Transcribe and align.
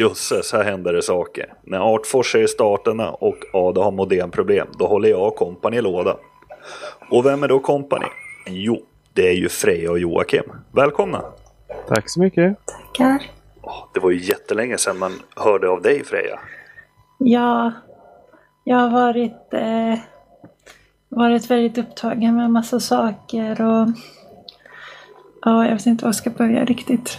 Jösses, 0.00 0.52
här 0.52 0.64
händer 0.64 0.92
det 0.92 1.02
saker. 1.02 1.52
När 1.62 1.94
Artfors 1.94 2.34
är 2.34 2.38
i 2.38 2.48
starterna 2.48 3.10
och 3.10 3.36
Ada 3.52 3.82
har 3.82 3.90
modemproblem, 3.90 4.66
då 4.78 4.86
håller 4.86 5.08
jag 5.08 5.36
kompani 5.36 5.80
låda. 5.80 6.16
Och 7.10 7.26
vem 7.26 7.42
är 7.42 7.48
då 7.48 7.58
kompani? 7.58 8.06
Jo, 8.46 8.82
det 9.12 9.28
är 9.28 9.32
ju 9.32 9.48
Freja 9.48 9.90
och 9.90 9.98
Joakim. 9.98 10.52
Välkomna! 10.72 11.22
Tack 11.88 12.10
så 12.10 12.20
mycket. 12.20 12.56
Tackar. 12.66 13.22
Det 13.94 14.00
var 14.00 14.10
ju 14.10 14.18
jättelänge 14.18 14.78
sedan 14.78 14.98
man 14.98 15.12
hörde 15.36 15.68
av 15.68 15.82
dig 15.82 16.04
Freja. 16.04 16.40
Ja, 17.18 17.72
jag 18.64 18.76
har 18.76 18.90
varit, 18.90 19.54
eh, 19.54 19.98
varit 21.08 21.50
väldigt 21.50 21.78
upptagen 21.78 22.36
med 22.36 22.50
massa 22.50 22.80
saker 22.80 23.62
och 23.62 23.88
ja, 25.42 25.64
jag 25.64 25.72
vet 25.72 25.86
inte 25.86 26.04
var 26.04 26.08
jag 26.08 26.14
ska 26.14 26.30
börja 26.30 26.64
riktigt. 26.64 27.18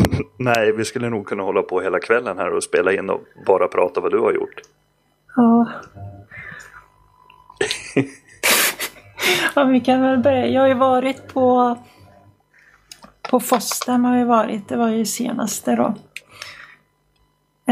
Nej, 0.38 0.72
vi 0.72 0.84
skulle 0.84 1.10
nog 1.10 1.26
kunna 1.26 1.42
hålla 1.42 1.62
på 1.62 1.80
hela 1.80 1.98
kvällen 2.00 2.38
här 2.38 2.50
och 2.50 2.62
spela 2.64 2.92
in 2.92 3.10
och 3.10 3.20
bara 3.46 3.68
prata 3.68 4.00
vad 4.00 4.10
du 4.12 4.18
har 4.18 4.32
gjort. 4.32 4.60
Ja. 5.36 5.66
ja, 9.54 9.64
vi 9.64 9.80
kan 9.80 10.00
väl 10.02 10.18
börja. 10.18 10.46
Jag 10.46 10.60
har 10.60 10.68
ju 10.68 10.74
varit 10.74 11.28
på 11.34 11.76
på 13.30 13.40
Fostem 13.40 14.04
har 14.04 14.16
jag 14.16 14.26
varit. 14.26 14.68
Det 14.68 14.76
var 14.76 14.88
ju 14.88 15.04
senaste 15.04 15.76
då. 15.76 15.94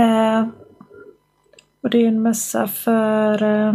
Eh, 0.00 0.46
och 1.82 1.90
det 1.90 1.98
är 2.02 2.08
en 2.08 2.22
mässa 2.22 2.66
för 2.68 3.42
eh, 3.42 3.74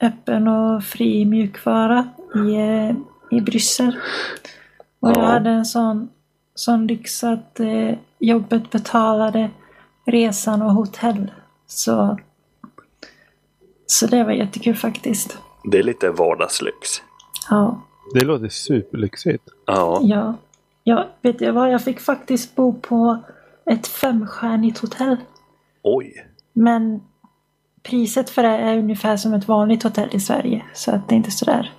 öppen 0.00 0.48
och 0.48 0.84
fri 0.84 1.24
mjukvara 1.24 2.08
i, 2.34 2.54
eh, 2.56 2.90
i 3.30 3.40
Bryssel. 3.40 3.96
Och 5.00 5.08
jag 5.08 5.16
Ja. 5.16 5.22
hade 5.26 5.50
en 5.50 5.64
sån, 5.64 6.08
sån 6.56 6.86
lyx 6.86 7.24
att 7.24 7.60
eh, 7.60 7.92
jobbet 8.18 8.70
betalade 8.70 9.50
resan 10.06 10.62
och 10.62 10.72
hotell. 10.72 11.32
Så, 11.66 12.18
så 13.86 14.06
det 14.06 14.24
var 14.24 14.32
jättekul 14.32 14.74
faktiskt. 14.74 15.38
Det 15.64 15.78
är 15.78 15.82
lite 15.82 16.10
vardagslyx. 16.10 16.88
Ja. 17.50 17.80
Det 18.14 18.24
låter 18.24 18.48
superlyxigt. 18.48 19.44
Ja, 19.66 20.00
Ja. 20.02 20.34
ja, 20.82 21.08
vet 21.22 21.38
du 21.38 21.50
vad? 21.50 21.70
Jag 21.72 21.82
fick 21.84 22.00
faktiskt 22.00 22.54
bo 22.56 22.80
på 22.80 23.18
ett 23.70 23.86
femstjärnigt 23.86 24.78
hotell. 24.78 25.16
oj. 25.82 26.26
Men 26.52 27.00
priset 27.82 28.30
för 28.30 28.42
det 28.42 28.48
är 28.48 28.78
ungefär 28.78 29.16
som 29.16 29.34
ett 29.34 29.48
vanligt 29.48 29.82
hotell 29.82 30.08
i 30.12 30.20
Sverige. 30.20 30.64
Så 30.74 30.90
att 30.90 31.08
det 31.08 31.14
är 31.14 31.16
inte 31.16 31.30
sådär. 31.30 31.72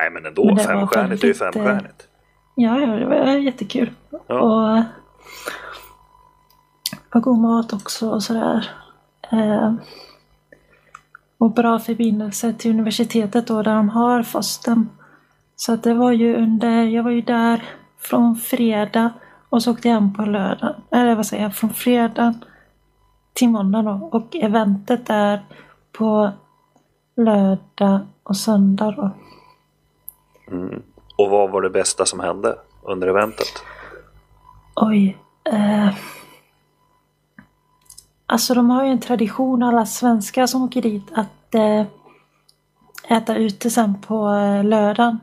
Nej, 0.00 0.10
men 0.10 0.26
ändå. 0.26 0.44
Men 0.44 0.58
femstjärnigt 0.58 1.22
är 1.22 1.26
ju 1.28 1.32
eh, 1.32 1.36
femstjärnigt. 1.38 2.08
Ja, 2.54 2.72
det 2.74 3.06
var 3.06 3.26
jättekul. 3.26 3.90
Ja. 4.26 4.40
Och, 4.40 4.84
och 7.14 7.22
god 7.22 7.38
mat 7.38 7.72
också 7.72 8.10
och 8.10 8.22
sådär. 8.22 8.70
Eh, 9.32 9.74
och 11.38 11.50
bra 11.50 11.78
förbindelse 11.78 12.52
till 12.52 12.70
universitetet 12.70 13.46
då 13.46 13.62
där 13.62 13.74
de 13.74 13.88
har 13.88 14.22
Fosten. 14.22 14.88
Så 15.56 15.72
att 15.72 15.82
det 15.82 15.94
var 15.94 16.12
ju 16.12 16.36
under, 16.36 16.84
jag 16.84 17.02
var 17.02 17.10
ju 17.10 17.20
där 17.20 17.64
från 17.98 18.36
fredag 18.36 19.10
och 19.48 19.62
så 19.62 19.72
åkte 19.72 19.88
jag 19.88 19.94
hem 19.94 20.14
på 20.14 20.22
lördag. 20.22 20.74
Eller 20.90 21.14
vad 21.14 21.26
säger 21.26 21.42
jag, 21.42 21.54
från 21.56 21.70
fredag 21.70 22.34
till 23.32 23.48
måndag 23.48 23.82
då. 23.82 24.08
Och 24.12 24.36
eventet 24.36 25.10
är 25.10 25.44
på 25.92 26.30
lördag 27.16 28.00
och 28.22 28.36
söndag 28.36 28.90
då. 28.90 29.10
Mm. 30.52 30.82
Och 31.16 31.30
vad 31.30 31.50
var 31.50 31.62
det 31.62 31.70
bästa 31.70 32.06
som 32.06 32.20
hände 32.20 32.56
under 32.82 33.08
eventet? 33.08 33.52
Oj. 34.74 35.18
Eh. 35.44 35.94
Alltså 38.26 38.54
de 38.54 38.70
har 38.70 38.84
ju 38.84 38.90
en 38.90 39.00
tradition, 39.00 39.62
alla 39.62 39.86
svenskar 39.86 40.46
som 40.46 40.62
åker 40.62 40.82
dit, 40.82 41.12
att 41.14 41.54
eh, 41.54 41.84
äta 43.16 43.36
ute 43.36 43.70
sen 43.70 44.00
på 44.00 44.28
eh, 44.28 44.64
lördagen. 44.64 45.20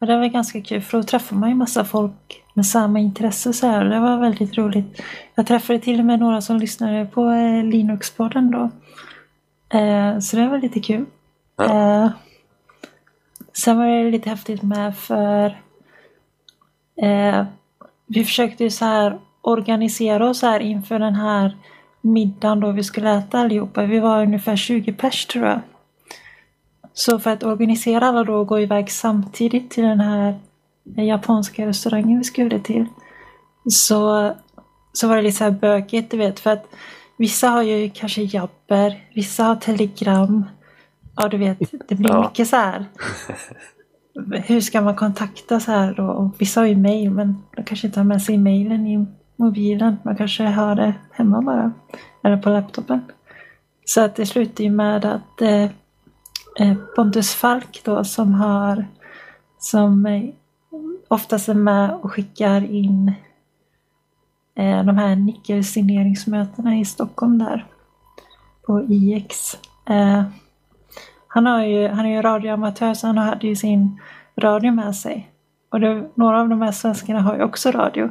Och 0.00 0.06
det 0.06 0.18
var 0.18 0.26
ganska 0.26 0.62
kul 0.62 0.82
för 0.82 0.98
då 0.98 1.04
träffar 1.04 1.36
man 1.36 1.48
ju 1.48 1.54
massa 1.54 1.84
folk 1.84 2.42
med 2.54 2.66
samma 2.66 2.98
intresse 2.98 3.52
så 3.52 3.66
här. 3.66 3.84
Det 3.84 4.00
var 4.00 4.18
väldigt 4.18 4.58
roligt. 4.58 5.00
Jag 5.34 5.46
träffade 5.46 5.78
till 5.78 5.98
och 5.98 6.06
med 6.06 6.20
några 6.20 6.40
som 6.40 6.56
lyssnade 6.56 7.06
på 7.06 7.20
eh, 7.30 7.64
Linux-podden 7.64 8.50
då. 8.50 8.70
Eh, 9.78 10.18
så 10.18 10.36
det 10.36 10.48
var 10.48 10.58
lite 10.58 10.80
kul. 10.80 11.06
Ja. 11.56 12.12
Sen 13.56 13.78
var 13.78 13.86
det 13.86 14.10
lite 14.10 14.30
häftigt 14.30 14.62
med 14.62 14.96
för 14.96 15.46
eh, 17.02 17.44
vi 18.06 18.24
försökte 18.24 18.64
ju 18.64 18.70
så 18.70 18.84
här 18.84 19.20
organisera 19.40 20.28
oss 20.28 20.42
här 20.42 20.60
inför 20.60 20.98
den 20.98 21.14
här 21.14 21.56
middagen 22.00 22.60
då 22.60 22.70
vi 22.70 22.82
skulle 22.82 23.10
äta 23.10 23.38
allihopa. 23.38 23.82
Vi 23.82 24.00
var 24.00 24.22
ungefär 24.22 24.56
20 24.56 24.92
pers 24.92 25.26
tror 25.26 25.46
jag. 25.46 25.60
Så 26.92 27.18
för 27.18 27.30
att 27.30 27.42
organisera 27.42 28.06
alla 28.06 28.24
då 28.24 28.34
och 28.34 28.46
gå 28.46 28.60
iväg 28.60 28.90
samtidigt 28.90 29.70
till 29.70 29.84
den 29.84 30.00
här 30.00 30.40
japanska 30.84 31.66
restaurangen 31.66 32.18
vi 32.18 32.24
skulle 32.24 32.60
till. 32.60 32.86
Så, 33.70 34.32
så 34.92 35.08
var 35.08 35.16
det 35.16 35.22
lite 35.22 35.36
så 35.36 35.44
här 35.44 35.50
bökigt 35.50 36.10
du 36.10 36.16
vet 36.16 36.40
för 36.40 36.50
att 36.50 36.66
vissa 37.16 37.48
har 37.48 37.62
ju 37.62 37.90
kanske 37.90 38.22
Jabber, 38.22 39.08
vissa 39.14 39.44
har 39.44 39.56
Telegram. 39.56 40.44
Ja 41.16 41.28
du 41.28 41.36
vet, 41.38 41.58
det 41.88 41.94
blir 41.94 42.10
Ja. 42.10 42.22
mycket 42.22 42.48
så 42.48 42.56
här. 42.56 42.84
Hur 44.46 44.60
ska 44.60 44.80
man 44.80 44.96
kontakta 44.96 45.60
så 45.60 45.72
här 45.72 45.94
då? 45.94 46.04
Och 46.04 46.40
vissa 46.40 46.60
har 46.60 46.66
ju 46.66 46.76
mail 46.76 47.10
men 47.10 47.42
de 47.56 47.62
kanske 47.64 47.86
inte 47.86 48.00
har 48.00 48.04
med 48.04 48.22
sig 48.22 48.38
mailen 48.38 48.86
i 48.86 49.06
mobilen. 49.36 49.96
Man 50.04 50.16
kanske 50.16 50.44
har 50.44 50.74
det 50.74 50.94
hemma 51.12 51.42
bara. 51.42 51.72
Eller 52.24 52.36
på 52.36 52.50
laptopen. 52.50 53.00
Så 53.84 54.00
att 54.04 54.16
det 54.16 54.26
slutar 54.26 54.64
ju 54.64 54.70
med 54.70 55.04
att 55.04 55.40
eh, 55.42 55.64
eh, 56.60 56.74
Pontus 56.96 57.34
Falk 57.34 57.80
då 57.84 58.04
som 58.04 58.32
har 58.34 58.86
som 59.58 60.06
eh, 60.06 60.22
oftast 61.08 61.48
är 61.48 61.54
med 61.54 61.90
och 61.94 62.12
skickar 62.12 62.70
in 62.72 63.12
eh, 64.56 64.84
de 64.84 64.96
här 64.98 65.16
nickelsigneringsmötena 65.16 66.76
i 66.76 66.84
Stockholm 66.84 67.38
där. 67.38 67.66
På 68.66 68.82
IX. 68.88 69.56
Eh, 69.88 70.22
han, 71.34 71.46
har 71.46 71.64
ju, 71.64 71.88
han 71.88 72.06
är 72.06 72.10
ju 72.10 72.22
radioamatör 72.22 72.94
så 72.94 73.06
han 73.06 73.18
hade 73.18 73.46
ju 73.46 73.56
sin 73.56 74.00
radio 74.36 74.72
med 74.72 74.96
sig. 74.96 75.30
Och 75.70 75.80
det, 75.80 76.10
några 76.14 76.40
av 76.40 76.48
de 76.48 76.62
här 76.62 76.72
svenskarna 76.72 77.20
har 77.20 77.36
ju 77.36 77.42
också 77.42 77.70
radio. 77.70 78.10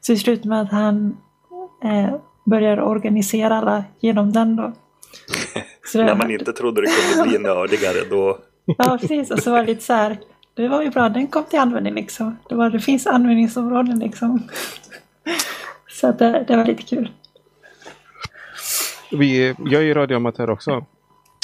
Så 0.00 0.12
det 0.12 0.18
slutade 0.18 0.48
med 0.48 0.60
att 0.60 0.70
han 0.70 1.16
eh, 1.84 2.14
började 2.44 2.82
organisera 2.82 3.56
alla 3.56 3.84
genom 4.00 4.32
den 4.32 4.56
då. 4.56 4.72
När 5.94 6.14
man 6.14 6.30
inte 6.30 6.52
trodde 6.52 6.80
det 6.80 6.86
kunde 6.86 7.28
bli 7.28 7.38
nördigare 7.38 8.08
då... 8.10 8.38
Ja, 8.64 8.98
precis. 9.00 9.30
Och 9.30 9.38
så 9.38 9.50
var 9.50 9.58
det 9.58 9.66
lite 9.66 9.82
så 9.82 9.92
här. 9.92 10.18
Det 10.54 10.68
var 10.68 10.82
ju 10.82 10.90
bra, 10.90 11.08
den 11.08 11.26
kom 11.26 11.44
till 11.44 11.58
användning 11.58 11.94
liksom. 11.94 12.36
Det, 12.48 12.54
var, 12.54 12.70
det 12.70 12.80
finns 12.80 13.06
användningsområden 13.06 13.98
liksom. 13.98 14.42
Så 15.88 16.12
det, 16.12 16.44
det 16.48 16.56
var 16.56 16.64
lite 16.64 16.82
kul. 16.82 17.10
Vi, 19.10 19.54
jag 19.58 19.82
är 19.82 19.86
ju 19.86 19.94
radioamatör 19.94 20.50
också. 20.50 20.86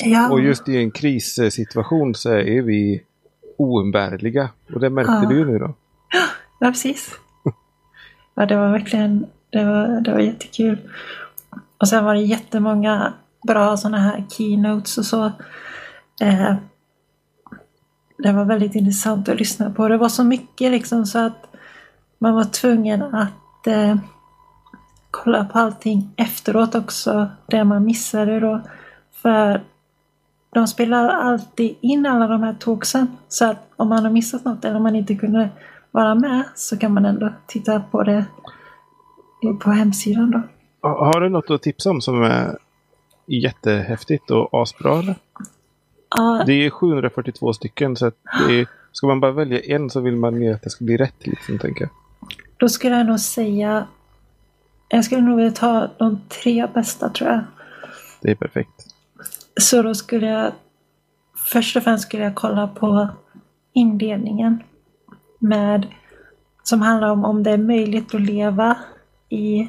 Ja, 0.05 0.31
Och 0.31 0.41
just 0.41 0.69
i 0.69 0.77
en 0.77 0.91
krissituation 0.91 2.15
så 2.15 2.31
är 2.33 2.63
vi 2.63 3.03
oumbärliga. 3.57 4.49
Och 4.75 4.81
det 4.81 4.91
märkte 4.91 5.13
Ja. 5.23 5.29
du 5.29 5.45
nu 5.45 5.59
då. 5.59 5.75
ja 6.61 6.67
precis. 6.71 7.11
Ja, 8.35 8.47
det 8.47 8.57
var 8.57 8.69
verkligen 8.73 9.27
det 9.51 9.65
var, 9.65 10.01
det 10.01 10.13
var 10.13 10.21
jättekul. 10.21 10.79
Och 11.79 11.89
sen 11.89 12.05
var 12.05 12.15
det 12.15 12.21
jättemånga 12.21 13.13
bra 13.47 13.77
sådana 13.77 13.99
här 13.99 14.25
keynotes 14.31 14.99
och 14.99 15.05
så. 15.05 15.25
Eh, 16.23 16.55
det 18.19 18.33
var 18.33 18.45
väldigt 18.45 18.75
intressant 18.75 19.29
att 19.29 19.39
lyssna 19.39 19.71
på. 19.71 19.89
Det 19.89 19.97
var 19.97 20.09
så 20.09 20.25
mycket 20.25 20.71
liksom 20.71 21.07
så 21.07 21.19
att 21.19 21.47
man 22.19 22.35
var 22.35 22.45
tvungen 22.45 23.03
att 23.03 23.67
eh, 23.67 23.97
kolla 25.11 25.45
på 25.45 25.59
allting 25.59 26.15
efteråt 26.17 26.75
också. 26.75 27.29
Det 27.47 27.65
man 27.65 27.85
missade 27.85 28.41
då. 28.41 28.61
För 29.23 29.63
de 30.51 30.67
spelar 30.69 31.09
alltid 31.09 31.77
in 31.81 32.07
alla 32.07 32.27
de 32.27 32.43
här 32.43 32.55
talksen. 32.55 33.07
Så 33.29 33.45
att 33.51 33.69
om 33.77 33.89
man 33.89 34.05
har 34.05 34.11
missat 34.13 34.45
något 34.45 34.65
eller 34.65 34.77
om 34.77 34.83
man 34.83 34.97
inte 34.97 35.15
kunde 35.15 35.49
vara 35.91 36.15
med 36.15 36.43
så 36.55 36.77
kan 36.79 36.93
man 36.95 37.05
ändå 37.05 37.33
titta 37.47 37.81
på 37.81 38.03
det 38.03 38.25
på 39.61 39.71
hemsidan 39.71 40.31
då. 40.31 40.43
Ha- 40.89 41.05
Har 41.05 41.21
du 41.21 41.29
något 41.29 41.51
att 41.51 41.63
tipsa 41.63 41.91
om 41.91 42.01
som 42.01 42.23
är 42.23 42.59
jättehäftigt 43.27 44.31
och 44.31 44.49
asbra? 44.63 44.99
Eller? 44.99 45.15
Ja, 46.17 46.43
Det 46.47 46.53
är 46.53 46.71
742 46.71 47.53
stycken 47.53 47.97
så 47.97 48.07
att 48.07 48.15
det 48.49 48.61
är, 48.61 48.67
ska 48.93 49.07
man 49.07 49.21
bara 49.21 49.33
välja 49.33 49.61
en 49.61 49.91
så 49.91 50.01
vill 50.01 50.17
man 50.17 50.43
ju 50.43 50.53
att 50.55 50.63
det 50.63 50.71
ska 50.71 50.85
bli 50.85 50.97
rätt. 50.97 51.27
Liksom, 51.27 51.59
tänker 51.59 51.81
jag. 51.81 51.91
då 52.57 52.69
skulle 52.69 52.97
jag 52.97 53.07
nog 53.07 53.21
säga 53.21 53.87
jag 54.89 55.05
skulle 55.05 55.21
nog 55.23 55.37
vilja 55.37 55.51
ta 55.53 55.91
de 55.99 56.21
tre 56.29 56.67
bästa 56.75 57.09
tror 57.09 57.31
jag. 57.31 57.41
Det 58.21 58.31
är 58.31 58.35
perfekt. 58.35 58.87
Så 59.61 59.83
då 59.83 59.95
skulle 59.95 60.27
jag 60.27 60.53
först 61.53 61.77
och 61.77 61.83
främst 61.83 62.05
skulle 62.05 62.23
jag 62.23 62.35
kolla 62.35 62.69
på 62.69 63.09
inledningen 63.73 64.63
med 65.39 65.87
som 66.63 66.83
handlar 66.83 67.11
om 67.11 67.25
om 67.25 67.43
det 67.43 67.51
är 67.51 67.59
möjligt 67.59 68.15
att 68.15 68.21
leva 68.21 68.79
i 69.29 69.69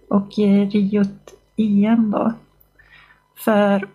och 0.08 0.38
eh, 0.38 0.68
Riot 0.68 1.34
IM 1.56 2.10
då. 2.10 2.32
För 3.36 3.88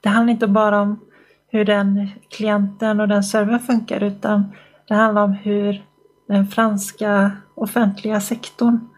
det 0.00 0.08
handlar 0.08 0.32
inte 0.32 0.46
bara 0.46 0.80
om 0.80 1.00
hur 1.48 1.64
den 1.64 2.10
klienten 2.28 3.00
och 3.00 3.08
den 3.08 3.24
servern 3.24 3.60
funkar 3.60 4.02
utan 4.02 4.52
det 4.88 4.94
handlar 4.94 5.24
om 5.24 5.32
hur 5.32 5.84
den 6.28 6.46
franska 6.46 7.30
offentliga 7.54 8.20
sektorn 8.20 8.88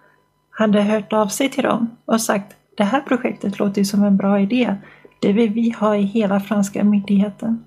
hade 0.50 0.82
hört 0.82 1.12
av 1.12 1.26
sig 1.26 1.50
till 1.50 1.64
dem 1.64 1.96
och 2.04 2.20
sagt 2.20 2.56
det 2.76 2.84
här 2.84 3.00
projektet 3.00 3.58
låter 3.58 3.78
ju 3.78 3.84
som 3.84 4.04
en 4.04 4.16
bra 4.16 4.40
idé. 4.40 4.76
Det 5.20 5.32
vill 5.32 5.52
vi 5.52 5.70
ha 5.70 5.96
i 5.96 6.02
hela 6.02 6.40
franska 6.40 6.84
myndigheten. 6.84 7.64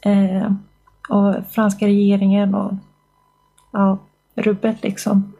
Eh, 0.00 0.52
och 1.08 1.34
franska 1.50 1.86
regeringen 1.86 2.54
och 2.54 2.72
ja, 3.72 3.98
rubbet 4.34 4.82
liksom. 4.82 5.32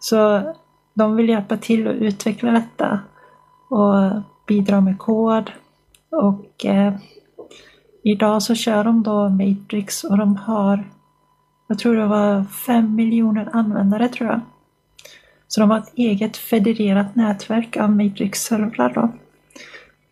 Så 0.00 0.54
de 0.94 1.16
vill 1.16 1.28
hjälpa 1.28 1.56
till 1.56 1.88
att 1.88 1.94
utveckla 1.94 2.50
detta 2.50 2.98
och 3.68 4.22
bidra 4.46 4.80
med 4.80 4.98
kod. 4.98 5.50
Och 6.10 6.64
eh, 6.64 6.94
idag 8.02 8.42
så 8.42 8.54
kör 8.54 8.84
de 8.84 9.02
då 9.02 9.28
Matrix 9.28 10.04
och 10.04 10.18
de 10.18 10.36
har, 10.36 10.84
jag 11.68 11.78
tror 11.78 11.96
det 11.96 12.06
var 12.06 12.44
fem 12.44 12.94
miljoner 12.94 13.48
användare 13.52 14.08
tror 14.08 14.30
jag. 14.30 14.40
Så 15.48 15.60
de 15.60 15.70
har 15.70 15.78
ett 15.78 15.92
eget 15.94 16.36
federerat 16.36 17.16
nätverk 17.16 17.76
av 17.76 17.90
Matrix-servrar 17.90 18.92
då. 18.94 19.12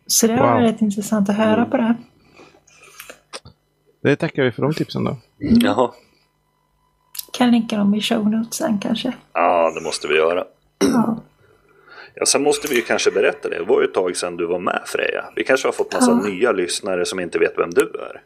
Så 0.07 0.27
det 0.27 0.35
var 0.35 0.53
Wow. 0.53 0.61
väldigt 0.61 0.81
intressant 0.81 1.29
att 1.29 1.35
höra 1.35 1.65
på 1.65 1.77
det. 1.77 1.95
Det 4.03 4.15
tackar 4.15 4.43
vi 4.43 4.51
för 4.51 4.61
de 4.61 4.73
tipsen 4.73 5.03
då. 5.03 5.17
Jaha. 5.37 5.91
Kan 7.33 7.51
länka 7.51 7.77
dem 7.77 7.95
i 7.95 8.01
show 8.01 8.29
notes 8.29 8.53
sen 8.53 8.79
kanske. 8.79 9.13
Ja, 9.33 9.71
det 9.75 9.81
måste 9.81 10.07
vi 10.07 10.15
göra. 10.15 10.43
Ja. 10.93 11.17
Ja, 12.15 12.25
sen 12.25 12.43
måste 12.43 12.67
vi 12.67 12.75
ju 12.75 12.81
kanske 12.81 13.11
berätta 13.11 13.49
det. 13.49 13.57
Det 13.57 13.63
var 13.63 13.81
ju 13.81 13.87
ett 13.87 13.93
tag 13.93 14.15
sedan 14.17 14.37
du 14.37 14.45
var 14.45 14.59
med 14.59 14.81
Freja. 14.85 15.25
Vi 15.35 15.43
kanske 15.43 15.67
har 15.67 15.73
fått 15.73 15.93
massa 15.93 16.11
Ja. 16.11 16.17
nya 16.29 16.51
lyssnare 16.51 17.05
som 17.05 17.19
inte 17.19 17.39
vet 17.39 17.53
vem 17.57 17.69
du 17.69 17.81
är. 17.81 18.21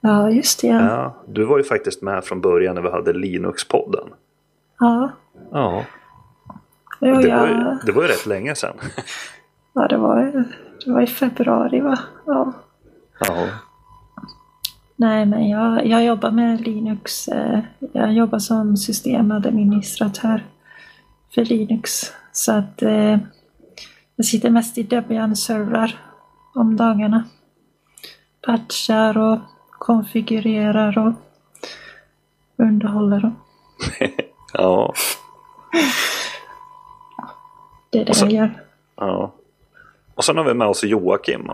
ja, 0.00 0.30
just 0.30 0.60
det. 0.60 0.66
Ja. 0.66 0.80
Ja, 0.82 1.22
du 1.28 1.44
var 1.44 1.58
ju 1.58 1.64
faktiskt 1.64 2.02
med 2.02 2.24
från 2.24 2.40
början 2.40 2.74
när 2.74 2.82
vi 2.82 2.90
hade 2.90 3.12
Linux-podden. 3.12 4.08
Ja, 4.80 5.10
Ja, 5.52 5.84
jo, 7.00 7.14
det 7.14 7.36
var, 7.36 7.46
ju, 7.46 7.52
ja. 7.54 7.78
det 7.86 7.92
var 7.92 8.02
ju 8.02 8.08
rätt 8.08 8.26
länge 8.26 8.54
sedan. 8.54 8.76
ja 9.72 9.88
det, 9.88 9.96
var, 9.96 10.44
det 10.84 10.92
var 10.92 11.00
i 11.00 11.06
februari 11.06 11.80
va? 11.80 11.98
Ja. 12.26 12.52
Ja, 13.20 13.46
Nej, 14.96 15.26
men 15.26 15.48
jag, 15.48 15.86
jag 15.86 16.04
jobbar 16.04 16.30
med 16.30 16.60
Linux. 16.60 17.28
eh, 17.28 17.58
Jag 17.92 18.12
jobbar 18.12 18.38
som 18.38 18.76
systemadministratör 18.76 20.44
för 21.34 21.44
Linux. 21.44 22.12
Så 22.36 22.52
att 22.52 22.82
eh, 22.82 23.18
jag 24.16 24.26
sitter 24.26 24.50
mest 24.50 24.78
i 24.78 24.82
Debian-servrar 24.82 25.98
om 26.54 26.76
dagarna. 26.76 27.24
Patchar 28.46 29.18
och 29.18 29.38
konfigurerar 29.70 30.98
och 30.98 31.12
underhåller 32.56 33.20
dem. 33.20 33.36
ja, 34.52 34.92
Det 37.90 37.98
är 38.00 38.04
det 38.04 38.10
Och 38.10 38.16
så- 38.16 38.24
jag 38.26 38.32
gör. 38.32 38.62
ja. 38.96 39.32
Och 40.14 40.24
sen 40.24 40.36
har 40.36 40.44
vi 40.44 40.54
med 40.54 40.68
oss 40.68 40.84
Joakim. 40.84 41.50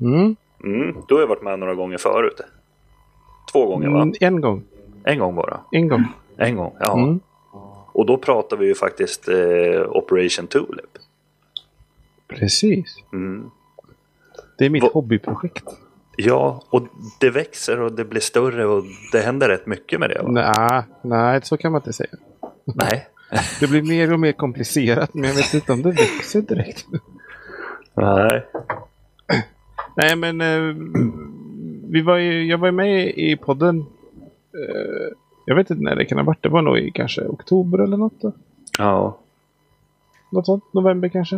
Mm. 0.00 0.36
Mm, 0.64 0.96
du 1.08 1.14
har 1.14 1.20
ju 1.20 1.26
varit 1.26 1.42
med 1.42 1.58
några 1.58 1.74
gånger 1.74 1.98
förut. 1.98 2.40
Två 3.52 3.66
gånger 3.66 3.88
va? 3.88 4.02
Mm, 4.02 4.14
en 4.20 4.40
gång. 4.40 4.62
En 5.04 5.18
gång 5.18 5.34
bara. 5.34 5.60
En 5.72 5.88
gång. 5.88 6.04
En 6.36 6.56
gång, 6.56 6.76
ja. 6.80 7.16
Och 7.96 8.06
då 8.06 8.16
pratar 8.16 8.56
vi 8.56 8.66
ju 8.66 8.74
faktiskt 8.74 9.28
eh, 9.28 9.82
Operation 9.88 10.46
Tulip. 10.46 10.98
Precis. 12.28 12.96
Mm. 13.12 13.50
Det 14.58 14.66
är 14.66 14.70
mitt 14.70 14.82
Vad- 14.82 14.92
hobbyprojekt. 14.92 15.64
Ja, 16.16 16.62
och 16.70 16.82
det 17.20 17.30
växer 17.30 17.80
och 17.80 17.92
det 17.92 18.04
blir 18.04 18.20
större 18.20 18.66
och 18.66 18.84
det 19.12 19.20
händer 19.20 19.48
rätt 19.48 19.66
mycket 19.66 20.00
med 20.00 20.10
det 20.10 20.22
va? 20.22 20.28
Nej, 20.30 20.82
nej, 21.02 21.40
så 21.42 21.56
kan 21.56 21.72
man 21.72 21.78
inte 21.80 21.92
säga. 21.92 22.10
Nej. 22.64 23.08
Det 23.60 23.66
blir 23.66 23.82
mer 23.82 24.12
och 24.12 24.20
mer 24.20 24.32
komplicerat, 24.32 25.14
men 25.14 25.24
jag 25.24 25.34
vet 25.34 25.54
inte 25.54 25.72
om 25.72 25.82
det 25.82 25.90
växer 25.90 26.40
direkt. 26.42 26.86
Nej. 27.94 28.46
Nej, 29.96 30.16
men 30.16 30.40
eh, 30.40 30.74
vi 31.90 32.02
var 32.02 32.16
ju, 32.16 32.44
jag 32.46 32.58
var 32.58 32.68
ju 32.68 32.72
med 32.72 33.06
i 33.08 33.36
podden. 33.36 33.78
Eh, 34.54 35.16
jag 35.46 35.56
vet 35.56 35.70
inte 35.70 35.82
när 35.82 35.96
det 35.96 36.04
kan 36.04 36.18
ha 36.18 36.24
varit. 36.24 36.42
Det 36.42 36.48
var 36.48 36.62
nog 36.62 36.78
i 36.78 36.90
kanske 36.90 37.26
oktober 37.26 37.78
eller 37.78 37.96
något. 37.96 38.20
Då. 38.20 38.32
Ja. 38.78 39.18
Något 40.30 40.46
sånt. 40.46 40.64
November 40.72 41.08
kanske. 41.08 41.36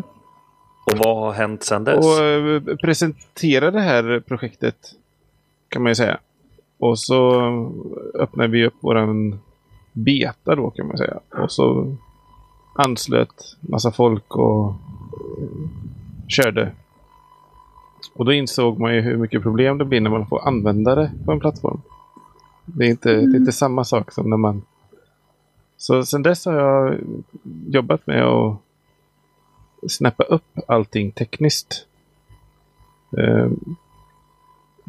Och 0.92 0.98
vad 0.98 1.16
har 1.16 1.32
hänt 1.32 1.62
sedan 1.62 1.84
dess? 1.84 2.06
Och 2.06 2.24
eh, 2.24 2.76
presentera 2.76 3.70
det 3.70 3.80
här 3.80 4.22
projektet 4.26 4.76
kan 5.68 5.82
man 5.82 5.90
ju 5.90 5.94
säga. 5.94 6.18
Och 6.78 6.98
så 6.98 7.40
öppnade 8.14 8.48
vi 8.48 8.66
upp 8.66 8.74
våran 8.80 9.40
beta 9.92 10.54
då 10.54 10.70
kan 10.70 10.86
man 10.86 10.98
säga. 10.98 11.18
Och 11.42 11.52
så 11.52 11.96
anslöt 12.74 13.56
massa 13.60 13.90
folk 13.92 14.36
och 14.36 14.72
körde. 16.28 16.72
Och 18.14 18.24
då 18.24 18.32
insåg 18.32 18.78
man 18.78 18.94
ju 18.94 19.00
hur 19.00 19.16
mycket 19.16 19.42
problem 19.42 19.78
det 19.78 19.84
blir 19.84 20.00
när 20.00 20.10
man 20.10 20.26
får 20.26 20.48
användare 20.48 21.10
på 21.24 21.32
en 21.32 21.40
plattform. 21.40 21.80
Det 22.74 22.84
är 22.84 22.90
inte, 22.90 23.12
det 23.12 23.36
är 23.36 23.40
inte 23.40 23.52
samma 23.52 23.84
sak 23.84 24.12
som 24.12 24.30
när 24.30 24.36
man... 24.36 24.62
Så 25.76 26.04
sen 26.04 26.22
dess 26.22 26.46
har 26.46 26.54
jag 26.54 26.98
jobbat 27.66 28.06
med 28.06 28.24
att 28.24 28.60
snappa 29.88 30.24
upp 30.24 30.58
allting 30.66 31.12
tekniskt. 31.12 31.86
Ehm, 33.18 33.76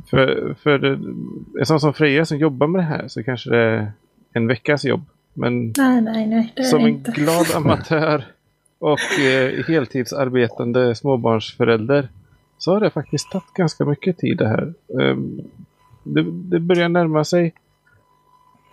för, 0.10 0.56
för 0.64 0.84
en 1.60 1.66
sån 1.66 1.80
som 1.80 1.94
Freja 1.94 2.26
som 2.26 2.38
jobbar 2.38 2.68
med 2.68 2.82
det 2.82 2.86
här 2.86 3.08
så 3.08 3.24
kanske 3.24 3.50
det 3.50 3.58
är 3.58 3.92
en 4.34 4.48
veckas 4.48 4.86
jobb. 4.86 5.06
Men 5.34 5.74
Nej, 5.78 6.02
nej, 6.02 6.28
nej. 6.28 6.66
Som 6.66 6.80
en 6.80 6.88
inte. 6.88 7.12
glad 7.12 7.46
amatör 7.56 8.26
och 8.80 9.20
eh, 9.20 9.66
heltidsarbetande 9.68 10.96
småbarnsförälder 10.96 12.10
så 12.58 12.74
har 12.74 12.80
det 12.80 12.90
faktiskt 12.90 13.32
tagit 13.32 13.54
ganska 13.54 13.86
mycket 13.86 14.18
tid 14.18 14.38
det 14.38 14.48
här. 14.48 14.74
Ehm, 15.02 15.42
det, 16.04 16.24
det 16.24 16.60
börjar 16.60 16.90
närma 16.90 17.24
sig. 17.24 17.54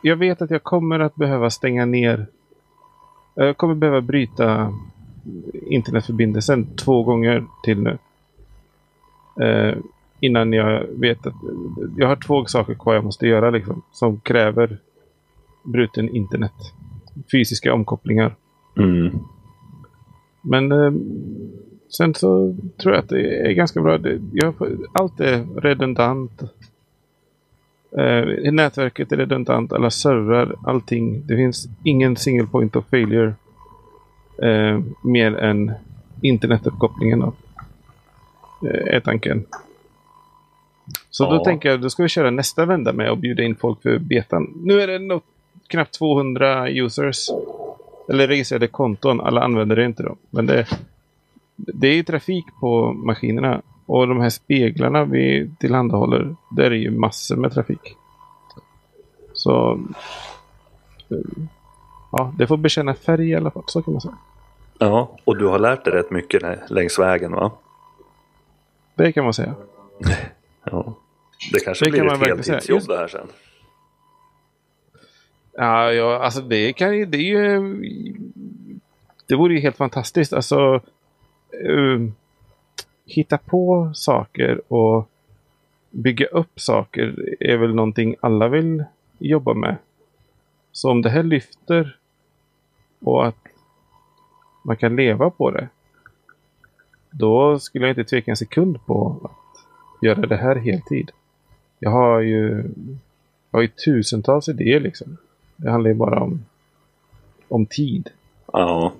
Jag 0.03 0.17
vet 0.17 0.43
att 0.43 0.51
jag 0.51 0.63
kommer 0.63 1.01
att 1.01 1.15
behöva 1.15 1.51
stänga 1.51 1.85
ner. 1.85 2.27
Jag 3.35 3.57
kommer 3.57 3.75
behöva 3.75 4.01
bryta 4.01 4.73
internetförbindelsen 5.53 6.67
två 6.77 7.03
gånger 7.03 7.45
till 7.65 7.83
nu. 7.83 7.99
Eh, 9.41 9.77
innan 10.21 10.53
jag 10.53 10.87
vet 10.87 11.27
att 11.27 11.35
jag 11.97 12.09
har 12.09 12.17
två 12.17 12.45
saker 12.45 12.75
kvar 12.75 12.95
jag 12.95 13.05
måste 13.05 13.27
göra 13.27 13.51
liksom, 13.51 13.83
som 13.93 14.21
kräver 14.21 14.79
bruten 15.63 16.09
internet. 16.09 16.53
Fysiska 17.33 17.75
omkopplingar. 17.75 18.35
Mm. 18.79 19.19
Men 20.43 20.73
eh, 20.73 20.93
sen 21.89 22.15
så 22.15 22.57
tror 22.83 22.95
jag 22.95 23.03
att 23.03 23.09
det 23.09 23.49
är 23.49 23.53
ganska 23.53 23.83
bra. 23.83 23.99
Det, 23.99 24.21
jag, 24.33 24.55
allt 24.93 25.21
är 25.21 25.61
redundant. 25.61 26.43
Eh, 27.99 28.53
nätverket 28.53 29.13
är 29.13 29.17
redundant, 29.17 29.73
alla 29.73 29.91
servrar, 29.91 30.55
allting. 30.65 31.27
Det 31.27 31.37
finns 31.37 31.67
ingen 31.85 32.17
single 32.17 32.47
point 32.47 32.77
of 32.77 32.85
failure. 32.91 33.35
Eh, 34.43 34.81
mer 35.03 35.37
än 35.37 35.73
internetuppkopplingen 36.23 37.21
då. 37.21 37.33
Eh, 38.69 38.95
är 38.97 39.01
tanken. 39.01 39.45
Så 41.11 41.25
Ja. 41.25 41.31
då 41.31 41.45
tänker 41.45 41.69
jag, 41.69 41.81
då 41.81 41.91
ska 41.91 42.03
vi 42.03 42.09
köra 42.09 42.31
nästa 42.31 42.65
vända 42.65 42.93
med 42.93 43.11
att 43.11 43.19
bjuda 43.19 43.43
in 43.43 43.57
folk 43.57 43.83
för 43.83 43.99
betan. 43.99 44.53
Nu 44.65 44.81
är 44.81 44.87
det 44.87 44.99
nog 44.99 45.23
knappt 45.69 45.95
200 45.99 46.71
users. 46.71 47.17
Eller 48.09 48.29
registrerade 48.29 48.67
konton. 48.67 49.21
Alla 49.21 49.43
använder 49.43 49.77
det 49.77 49.85
inte 49.85 50.03
då. 50.03 50.17
Men 50.31 50.47
det, 50.47 50.67
det 51.57 51.89
är 51.89 51.95
ju 51.95 52.03
trafik 52.03 52.45
på 52.61 52.93
maskinerna. 52.93 53.63
Och 53.87 54.09
de 54.09 54.21
här 54.21 54.31
speglarna 54.31 55.05
vi 55.05 55.51
tillhandahåller, 55.61 56.37
där 56.51 56.65
är 56.71 56.75
ju 56.75 56.91
massor 56.91 57.37
med 57.37 57.53
trafik. 57.53 57.97
Så... 59.33 59.81
eh, 61.11 61.43
Ja, 62.13 62.33
det 62.39 62.47
får 62.47 62.57
bekänna 62.57 62.95
färg 62.95 63.29
i 63.31 63.35
alla 63.35 63.51
fall, 63.51 63.63
så 63.67 63.83
kan 63.83 63.93
man 63.93 64.01
säga. 64.01 64.17
Ja, 64.79 65.17
och 65.25 65.37
du 65.39 65.47
har 65.47 65.59
lärt 65.59 65.85
dig 65.85 65.95
rätt 65.95 66.11
mycket 66.11 66.43
lä- 66.43 66.67
längs 66.69 66.99
vägen 66.99 67.33
va? 67.33 67.51
Det 68.95 69.13
kan 69.13 69.25
man 69.25 69.35
säga. 69.35 69.55
Ja. 70.71 70.95
Det 71.53 71.61
kanske 71.65 71.85
Det 71.85 71.91
blir 71.91 72.01
kan 72.01 72.23
ett 72.23 72.27
heltidsjobb 72.49 72.83
det 72.89 72.97
här 72.97 73.09
sen. 73.09 73.27
Ja, 75.53 75.93
ja, 75.93 76.19
alltså 76.25 76.41
det 76.41 76.73
kan 76.73 76.97
ju, 76.97 77.07
det 77.07 77.19
är 77.19 77.23
ju... 77.23 77.61
Det 79.29 79.35
vore 79.37 79.55
ju 79.55 79.61
helt 79.61 79.77
fantastiskt. 79.77 80.33
Alltså... 80.33 80.75
eh, 81.65 82.01
hitta 83.07 83.39
på 83.39 83.91
saker 83.95 84.73
och 84.73 85.09
bygga 85.91 86.27
upp 86.27 86.61
saker 86.61 87.37
är 87.41 87.57
väl 87.57 87.75
någonting 87.75 88.17
alla 88.21 88.49
vill 88.49 88.85
jobba 89.19 89.55
med. 89.55 89.77
Så 90.73 90.91
om 90.91 91.03
det 91.03 91.11
här 91.11 91.23
lyfter 91.23 91.97
och 93.01 93.27
att 93.27 93.47
man 94.65 94.77
kan 94.77 94.97
leva 94.97 95.31
på 95.31 95.51
det. 95.51 95.69
Då 97.11 97.59
skulle 97.59 97.85
jag 97.87 97.91
inte 97.91 98.05
tveka 98.05 98.31
en 98.31 98.37
sekund 98.37 98.87
på 98.87 99.21
att 99.25 100.03
göra 100.03 100.27
det 100.27 100.37
här 100.37 100.57
heltid. 100.57 101.11
Jag 101.79 101.91
har 101.91 102.21
ju, 102.21 102.65
jag 103.51 103.59
har 103.59 103.63
ju 103.63 103.69
tusentals 103.69 104.49
idéer 104.49 104.81
liksom. 104.81 105.17
Det 105.57 105.71
handlar 105.71 105.91
ju 105.91 105.95
bara 105.95 106.21
om, 106.21 106.45
om 107.49 107.67
tid. 107.67 108.11
Ja, 108.53 108.93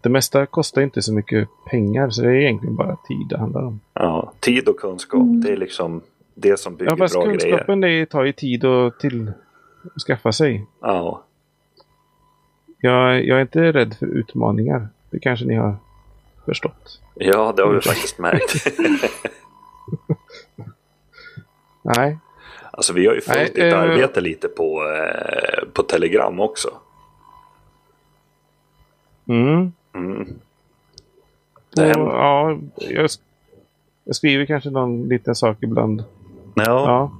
det 0.00 0.08
mesta 0.08 0.46
kostar 0.46 0.82
inte 0.82 1.02
så 1.02 1.12
mycket 1.12 1.48
pengar 1.70 2.10
så 2.10 2.22
det 2.22 2.28
är 2.28 2.32
egentligen 2.34 2.76
bara 2.76 2.96
tid 2.96 3.26
det 3.28 3.38
handlar 3.38 3.62
om. 3.64 3.80
ja. 3.92 4.32
Tid 4.40 4.68
och 4.68 4.76
kunskap, 4.80 5.22
det 5.42 5.52
är 5.52 5.56
liksom 5.56 6.00
det 6.34 6.56
som 6.60 6.76
bygger 6.76 6.92
Ja, 6.92 6.96
fast 6.96 7.14
bra 7.14 7.24
grejer. 7.24 7.38
kunskapen 7.38 7.80
det 7.80 8.06
tar 8.06 8.24
ju 8.24 8.32
tid 8.32 8.64
att 8.64 9.00
till 9.00 9.32
att 9.96 10.02
skaffa 10.02 10.32
sig. 10.32 10.66
Ja, 10.80 11.22
Jag, 12.80 13.24
jag 13.24 13.36
är 13.38 13.42
inte 13.42 13.72
rädd 13.72 13.94
för 13.98 14.06
utmaningar. 14.06 14.88
Det 15.10 15.18
kanske 15.18 15.46
ni 15.46 15.54
har 15.54 15.76
förstått. 16.46 17.00
ja, 17.14 17.52
det 17.56 17.62
har 17.62 17.72
vi 17.72 17.80
faktiskt 17.80 18.18
märkt. 18.18 18.66
Nej, 21.82 22.18
Alltså 22.70 22.92
vi 22.92 23.06
har 23.06 23.14
ju 23.14 23.20
följt 23.20 23.54
ditt 23.54 23.72
eh, 23.72 23.78
arbete 23.80 24.20
lite 24.20 24.48
på, 24.48 24.82
eh, 24.84 25.68
på 25.72 25.82
Telegram 25.82 26.40
också. 26.40 26.68
mm. 29.28 29.72
Mm. 29.94 30.20
Och, 31.54 31.60
Det 31.74 31.82
händer. 31.84 32.06
ja, 32.12 32.58
jag, 32.76 33.10
jag 34.04 34.16
skriver 34.16 34.46
kanske 34.46 34.70
någon 34.70 35.08
liten 35.08 35.34
sak 35.34 35.56
ibland. 35.60 36.04
Ja, 36.54 36.62
Ja, 36.64 37.10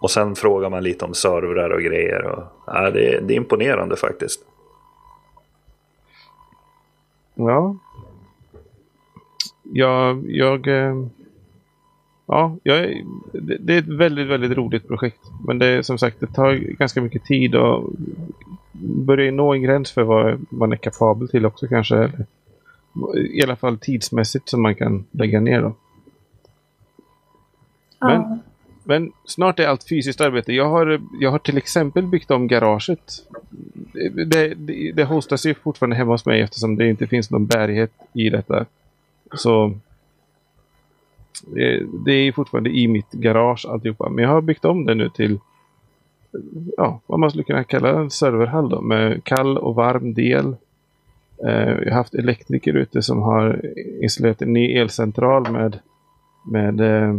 och 0.00 0.10
sen 0.10 0.34
frågar 0.36 0.70
man 0.70 0.82
lite 0.82 1.04
om 1.04 1.14
servrar 1.14 1.70
och 1.70 1.82
grejer. 1.82 2.22
Och, 2.24 2.42
ja, 2.66 2.90
det, 2.90 3.14
är, 3.14 3.20
det 3.20 3.34
är 3.34 3.36
imponerande 3.36 3.96
faktiskt. 3.96 4.40
ja. 7.34 7.76
Jag, 9.72 10.30
jag, 10.30 10.66
eh, 10.66 10.94
ja, 12.28 12.56
jag, 12.62 13.04
det, 13.32 13.56
det 13.60 13.74
är 13.74 13.78
ett 13.78 13.88
väldigt, 13.88 14.26
väldigt 14.26 14.56
roligt 14.58 14.88
projekt. 14.88 15.20
Men 15.46 15.58
det 15.58 15.66
är 15.66 15.82
som 15.82 15.98
sagt, 15.98 16.20
det 16.20 16.26
tar 16.26 16.54
ganska 16.54 17.02
mycket 17.02 17.24
tid 17.24 17.54
och 17.54 17.90
börjar 18.82 19.32
nå 19.32 19.52
en 19.54 19.62
gräns 19.62 19.90
för 19.92 20.02
vad 20.02 20.46
man 20.50 20.72
är 20.72 20.76
kapabel 20.76 21.28
till 21.28 21.46
också 21.46 21.66
kanske. 21.68 21.96
Eller, 21.96 22.26
I 23.32 23.42
alla 23.42 23.56
fall 23.56 23.78
tidsmässigt 23.78 24.48
som 24.48 24.62
man 24.62 24.74
kan 24.74 25.04
lägga 25.10 25.40
ner 25.40 25.62
då. 25.62 25.74
Men- 28.00 28.10
Ja. 28.20 28.38
Men 28.84 29.12
snart 29.24 29.58
är 29.60 29.66
allt 29.66 29.88
fysiskt 29.88 30.20
arbete. 30.20 30.52
Jag 30.52 30.68
har, 30.68 31.00
jag 31.20 31.30
har 31.30 31.38
till 31.38 31.56
exempel 31.58 32.06
byggt 32.06 32.30
om 32.30 32.46
garaget. 32.48 33.12
Det, 33.92 34.54
det, 34.54 34.92
det 34.92 35.04
hostas 35.04 35.46
ju 35.46 35.54
fortfarande 35.54 35.96
hemma 35.96 36.12
hos 36.12 36.26
mig 36.26 36.40
eftersom 36.40 36.76
det 36.76 36.88
inte 36.88 37.06
finns 37.06 37.30
någon 37.30 37.46
bärighet 37.46 37.92
i 38.12 38.30
detta. 38.30 38.66
Så 39.34 39.72
det, 42.04 42.12
är 42.12 42.32
fortfarande 42.32 42.70
i 42.70 42.88
mitt 42.88 43.12
garage 43.12 43.66
alltihopa. 43.68 44.08
Men 44.08 44.24
jag 44.24 44.30
har 44.30 44.40
byggt 44.40 44.64
om 44.64 44.86
det 44.86 44.94
nu 44.94 45.08
till 45.08 45.38
ja, 46.76 47.00
vad 47.06 47.18
man 47.18 47.30
skulle 47.30 47.44
kunna 47.44 47.64
kalla 47.64 47.88
en 47.88 48.10
serverhall 48.10 48.68
då, 48.68 48.80
med 48.80 49.24
kall 49.24 49.58
och 49.58 49.74
varm 49.74 50.14
del. 50.14 50.56
Eh, 51.44 51.68
jag 51.68 51.90
har 51.90 51.96
haft 51.96 52.14
elektriker 52.14 52.74
ute 52.74 53.02
som 53.02 53.22
har 53.22 53.62
installerat 54.02 54.42
en 54.42 54.52
ny 54.52 54.72
elcentral 54.72 55.50
med, 55.50 55.78
med 56.44 56.80
eh, 56.80 57.16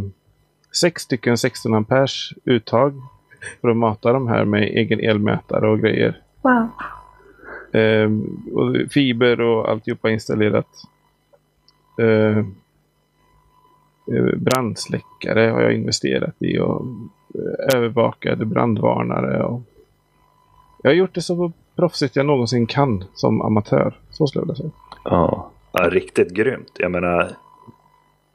sex 0.80 1.02
stycken 1.02 1.38
16 1.38 1.74
amperes 1.74 2.30
uttag 2.44 2.94
för 3.60 3.68
att 3.68 3.76
mata 3.76 4.12
de 4.12 4.28
här 4.28 4.44
med 4.44 4.62
egen 4.62 5.00
elmätare 5.00 5.68
och 5.68 5.80
grejer. 5.80 6.22
Wow. 6.42 6.68
Ehm, 7.72 8.42
och 8.54 8.92
fiber 8.92 9.40
och 9.40 9.68
alltihopa 9.68 10.10
installerat. 10.10 10.68
Ehm, 11.98 12.38
eh, 12.38 12.44
brandsläckare 14.36 15.40
har 15.50 15.60
jag 15.62 15.72
investerat 15.74 16.34
i 16.38 16.58
och 16.58 16.82
eh, 17.34 17.76
övervakade 17.76 18.44
brandvarnare. 18.44 19.44
Och 19.44 19.62
jag 20.82 20.90
har 20.90 20.94
gjort 20.94 21.14
det 21.14 21.22
så 21.22 21.52
proffsigt 21.76 22.16
jag 22.16 22.26
någonsin 22.26 22.66
kan 22.66 23.04
som 23.14 23.42
amatör. 23.42 23.94
Så 24.10 24.26
skulle 24.26 24.40
jag 24.42 24.46
vilja 24.46 24.56
säga. 24.56 24.70
Ja. 25.04 25.50
ja, 25.72 25.88
riktigt 25.90 26.30
grymt. 26.30 26.72
Jag 26.78 26.90
menar, 26.90 27.30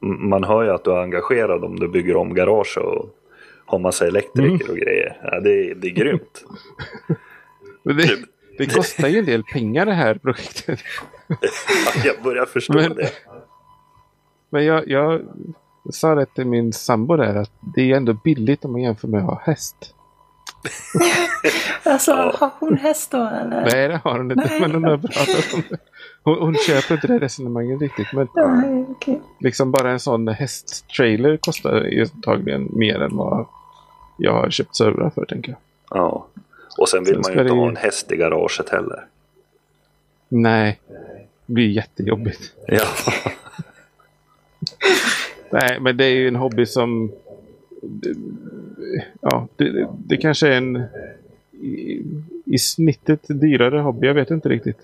man 0.00 0.44
hör 0.44 0.62
ju 0.64 0.70
att 0.70 0.84
du 0.84 0.90
är 0.92 1.02
engagerad 1.02 1.64
om 1.64 1.76
du 1.78 1.88
bygger 1.88 2.16
om 2.16 2.34
garage 2.34 2.78
och 2.78 3.08
har 3.66 3.78
massa 3.78 4.06
elektriker 4.06 4.64
Mm. 4.64 4.70
och 4.70 4.76
grejer. 4.76 5.18
Ja, 5.22 5.40
det, 5.40 5.70
är, 5.70 5.74
det 5.74 5.86
är 5.86 5.94
grymt. 5.94 6.44
Det, 7.84 8.18
det 8.58 8.74
kostar 8.74 9.08
ju 9.08 9.18
en 9.18 9.24
del 9.24 9.44
pengar 9.44 9.86
det 9.86 9.92
här 9.92 10.14
projektet. 10.14 10.80
Ja, 11.28 11.36
jag 12.04 12.22
börjar 12.22 12.46
förstå 12.46 12.74
Men- 12.74 12.94
det. 12.94 13.10
Men 14.50 14.64
jag, 14.64 14.88
jag 14.88 15.20
sa 15.92 16.14
det 16.14 16.26
till 16.26 16.46
min 16.46 16.72
sambo 16.72 17.16
där 17.16 17.34
att 17.34 17.50
det 17.76 17.92
är 17.92 17.96
ändå 17.96 18.12
billigt 18.12 18.64
om 18.64 18.72
man 18.72 18.80
jämför 18.80 19.08
med 19.08 19.20
att 19.20 19.26
ha 19.26 19.40
häst. 19.44 19.94
Alltså, 21.84 22.12
har 22.12 22.50
hon 22.58 22.76
häst 22.76 23.10
då 23.10 23.26
eller? 23.26 23.68
Nej, 23.72 23.88
det 23.88 24.00
har 24.04 24.18
hon 24.18 24.30
inte. 24.30 24.48
Nej. 24.50 24.60
Men 24.60 24.72
hon 24.74 24.84
har 24.84 24.98
pratat 24.98 25.54
om 25.54 25.62
det. 25.70 25.78
Hon, 26.22 26.38
hon 26.38 26.54
köper 26.54 26.94
inte 26.94 27.06
det 27.06 27.18
resonemanget 27.18 27.80
riktigt. 27.80 28.12
Men 28.12 28.28
Nej, 28.34 28.84
okej. 28.88 29.20
liksom 29.40 29.70
bara 29.70 29.90
en 29.90 30.00
sån 30.00 30.28
hästtrailer 30.28 31.36
kostar 31.36 31.84
ju 31.84 32.06
antagligen 32.14 32.68
mer 32.72 33.02
än 33.02 33.16
vad 33.16 33.46
jag 34.16 34.32
har 34.32 34.50
köpt 34.50 34.76
servrar 34.76 35.10
för, 35.10 35.24
tänker 35.24 35.52
jag. 35.52 35.58
Ja. 35.98 36.26
Och 36.78 36.88
sen 36.88 37.04
vill 37.04 37.14
Sen 37.14 37.22
man 37.22 37.32
ju 37.32 37.40
inte 37.40 37.54
det 37.54 37.60
ha 37.60 37.68
en 37.68 37.76
häst 37.76 38.12
i 38.12 38.16
garaget 38.16 38.68
heller. 38.68 39.06
Nej, 40.28 40.80
det 41.46 41.52
blir 41.52 41.68
jättejobbigt. 41.68 42.52
Ja, 42.66 42.84
Nej, 45.50 45.80
men 45.80 45.96
det 45.96 46.04
är 46.04 46.14
ju 46.14 46.28
en 46.28 46.36
hobby 46.36 46.66
som... 46.66 47.12
Ja, 49.20 49.48
det, 49.56 49.88
det 50.06 50.16
kanske 50.16 50.48
är 50.48 50.56
en 50.56 50.84
i, 51.60 52.02
i 52.44 52.58
snittet 52.58 53.20
dyrare 53.28 53.78
hobby. 53.80 54.06
Jag 54.06 54.14
vet 54.14 54.30
inte 54.30 54.48
riktigt. 54.48 54.78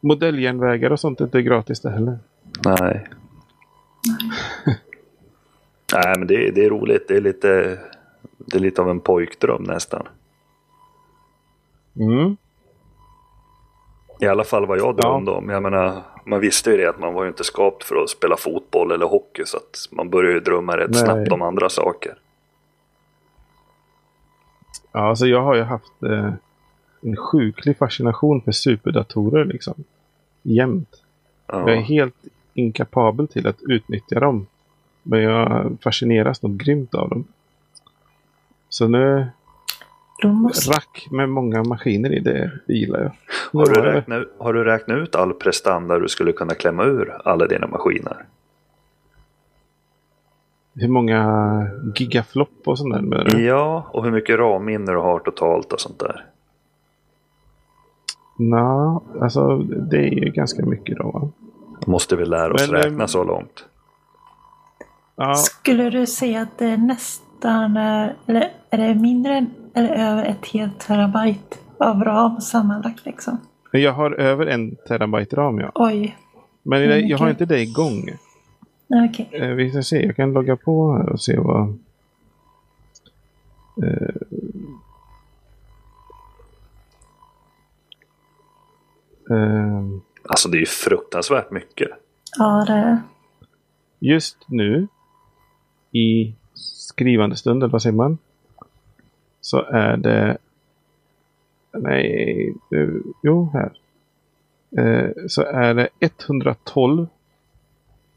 Modelljärnvägar 0.00 0.90
och 0.90 1.00
sånt 1.00 1.20
är 1.20 1.24
inte 1.24 1.42
gratis 1.42 1.80
det 1.80 1.90
heller. 1.90 2.18
nej. 2.64 3.06
Nej, 5.94 6.14
men 6.18 6.26
det, 6.26 6.50
det 6.50 6.64
är 6.64 6.70
roligt. 6.70 7.08
Det 7.08 7.16
är 7.16 7.20
lite, 7.20 7.78
det 8.38 8.56
är 8.56 8.60
lite 8.60 8.82
av 8.82 8.90
en 8.90 9.00
pojkdröm 9.00 9.62
nästan. 9.62 10.06
Mm. 11.96 12.36
I 14.20 14.26
alla 14.26 14.44
fall 14.44 14.66
vad 14.66 14.78
jag 14.78 14.96
drömde 14.96 15.30
om. 15.30 15.48
Jag 15.48 15.62
menar, 15.62 16.02
man 16.24 16.40
visste 16.40 16.70
ju 16.70 16.76
det 16.76 16.86
att 16.90 16.98
man 16.98 17.14
var 17.14 17.22
ju 17.22 17.28
inte 17.28 17.44
skapt 17.44 17.84
för 17.84 17.96
att 18.02 18.10
spela 18.10 18.36
fotboll 18.36 18.92
eller 18.92 19.06
hockey. 19.06 19.42
Så 19.44 19.56
att 19.56 19.88
man 19.92 20.10
börjar 20.10 20.32
ju 20.32 20.40
drömma 20.40 20.76
rätt 20.76 20.90
Nej. 20.90 21.00
snabbt 21.00 21.32
om 21.32 21.42
andra 21.42 21.68
saker. 21.68 22.14
Ja, 24.92 25.00
alltså 25.08 25.26
jag 25.26 25.42
har 25.42 25.54
ju 25.54 25.62
haft 25.62 26.02
eh, 26.02 26.32
en 27.00 27.16
sjuklig 27.16 27.78
fascination 27.78 28.40
för 28.42 28.52
superdatorer 28.52 29.44
liksom. 29.44 29.74
jämt. 30.42 31.02
Jag 31.46 31.70
är 31.70 31.74
Ja. 31.74 31.80
helt 31.80 32.14
inkapabel 32.54 33.28
till 33.28 33.46
att 33.46 33.62
utnyttja 33.62 34.20
dem. 34.20 34.46
Men 35.02 35.22
jag 35.22 35.76
fascineras 35.82 36.42
nog 36.42 36.56
grymt 36.56 36.94
av 36.94 37.08
dem. 37.08 37.24
Så 38.68 38.88
nu, 38.88 39.26
måste... 40.24 40.70
rack 40.70 41.08
med 41.10 41.28
många 41.28 41.64
maskiner 41.64 42.12
i 42.12 42.20
det 42.20 42.50
gillar 42.66 43.00
jag. 43.00 43.12
Har, 43.60 43.66
du 43.66 43.80
räknat, 43.80 44.22
har 44.38 44.52
du 44.52 44.64
räknat 44.64 44.98
ut 44.98 45.14
all 45.14 45.32
prestanda 45.32 45.98
du 45.98 46.08
skulle 46.08 46.32
kunna 46.32 46.54
klämma 46.54 46.84
ur 46.84 47.20
alla 47.24 47.46
dina 47.46 47.66
maskiner? 47.66 48.24
Hur 50.74 50.88
många 50.88 51.70
gigaflopp 51.94 52.60
och 52.64 52.78
sånt 52.78 52.94
där 52.94 53.02
menar 53.02 53.24
du? 53.24 53.44
Ja, 53.44 53.86
och 53.92 54.04
hur 54.04 54.10
mycket 54.10 54.38
RAM-minne 54.38 54.92
du 54.92 54.98
har 54.98 55.18
totalt 55.18 55.72
och 55.72 55.80
sånt 55.80 55.98
där. 55.98 56.24
Nå, 58.38 59.02
alltså 59.20 59.58
det 59.58 59.96
är 59.96 60.24
ju 60.24 60.30
ganska 60.30 60.66
mycket 60.66 60.98
då 60.98 61.10
va? 61.10 61.28
Måste 61.86 62.16
vi 62.16 62.24
lära 62.24 62.54
oss 62.54 62.70
Men, 62.70 62.82
räkna 62.82 63.04
ehm, 63.04 63.08
så 63.08 63.24
långt? 63.24 63.64
Ja, 65.16 65.34
Skulle 65.34 65.90
du 65.90 66.06
säga 66.06 66.42
att 66.42 66.58
det 66.58 66.66
är 66.66 66.76
nästan, 66.76 67.76
eh, 67.76 68.08
eller 68.26 68.52
är 68.70 68.78
det 68.78 68.94
mindre 68.94 69.34
än 69.36 69.50
eller 69.76 69.88
över 69.94 70.24
ett 70.24 70.46
helt 70.46 70.80
terabyte 70.80 71.56
av 71.78 72.04
ram 72.04 72.40
sammanlagt 72.40 73.04
liksom? 73.06 73.38
men 73.72 73.82
jag 73.82 73.92
har 73.92 74.10
över 74.10 74.46
en 74.46 74.76
terabyte 74.76 75.36
ram 75.36 75.58
ja. 75.58 75.70
Oj, 75.74 76.16
Men 76.62 76.82
Mm, 76.82 76.90
det, 76.90 77.00
jag 77.00 77.18
har 77.18 77.30
inte 77.30 77.44
det 77.44 77.62
igång. 77.62 78.08
Okej. 79.08 79.28
Eh, 79.32 79.48
vi 79.48 79.70
ska 79.70 79.82
se, 79.82 80.06
jag 80.06 80.16
kan 80.16 80.32
logga 80.32 80.56
på 80.56 80.92
här 80.92 81.08
och 81.08 81.20
se 81.20 81.38
vad... 81.38 81.78
Eh, 83.82 84.16
eh, 89.30 89.82
Alltså 90.28 90.48
det 90.48 90.56
är 90.56 90.60
ju 90.60 90.66
fruktansvärt 90.66 91.50
mycket. 91.50 91.88
Ja, 92.38 92.64
det 92.66 92.72
är 92.72 92.98
just 93.98 94.36
nu 94.48 94.88
i 95.92 96.34
skrivande 96.54 97.36
stund, 97.36 97.62
eller 97.62 97.72
vad 97.72 97.82
säger 97.82 97.96
man? 97.96 98.18
Så 99.46 99.62
är 99.62 99.96
det... 99.96 100.38
Nej, 101.72 102.54
jo 103.22 103.50
här. 103.52 103.72
Eh, 104.78 105.10
så 105.28 105.42
är 105.42 105.74
det 105.74 105.88
112 106.00 107.06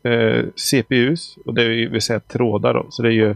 eh, 0.03 0.45
CPUs 0.55 1.37
och 1.45 1.53
det 1.53 1.67
vill 1.67 2.01
säga 2.01 2.19
trådar 2.19 2.73
då. 2.73 2.85
Så 2.89 3.01
det 3.01 3.09
är 3.09 3.13
ju 3.13 3.35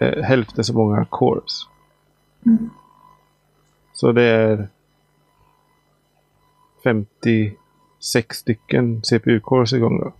eh, 0.00 0.22
hälften 0.22 0.64
så 0.64 0.74
många 0.74 1.04
cores. 1.04 1.68
Mm. 2.46 2.70
Så 3.92 4.12
det 4.12 4.24
är 4.24 4.68
56 6.84 8.36
stycken 8.36 9.02
CPU-cores 9.02 9.74
igång 9.74 10.00
då. 10.00 10.12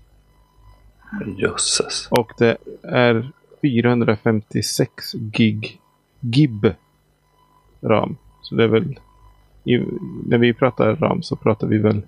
Jösses. 1.36 2.08
Och 2.10 2.32
det 2.38 2.56
är 2.82 3.32
456 3.62 5.12
gig 5.12 5.81
gib 6.22 6.72
ram. 7.80 8.16
Så 8.42 8.54
det 8.54 8.64
är 8.64 8.68
väl 8.68 8.98
i, 9.64 9.78
när 10.26 10.38
vi 10.38 10.54
pratar 10.54 10.96
ram 10.96 11.22
så 11.22 11.36
pratar 11.36 11.66
vi 11.66 11.78
väl 11.78 12.02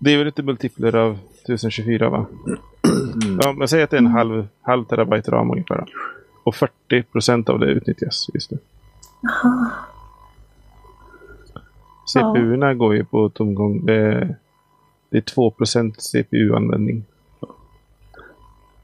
det 0.00 0.12
är 0.12 0.16
väl 0.16 0.26
lite 0.26 0.42
multipler 0.42 0.96
av 0.96 1.18
1024 1.44 2.08
va? 2.08 2.26
Ja, 3.42 3.52
men 3.52 3.68
säg 3.68 3.82
att 3.82 3.90
det 3.90 3.96
är 3.96 3.98
en 3.98 4.06
halv, 4.06 4.46
halv 4.62 4.84
terabyte 4.84 5.30
ram 5.30 5.50
ungefär. 5.50 5.76
då. 5.76 5.86
Och 6.44 6.54
40 6.54 7.02
procent 7.02 7.48
av 7.48 7.58
det 7.58 7.66
utnyttjas 7.66 8.30
just 8.34 8.50
nu. 8.50 8.58
Jaha. 9.22 9.70
CPU-erna 12.12 12.74
går 12.74 12.94
ju 12.94 13.04
på 13.04 13.28
tomgång. 13.28 13.86
Det 13.86 13.94
är, 13.94 14.36
det 15.10 15.16
är 15.16 15.20
2 15.20 15.50
procent 15.50 16.02
CPU-användning. 16.02 17.04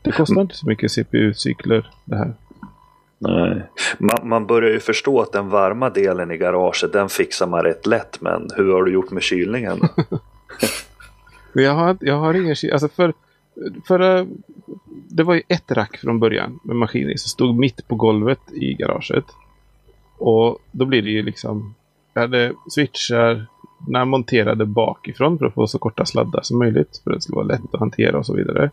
Det 0.02 0.12
kostar 0.12 0.40
inte 0.40 0.56
så 0.56 0.66
mycket 0.66 0.90
CPU-cykler 0.90 1.90
det 2.04 2.16
här. 2.16 2.34
Nej. 3.22 3.62
Man, 3.98 4.28
man 4.28 4.46
börjar 4.46 4.70
ju 4.70 4.80
förstå 4.80 5.20
att 5.20 5.32
den 5.32 5.48
varma 5.48 5.90
delen 5.90 6.30
i 6.30 6.36
garaget 6.36 6.92
den 6.92 7.08
fixar 7.08 7.46
man 7.46 7.62
rätt 7.62 7.86
lätt. 7.86 8.20
Men 8.20 8.48
hur 8.56 8.72
har 8.72 8.82
du 8.82 8.92
gjort 8.92 9.10
med 9.10 9.22
kylningen? 9.22 9.80
Jag 11.54 11.74
har, 11.74 11.96
jag 12.00 12.16
har 12.16 12.34
ingen 12.34 12.54
kyl. 12.54 12.72
Alltså 12.72 12.88
för, 12.88 13.12
för, 13.86 14.26
det 15.08 15.22
var 15.22 15.34
ju 15.34 15.42
ett 15.48 15.72
rack 15.72 15.96
från 15.96 16.20
början 16.20 16.60
med 16.64 16.76
maskiner 16.76 17.16
som 17.16 17.28
stod 17.28 17.58
mitt 17.58 17.88
på 17.88 17.94
golvet 17.94 18.52
i 18.52 18.74
garaget. 18.74 19.24
Och 20.18 20.58
då 20.70 20.84
blir 20.84 21.02
det 21.02 21.10
ju 21.10 21.22
liksom... 21.22 21.74
Jag 22.14 22.22
hade 22.22 22.52
switchar 22.70 23.46
när 23.88 24.04
monterade 24.04 24.66
bakifrån 24.66 25.38
för 25.38 25.46
att 25.46 25.54
få 25.54 25.66
så 25.66 25.78
korta 25.78 26.04
sladdar 26.04 26.40
som 26.42 26.58
möjligt. 26.58 27.00
För 27.04 27.10
att 27.10 27.16
det 27.16 27.20
skulle 27.20 27.36
vara 27.36 27.46
lätt 27.46 27.74
att 27.74 27.80
hantera 27.80 28.18
och 28.18 28.26
så 28.26 28.34
vidare. 28.34 28.70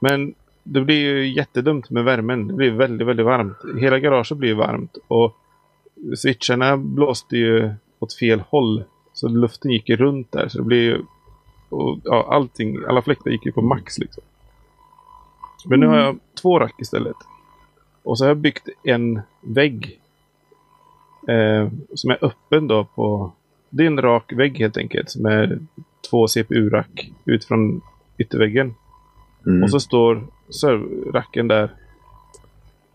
Men 0.00 0.34
det 0.72 0.80
blir 0.80 0.96
ju 0.96 1.28
jättedumt 1.28 1.90
med 1.90 2.04
värmen. 2.04 2.48
Det 2.48 2.54
blir 2.54 2.70
väldigt, 2.70 3.08
väldigt 3.08 3.26
varmt. 3.26 3.56
Hela 3.80 3.98
garaget 3.98 4.38
blir 4.38 4.54
varmt. 4.54 4.96
Och 5.08 5.36
switcharna 6.16 6.76
blåste 6.76 7.36
ju 7.36 7.74
åt 7.98 8.14
fel 8.14 8.40
håll. 8.40 8.84
Så 9.12 9.28
luften 9.28 9.70
gick 9.70 9.90
runt 9.90 10.32
där. 10.32 10.48
Så 10.48 10.58
det 10.58 10.64
blir 10.64 10.82
ju... 10.82 11.02
Och, 11.68 11.98
ja, 12.04 12.26
allting, 12.30 12.78
alla 12.88 13.02
fläktar 13.02 13.30
gick 13.30 13.46
ju 13.46 13.52
på 13.52 13.62
max 13.62 13.98
liksom. 13.98 14.22
Men 15.66 15.80
nu 15.80 15.86
har 15.86 15.96
jag 15.96 16.18
två 16.42 16.58
rack 16.58 16.74
istället. 16.80 17.16
Och 18.02 18.18
så 18.18 18.24
har 18.24 18.28
jag 18.28 18.36
byggt 18.36 18.68
en 18.82 19.20
vägg. 19.40 20.00
Eh, 21.28 21.68
som 21.94 22.10
är 22.10 22.24
öppen 22.24 22.68
då 22.68 22.84
på... 22.84 23.32
Det 23.70 23.82
är 23.82 23.86
en 23.86 24.02
rak 24.02 24.32
vägg 24.32 24.58
helt 24.58 24.76
enkelt. 24.76 25.10
Som 25.10 25.26
är 25.26 25.58
två 26.10 26.28
CPU-rack 26.28 27.10
ut 27.24 27.44
från 27.44 27.80
ytterväggen. 28.18 28.74
Mm. 29.46 29.62
Och 29.62 29.70
så 29.70 29.80
står 29.80 30.26
servracken 30.50 31.48
där 31.48 31.70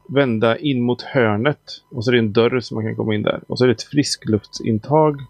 vända 0.07 0.57
in 0.57 0.81
mot 0.81 1.01
hörnet. 1.01 1.83
Och 1.89 2.05
så 2.05 2.11
är 2.11 2.13
det 2.13 2.19
en 2.19 2.33
dörr 2.33 2.59
som 2.59 2.75
man 2.75 2.85
kan 2.85 2.95
komma 2.95 3.15
in 3.15 3.23
där. 3.23 3.41
Och 3.47 3.57
så 3.57 3.63
är 3.63 3.67
det 3.67 3.73
ett 3.73 3.83
friskluftsintag 3.83 5.21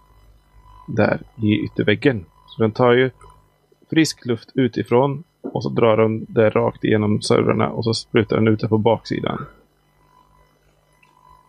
där 0.88 1.19
i 1.43 1.65
ytterväggen. 1.65 2.25
Så 2.47 2.62
den 2.62 2.71
tar 2.71 2.91
ju 2.91 3.12
frisk 3.89 4.25
luft 4.25 4.49
utifrån 4.53 5.23
och 5.41 5.63
så 5.63 5.69
drar 5.69 5.97
den 5.97 6.25
det 6.29 6.49
rakt 6.49 6.83
igenom 6.83 7.21
servrarna 7.21 7.69
och 7.69 7.83
så 7.83 7.93
sprutar 7.93 8.36
den 8.36 8.47
ut 8.47 8.59
det 8.59 8.67
på 8.67 8.77
baksidan. 8.77 9.45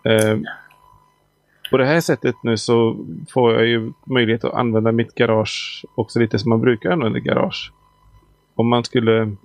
Eh, 0.02 0.38
på 1.70 1.76
det 1.76 1.86
här 1.86 2.00
sättet 2.00 2.34
nu 2.42 2.56
så 2.56 2.96
får 3.30 3.52
jag 3.52 3.66
ju 3.66 3.92
möjlighet 4.04 4.44
att 4.44 4.54
använda 4.54 4.92
mitt 4.92 5.14
garage 5.14 5.84
också 5.94 6.20
lite 6.20 6.38
som 6.38 6.48
man 6.48 6.60
brukar 6.60 6.90
använda 6.90 7.18
garage. 7.18 7.72
Om 8.54 8.68
man 8.68 8.84
skulle 8.84 9.36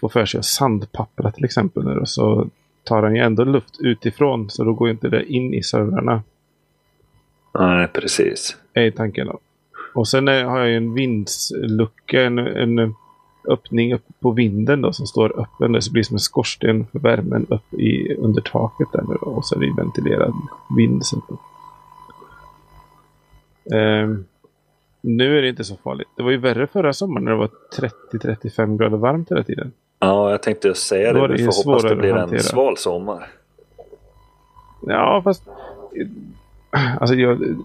få 0.00 0.08
för 0.08 0.26
sig 0.26 0.38
att 0.38 0.44
sandpappra 0.44 1.30
till 1.30 1.44
exempel 1.44 1.84
nu 1.84 2.02
så 2.04 2.48
tar 2.84 3.02
den 3.02 3.16
ju 3.16 3.22
ändå 3.22 3.44
luft 3.44 3.80
utifrån 3.80 4.50
så 4.50 4.64
då 4.64 4.72
går 4.72 4.90
inte 4.90 5.08
det 5.08 5.32
in 5.32 5.54
i 5.54 5.62
servrarna. 5.62 6.22
Nej, 7.58 7.88
precis. 7.88 8.56
är 8.74 8.90
tanken 8.90 9.26
då. 9.26 9.38
Och 9.94 10.08
sen 10.08 10.28
är, 10.28 10.44
har 10.44 10.58
jag 10.58 10.68
ju 10.68 10.76
en 10.76 10.94
vindslucka, 10.94 12.22
en, 12.22 12.38
en 12.38 12.94
öppning 13.48 13.94
upp 13.94 14.04
på 14.20 14.30
vinden 14.30 14.82
då 14.82 14.92
som 14.92 15.06
står 15.06 15.40
öppen. 15.40 15.72
Det 15.72 15.90
blir 15.92 16.02
som 16.02 16.14
en 16.14 16.20
skorsten 16.20 16.86
för 16.86 16.98
värmen 16.98 17.46
upp 17.50 17.74
i, 17.74 18.14
under 18.14 18.42
taket 18.42 18.88
där 18.92 19.02
nu 19.08 19.16
då. 19.20 19.26
Och 19.26 19.44
så 19.44 19.54
är 19.54 19.60
det 19.60 19.82
ventilerad 19.82 20.32
vind. 20.76 21.02
Ehm, 23.74 24.24
nu 25.00 25.38
är 25.38 25.42
det 25.42 25.48
inte 25.48 25.64
så 25.64 25.76
farligt. 25.76 26.08
Det 26.16 26.22
var 26.22 26.30
ju 26.30 26.36
värre 26.36 26.66
förra 26.66 26.92
sommaren 26.92 27.24
när 27.24 27.30
det 27.30 27.38
var 27.38 27.50
30-35 28.12 28.78
grader 28.78 28.96
varmt 28.96 29.30
hela 29.30 29.42
tiden. 29.42 29.72
Ja, 30.00 30.30
jag 30.30 30.42
tänkte 30.42 30.68
just 30.68 30.86
säga 30.86 31.12
det. 31.12 31.20
är 31.20 31.28
det 31.28 31.34
Vi 31.34 31.44
får 31.44 31.64
hoppas 31.70 31.82
det 31.82 31.96
blir 31.96 32.16
en 32.16 32.40
sval 32.40 32.76
sommar. 32.76 33.26
Ja, 34.86 35.20
fast... 35.24 35.42
Alltså, 37.00 37.14
jag, 37.16 37.56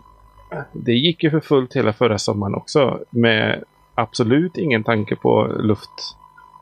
det 0.73 0.93
gick 0.93 1.23
ju 1.23 1.31
för 1.31 1.39
fullt 1.39 1.75
hela 1.75 1.93
förra 1.93 2.17
sommaren 2.17 2.55
också. 2.55 2.99
Med 3.09 3.63
absolut 3.95 4.57
ingen 4.57 4.83
tanke 4.83 5.15
på 5.15 5.47
luft. 5.59 5.89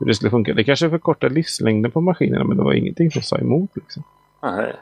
Hur 0.00 0.06
det 0.06 0.14
skulle 0.14 0.30
funka. 0.30 0.54
Det 0.54 0.64
kanske 0.64 0.90
förkortar 0.90 1.30
livslängden 1.30 1.90
på 1.90 2.00
maskinerna, 2.00 2.44
men 2.44 2.56
det 2.56 2.62
var 2.62 2.72
ingenting 2.72 3.10
som 3.10 3.22
sa 3.22 3.38
emot. 3.38 3.70
Liksom. 3.74 4.02
Nej. 4.42 4.72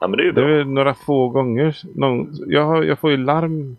Ja, 0.00 0.06
men 0.08 0.16
det 0.16 0.22
är 0.22 0.24
ju 0.24 0.32
Det 0.32 0.40
bra. 0.40 0.56
var 0.56 0.64
några 0.64 0.94
få 0.94 1.28
gånger. 1.28 1.76
Någon, 1.94 2.34
jag, 2.46 2.64
har, 2.66 2.82
jag 2.82 2.98
får 2.98 3.10
ju 3.10 3.16
larm. 3.16 3.76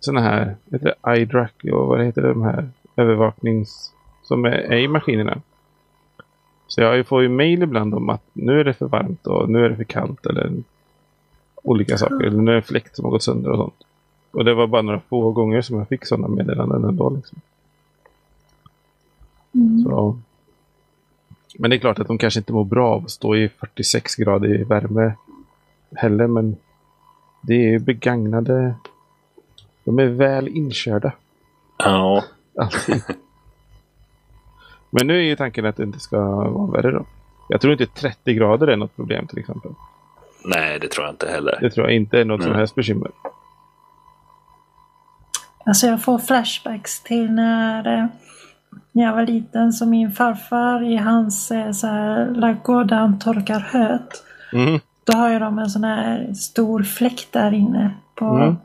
Såna 0.00 0.20
här, 0.20 0.56
heter 0.72 0.94
det 1.04 1.20
iDrac 1.20 1.50
och 1.72 1.86
vad 1.86 2.04
heter 2.04 2.22
det, 2.22 2.28
de 2.28 2.42
här 2.42 2.68
övervaknings... 2.96 3.92
Som 4.30 4.44
är, 4.44 4.50
är 4.50 4.78
i 4.78 4.88
maskinerna. 4.88 5.40
Så 6.66 6.80
jag 6.80 7.06
får 7.06 7.22
ju 7.22 7.28
mail 7.28 7.62
ibland 7.62 7.94
om 7.94 8.08
att 8.08 8.22
nu 8.32 8.60
är 8.60 8.64
det 8.64 8.74
för 8.74 8.86
varmt 8.86 9.26
och 9.26 9.50
nu 9.50 9.64
är 9.64 9.68
det 9.68 9.76
för 9.76 9.84
kallt 9.84 10.26
eller 10.26 10.52
olika 11.62 11.98
saker. 11.98 12.20
Eller 12.20 12.42
nu 12.42 12.50
är 12.50 12.54
det 12.54 12.60
en 12.60 12.62
fläkt 12.62 12.96
som 12.96 13.04
har 13.04 13.12
gått 13.12 13.22
sönder 13.22 13.50
och 13.50 13.56
sånt. 13.56 13.86
Och 14.30 14.44
det 14.44 14.54
var 14.54 14.66
bara 14.66 14.82
några 14.82 15.00
få 15.00 15.32
gånger 15.32 15.62
som 15.62 15.78
jag 15.78 15.88
fick 15.88 16.06
sådana 16.06 16.28
meddelanden 16.28 16.84
ändå. 16.84 17.10
Liksom. 17.10 17.40
Mm. 19.54 19.82
Så. 19.82 20.18
Men 21.58 21.70
det 21.70 21.76
är 21.76 21.80
klart 21.80 21.98
att 21.98 22.06
de 22.06 22.18
kanske 22.18 22.40
inte 22.40 22.52
mår 22.52 22.64
bra 22.64 22.88
av 22.88 23.04
att 23.04 23.10
stå 23.10 23.36
i 23.36 23.48
46 23.48 24.14
grader 24.14 24.60
i 24.60 24.64
värme 24.64 25.12
heller. 25.96 26.26
Men 26.26 26.56
Det 27.42 27.74
är 27.74 27.78
begagnade. 27.78 28.74
De 29.84 29.98
är 29.98 30.06
väl 30.06 30.48
inkörda. 30.48 31.12
Ja. 31.78 32.24
Alltid. 32.58 33.02
Men 34.90 35.06
nu 35.06 35.18
är 35.18 35.22
ju 35.22 35.36
tanken 35.36 35.66
att 35.66 35.76
det 35.76 35.82
inte 35.82 36.00
ska 36.00 36.20
vara 36.34 36.70
värre 36.70 36.90
då. 36.90 37.04
Jag 37.48 37.60
tror 37.60 37.72
inte 37.72 37.86
30 37.86 38.34
grader 38.34 38.66
är 38.66 38.76
något 38.76 38.96
problem 38.96 39.26
till 39.26 39.38
exempel. 39.38 39.70
Nej, 40.44 40.78
det 40.80 40.88
tror 40.88 41.06
jag 41.06 41.12
inte 41.12 41.30
heller. 41.30 41.58
Det 41.60 41.70
tror 41.70 41.86
jag 41.86 41.96
inte 41.96 42.20
är 42.20 42.24
något 42.24 42.42
som 42.42 42.50
Nej. 42.50 42.58
helst 42.58 42.74
bekymmer. 42.74 43.10
Alltså 45.66 45.86
jag 45.86 46.02
får 46.02 46.18
flashbacks 46.18 47.02
till 47.02 47.32
när, 47.32 47.98
eh, 47.98 48.06
när 48.92 49.04
jag 49.04 49.12
var 49.14 49.26
liten 49.26 49.72
så 49.72 49.86
min 49.86 50.12
farfar 50.12 50.82
i 50.82 50.96
hans 50.96 51.50
eh, 51.50 51.72
så 51.72 51.86
här, 51.86 52.26
ladugård 52.26 52.86
där 52.88 52.96
han 52.96 53.18
torkar 53.18 53.60
höet. 53.60 54.24
Mm. 54.52 54.80
Då 55.04 55.12
har 55.12 55.28
ju 55.32 55.38
de 55.38 55.58
en 55.58 55.70
sån 55.70 55.84
här 55.84 56.32
stor 56.34 56.82
fläkt 56.82 57.32
där 57.32 57.52
inne 57.52 57.90
på 58.14 58.24
Mm. 58.24 58.56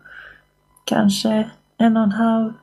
kanske 0.86 1.50
en 1.78 1.98
och 1.98 2.04
en 2.04 2.12
halv 2.12 2.54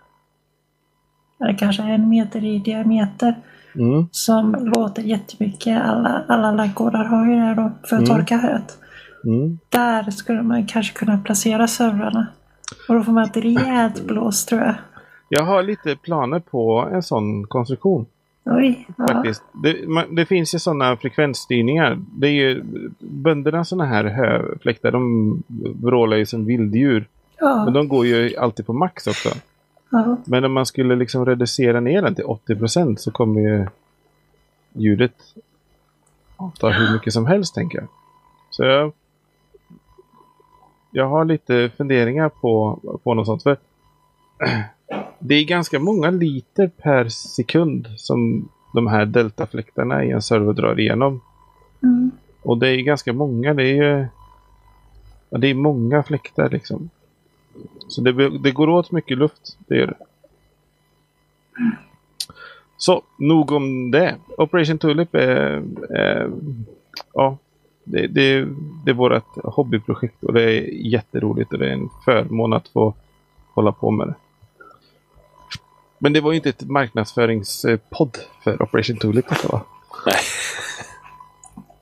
eller 1.40 1.59
kanske 1.59 1.83
en 1.83 2.09
meter 2.09 2.44
i 2.44 2.59
diameter 2.59 3.35
Mm. 3.75 4.07
som 4.11 4.57
låter 4.75 5.03
jättemycket. 5.03 5.83
Alla, 5.83 6.25
alla 6.29 6.51
ladugårdar 6.53 7.05
har 7.05 7.27
ju 7.27 7.37
det 7.41 7.55
då 7.55 7.73
för 7.89 7.97
att 7.97 8.03
Mm. 8.09 8.17
torka 8.19 8.37
höet. 8.37 8.79
Mm. 9.25 9.59
Där 9.69 10.11
skulle 10.11 10.43
man 10.43 10.67
kanske 10.67 10.95
kunna 10.99 11.19
placera 11.19 11.67
servrarna. 11.67 12.27
Och 12.89 12.95
då 12.95 13.03
får 13.03 13.13
man 13.13 13.25
ett 13.25 13.37
rejält 13.37 14.07
blås 14.07 14.47
tror 14.47 14.61
jag. 14.61 14.75
Jag 15.29 15.43
har 15.43 15.63
lite 15.63 15.97
planer 15.97 16.41
på 16.41 16.89
en 16.93 17.03
sån 17.03 17.47
konstruktion. 17.47 18.07
Oj. 18.45 18.87
Ja. 18.99 19.07
Faktiskt. 19.09 19.43
Det, 19.63 19.89
man, 19.89 20.15
det 20.15 20.27
finns 20.27 20.55
ju 20.55 20.59
sådana 20.59 20.97
frekvensstyrningar. 20.97 21.99
Det 22.19 22.27
är 22.27 22.31
ju 22.33 22.63
bönderna 23.01 23.65
sådana 23.65 23.85
här 23.85 24.05
höfläktar. 24.05 24.91
De 24.91 25.43
vrålar 25.83 26.17
ju 26.17 26.27
som 26.27 26.45
vilddjur. 26.45 27.09
Men 27.41 27.49
Ja. 27.67 27.71
de 27.71 27.89
går 27.89 28.07
ju 28.07 28.37
alltid 28.37 28.67
på 28.67 28.73
max 28.73 29.07
också. 29.07 29.29
Ja. 29.93 30.17
Men 30.27 30.45
om 30.45 30.53
man 30.53 30.67
skulle 30.67 30.97
liksom 30.97 31.27
reducera 31.27 31.81
ner 31.81 32.03
den 32.03 32.15
till 32.15 32.25
80% 32.25 32.97
så 32.97 33.11
kommer 33.11 33.41
ju 33.41 33.67
ljudet 34.73 35.15
ta 36.59 36.71
hur 36.71 36.93
mycket 36.93 37.13
som 37.13 37.27
helst 37.27 37.55
tänker 37.55 37.79
jag. 37.79 37.89
Så 38.51 38.65
jag, 38.65 38.93
jag 40.91 41.09
har 41.09 41.25
lite 41.25 41.71
funderingar 41.77 42.29
på, 42.29 42.81
på 43.05 43.15
något 43.15 43.27
sånt. 43.27 43.43
För 43.43 43.57
det 45.19 45.35
är 45.35 45.45
ganska 45.45 45.79
många 45.79 46.11
liter 46.11 46.69
per 46.69 47.09
sekund 47.09 47.89
som 47.97 48.49
de 48.75 48.87
här 48.87 49.07
deltafläktarna 49.07 50.05
i 50.05 50.11
en 50.11 50.23
server 50.23 50.53
drar 50.53 50.81
igenom. 50.81 51.21
Mm. 51.83 52.11
Och 52.43 52.59
det 52.59 52.69
är 52.69 52.77
ganska 52.77 53.13
många. 53.13 53.55
Det 53.55 53.63
är 53.63 53.75
ju 53.75 54.07
det 55.31 55.47
är 55.47 55.55
många 55.55 56.03
fläktar 56.03 56.49
liksom. 56.51 56.91
Så 57.88 58.01
det, 58.01 58.38
det 58.38 58.53
går 58.53 58.69
åt 58.69 58.91
mycket 58.91 59.19
luft. 59.19 59.59
Det 59.67 59.77
gör 59.77 59.87
det. 59.87 59.97
Så, 62.77 63.03
nog 63.17 63.53
om 63.53 63.91
det. 63.91 64.17
Operation 64.38 64.79
Tulip 64.79 65.15
är... 65.15 65.62
är 65.91 66.31
ja, 67.15 67.38
det, 67.85 68.07
det, 68.07 68.49
det 68.85 68.91
är 68.91 68.95
vårt 68.95 69.37
hobbyprojekt 69.37 70.25
och 70.25 70.33
det 70.33 70.43
är 70.43 70.61
jätteroligt 70.73 71.53
och 71.53 71.59
det 71.59 71.69
är 71.69 71.73
en 71.73 71.88
förmån 72.05 72.53
att 72.53 72.69
få 72.69 72.95
hålla 73.55 73.73
på 73.73 73.91
med 73.91 74.09
det. 74.09 74.15
Men 75.99 76.12
det 76.12 76.21
var 76.21 76.33
ju 76.33 76.37
inte 76.37 76.49
ett 76.49 76.62
marknadsföringspodd 76.62 78.19
för 78.45 78.62
Operation 78.62 78.97
Tulip 78.97 79.29
detta 79.29 79.49
va? 79.49 79.62
Nej. 80.07 80.15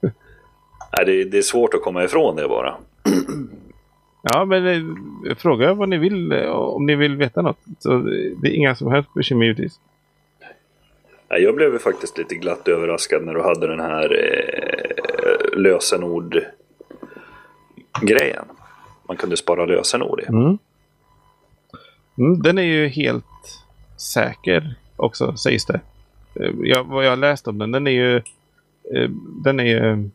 Nej, 0.96 1.06
det, 1.06 1.24
det 1.24 1.38
är 1.38 1.42
svårt 1.42 1.74
att 1.74 1.83
komma 1.83 2.04
ifrån 2.04 2.37
det 2.37 2.48
bara. 2.48 2.76
Ja, 4.22 4.44
men 4.44 4.66
eh, 4.66 4.83
fråga 5.37 5.74
vad 5.74 5.88
ni 5.88 5.98
vill 5.98 6.33
eh, 6.33 6.50
om 6.50 6.87
ni 6.87 6.94
vill 6.94 7.16
veta 7.16 7.42
något. 7.42 7.59
Så 7.78 7.92
eh, 7.92 8.00
det 8.37 8.48
är 8.48 8.52
inga 8.52 8.74
som 8.74 8.92
helst 8.92 9.14
bekymmer 9.14 9.44
givetvis. 9.44 9.80
Jag 11.28 11.54
blev 11.54 11.78
faktiskt 11.78 12.18
lite 12.18 12.35
glatt 12.35 12.68
överraskad 12.68 13.24
när 13.24 13.35
du 13.35 13.42
hade 13.42 13.66
den 13.66 13.80
här 13.80 14.24
eh, 14.24 14.30
lösenord-grejen. 15.59 18.44
Man 19.09 19.16
kunde 19.16 19.37
spara 19.37 19.66
lösenord 19.66 20.20
i. 20.20 20.26
Mm. 20.26 20.59
Mm, 22.18 22.42
den 22.42 22.59
är 22.59 22.62
ju 22.62 22.88
helt 22.88 23.24
säker 23.96 24.74
också, 24.96 25.37
sägs 25.37 25.66
det. 25.66 25.80
Jag, 26.62 26.85
vad 26.85 27.04
jag 27.04 27.11
har 27.11 27.16
läst 27.16 27.48
om 27.48 27.59
den, 27.59 27.72
den 27.72 27.87
är 27.87 27.90
ju 27.90 28.22
den 29.44 29.61
är 29.61 29.64
ju 29.64 30.11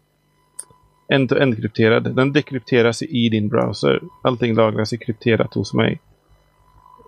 end-to-end 1.07 1.57
krypterad. 1.57 2.15
Den 2.15 2.33
dekrypteras 2.33 3.01
i 3.01 3.29
din 3.29 3.47
browser. 3.49 4.01
Allting 4.21 4.55
lagras 4.55 4.93
i 4.93 4.97
krypterat 4.97 5.53
hos 5.53 5.73
mig. 5.73 5.99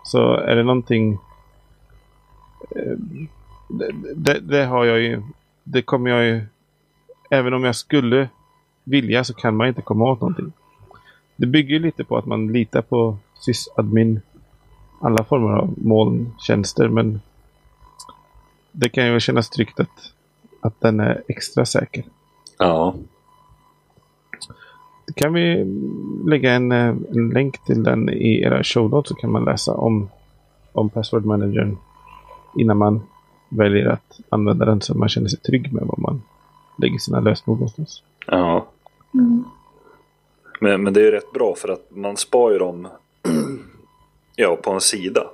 Så 0.04 0.34
är 0.34 0.56
det 0.56 0.64
någonting 0.64 1.14
eh, 2.76 2.98
det, 3.70 3.92
det, 4.16 4.40
det 4.40 4.66
har 4.66 4.86
jag 4.86 5.00
ju 5.00 5.22
det 5.64 5.82
kommer 5.82 6.10
jag 6.10 6.26
ju 6.26 6.42
även 7.30 7.54
om 7.54 7.64
jag 7.64 7.76
skulle 7.76 8.30
vilja 8.84 9.24
så 9.24 9.34
kan 9.34 9.56
man 9.56 9.68
inte 9.68 9.82
komma 9.82 10.12
åt 10.12 10.22
någonting. 10.22 10.54
Det 11.36 11.48
bygger 11.48 11.80
lite 11.80 12.04
på 12.04 12.18
att 12.18 12.26
man 12.26 12.48
litar 12.54 12.82
på 12.82 13.18
sysadmin 13.34 14.22
alla 15.02 15.24
former 15.24 15.58
av 15.58 15.74
molntjänster 15.78 16.88
men 16.88 17.22
det 18.72 18.90
kan 18.90 19.08
ju 19.08 19.20
kännas 19.20 19.50
tryggt 19.50 19.80
att, 19.80 20.14
att 20.62 20.82
den 20.82 21.00
är 21.00 21.24
extra 21.28 21.66
säker. 21.66 22.04
Ja, 22.58 22.96
kan 25.16 25.34
vi 25.34 25.66
lägga 26.26 26.52
en, 26.52 26.72
eh, 26.72 26.96
en 27.12 27.30
länk 27.30 27.66
till 27.66 27.84
den 27.84 28.10
i 28.10 28.42
era 28.42 28.64
show 28.64 28.90
notes 28.90 29.10
så 29.10 29.16
kan 29.16 29.32
man 29.32 29.46
läsa 29.46 29.74
om, 29.74 30.10
om 30.72 30.90
password 30.90 31.26
managern 31.26 31.78
innan 32.58 32.78
man 32.78 33.02
väljer 33.50 33.86
att 33.86 34.20
använda 34.30 34.66
den 34.66 34.82
så 34.82 34.98
man 34.98 35.10
känner 35.10 35.28
sig 35.28 35.40
trygg 35.40 35.74
med 35.74 35.84
var 35.84 35.98
man 35.98 36.22
lägger 36.78 36.98
sina 36.98 37.20
lösenord 37.20 37.58
någonstans. 37.58 38.04
ja. 38.26 38.68
Mm. 39.14 39.44
Men, 40.60 40.84
men 40.84 40.94
det 40.94 41.00
är 41.00 41.04
ju 41.04 41.12
rätt 41.12 41.32
bra 41.32 41.56
för 41.56 41.70
att 41.70 41.86
man 41.90 42.18
spar 42.18 42.52
ju 42.52 42.58
dem 42.58 42.88
ja, 44.36 44.56
på 44.56 44.72
en 44.72 44.82
sida. 44.82 45.28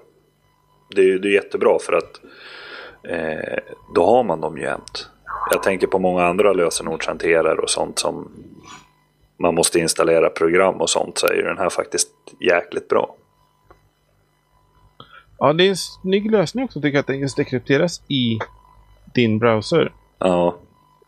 Det 0.95 1.01
är 1.01 1.05
ju 1.05 1.19
det 1.19 1.27
är 1.27 1.33
jättebra 1.33 1.77
för 1.81 1.93
att 1.93 2.21
eh, 3.03 3.73
då 3.95 4.05
har 4.05 4.23
man 4.23 4.41
dem 4.41 4.57
jämt. 4.57 5.09
Jag 5.51 5.63
tänker 5.63 5.87
på 5.87 5.99
många 5.99 6.23
andra 6.23 6.53
lösenordshanterare 6.53 7.57
och 7.57 7.69
sånt 7.69 7.99
som 7.99 8.31
man 9.37 9.55
måste 9.55 9.79
installera 9.79 10.29
program 10.29 10.75
och 10.81 10.89
sånt 10.89 11.17
så 11.17 11.27
är 11.27 11.33
ju 11.33 11.41
den 11.41 11.57
här 11.57 11.69
faktiskt 11.69 12.09
jäkligt 12.39 12.87
bra. 12.87 13.15
Ja, 15.37 15.53
det 15.53 15.63
är 15.65 15.69
en 15.69 15.77
snygg 15.77 16.31
lösning 16.31 16.65
också 16.65 16.81
tycker 16.81 16.95
jag 16.97 16.99
att 16.99 17.07
den 17.07 17.19
just 17.19 17.37
dekrypteras 17.37 18.01
i 18.07 18.39
din 19.13 19.39
browser. 19.39 19.93
Ja, 20.19 20.55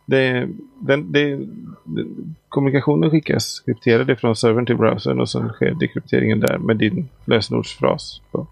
Det, 0.05 0.47
den, 0.79 1.11
det, 1.11 1.35
det, 1.83 2.05
kommunikationen 2.49 3.11
skickas 3.11 3.59
krypterad 3.59 4.19
från 4.19 4.35
servern 4.35 4.65
till 4.65 4.77
browsern 4.77 5.19
och 5.19 5.29
sen 5.29 5.49
sker 5.49 5.71
dekrypteringen 5.73 6.39
där 6.39 6.57
med 6.57 6.77
din 6.77 7.09
lösenordsfras. 7.25 8.21
Och 8.31 8.47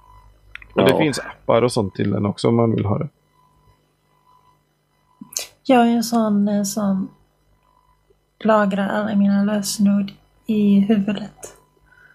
det 0.76 0.90
Ja. 0.90 0.98
finns 0.98 1.20
appar 1.20 1.62
och 1.62 1.72
sånt 1.72 1.96
till 1.96 2.12
den 2.12 2.26
också 2.26 2.48
om 2.48 2.56
man 2.56 2.72
vill 2.76 2.86
ha 2.86 2.98
det. 2.98 3.10
Jag 5.64 5.88
är 5.88 5.92
en 5.92 6.04
sån 6.04 6.66
som 6.66 7.10
lagrar 8.46 8.90
alla 8.90 9.16
mina 9.16 9.44
lösenord 9.44 10.12
i 10.46 10.80
huvudet. 10.80 11.58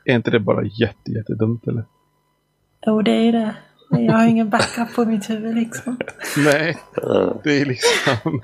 Är 0.05 0.14
inte 0.14 0.31
det 0.31 0.41
bara 0.41 0.64
jätte, 0.64 1.11
jättedumt 1.11 1.67
eller? 1.67 1.85
Jo, 2.87 3.03
det 3.03 3.11
är 3.11 3.33
det. 3.33 3.55
Jag 3.91 4.12
har 4.12 4.27
ingen 4.27 4.51
backup 4.51 4.95
på 4.95 5.05
mitt 5.05 5.31
huvud 5.31 5.55
liksom. 5.55 5.97
Nej, 6.37 6.77
det 7.45 7.61
är 7.61 7.64
liksom... 7.64 8.43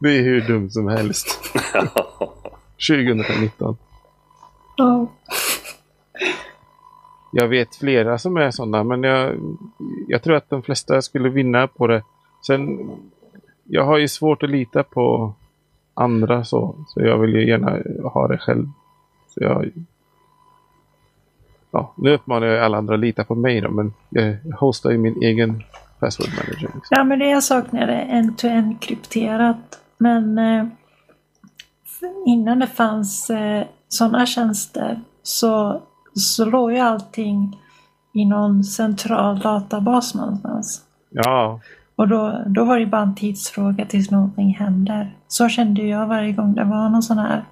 Det 0.00 0.18
är 0.18 0.22
hur 0.22 0.40
dumt 0.40 0.70
som 0.70 0.88
helst. 0.88 1.26
2019. 2.88 3.76
Ja. 4.76 5.06
Jag 7.32 7.48
vet 7.48 7.76
flera 7.76 8.18
som 8.18 8.36
är 8.36 8.50
sådana, 8.50 8.84
men 8.84 9.02
jag, 9.02 9.36
jag 10.08 10.22
tror 10.22 10.36
att 10.36 10.50
de 10.50 10.62
flesta 10.62 11.02
skulle 11.02 11.28
vinna 11.28 11.66
på 11.66 11.86
det. 11.86 12.02
Sen, 12.46 12.90
jag 13.64 13.84
har 13.84 13.98
ju 13.98 14.08
svårt 14.08 14.42
att 14.42 14.50
lita 14.50 14.82
på 14.82 15.34
andra 15.94 16.44
så, 16.44 16.74
så 16.88 17.00
jag 17.00 17.18
vill 17.18 17.34
ju 17.34 17.48
gärna 17.48 17.78
ha 18.08 18.28
det 18.28 18.38
själv. 18.38 18.66
Så 19.28 19.42
jag, 19.42 19.70
ja, 21.70 21.92
nu 21.96 22.14
uppmanar 22.14 22.46
jag 22.46 22.64
alla 22.64 22.78
andra 22.78 22.94
att 22.94 23.00
lita 23.00 23.24
på 23.24 23.34
mig 23.34 23.60
då, 23.60 23.70
men 23.70 23.92
jag 24.08 24.36
hostar 24.58 24.90
ju 24.90 24.98
min 24.98 25.22
egen 25.22 25.62
password 26.00 26.28
manager. 26.28 26.70
Liksom. 26.74 26.80
ja, 26.90 27.04
men 27.04 27.18
det 27.18 27.28
jag 27.28 27.42
saknar 27.42 27.88
är 27.88 28.18
end-to-end 28.18 28.80
krypterat. 28.80 29.80
Men 29.98 30.38
eh, 30.38 30.66
innan 32.26 32.58
det 32.58 32.66
fanns 32.66 33.30
eh, 33.30 33.66
sådana 33.88 34.26
tjänster 34.26 35.00
så, 35.22 35.82
så 36.14 36.44
låg 36.44 36.72
ju 36.72 36.78
allting 36.78 37.58
i 38.14 38.24
någon 38.24 38.64
central 38.64 39.38
databas 39.38 40.14
någonstans. 40.14 40.82
Ja, 41.10 41.60
Och 41.96 42.08
då, 42.08 42.44
då 42.46 42.64
var 42.64 42.78
det 42.78 42.86
bara 42.86 43.02
en 43.02 43.14
tidsfråga 43.14 43.86
tills 43.86 44.10
någonting 44.10 44.54
händer. 44.54 45.16
Så 45.28 45.48
kände 45.48 45.82
jag 45.82 46.06
varje 46.06 46.32
gång 46.32 46.54
det 46.54 46.64
var 46.64 46.88
någon 46.88 47.02
sån 47.02 47.18
här 47.18 47.44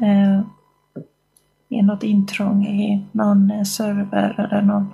eh, 0.00 0.40
något 1.82 2.02
intrång 2.02 2.66
i 2.66 3.06
någon 3.12 3.66
server 3.66 4.40
eller 4.40 4.62
någon 4.62 4.92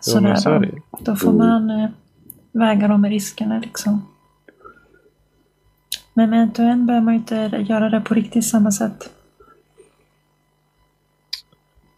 sådär. 0.00 0.62
ju. 0.64 0.70
Då, 0.70 0.98
då 1.00 1.16
får 1.16 1.32
man 1.32 1.70
eh, 1.70 1.90
väga 2.52 2.88
de 2.88 3.06
riskerna 3.06 3.58
liksom. 3.58 4.06
Men 6.14 6.30
med 6.30 6.42
end-to-end 6.42 6.86
behöver 6.86 7.04
man 7.04 7.14
ju 7.14 7.20
inte 7.20 7.64
göra 7.68 7.90
det 7.90 8.00
på 8.00 8.14
riktigt 8.14 8.44
samma 8.44 8.72
sätt. 8.72 9.10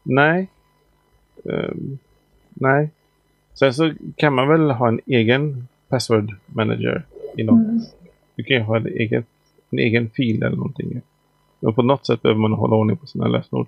Nej. 0.02 0.50
Ehm, 1.44 1.98
nej. 2.48 2.90
Sen 3.62 3.74
så 3.74 3.92
kan 4.16 4.34
man 4.34 4.48
väl 4.48 4.70
ha 4.70 4.88
en 4.88 5.00
egen 5.06 5.68
password 5.88 6.34
manager 6.46 7.06
i 7.36 7.42
något. 7.42 7.54
Mm. 7.54 7.80
Du 8.34 8.42
kan 8.42 8.56
ju 8.56 8.62
ha 8.62 8.76
en 8.76 8.86
egen, 8.86 9.24
en 9.70 9.78
egen 9.78 10.10
fil 10.10 10.42
eller 10.42 10.56
någonting. 10.56 11.00
Men 11.60 11.74
på 11.74 11.82
något 11.82 12.06
sätt 12.06 12.22
behöver 12.22 12.40
man 12.40 12.52
hålla 12.52 12.76
ordning 12.76 12.96
på 12.96 13.06
sina 13.06 13.26
lösenord. 13.26 13.66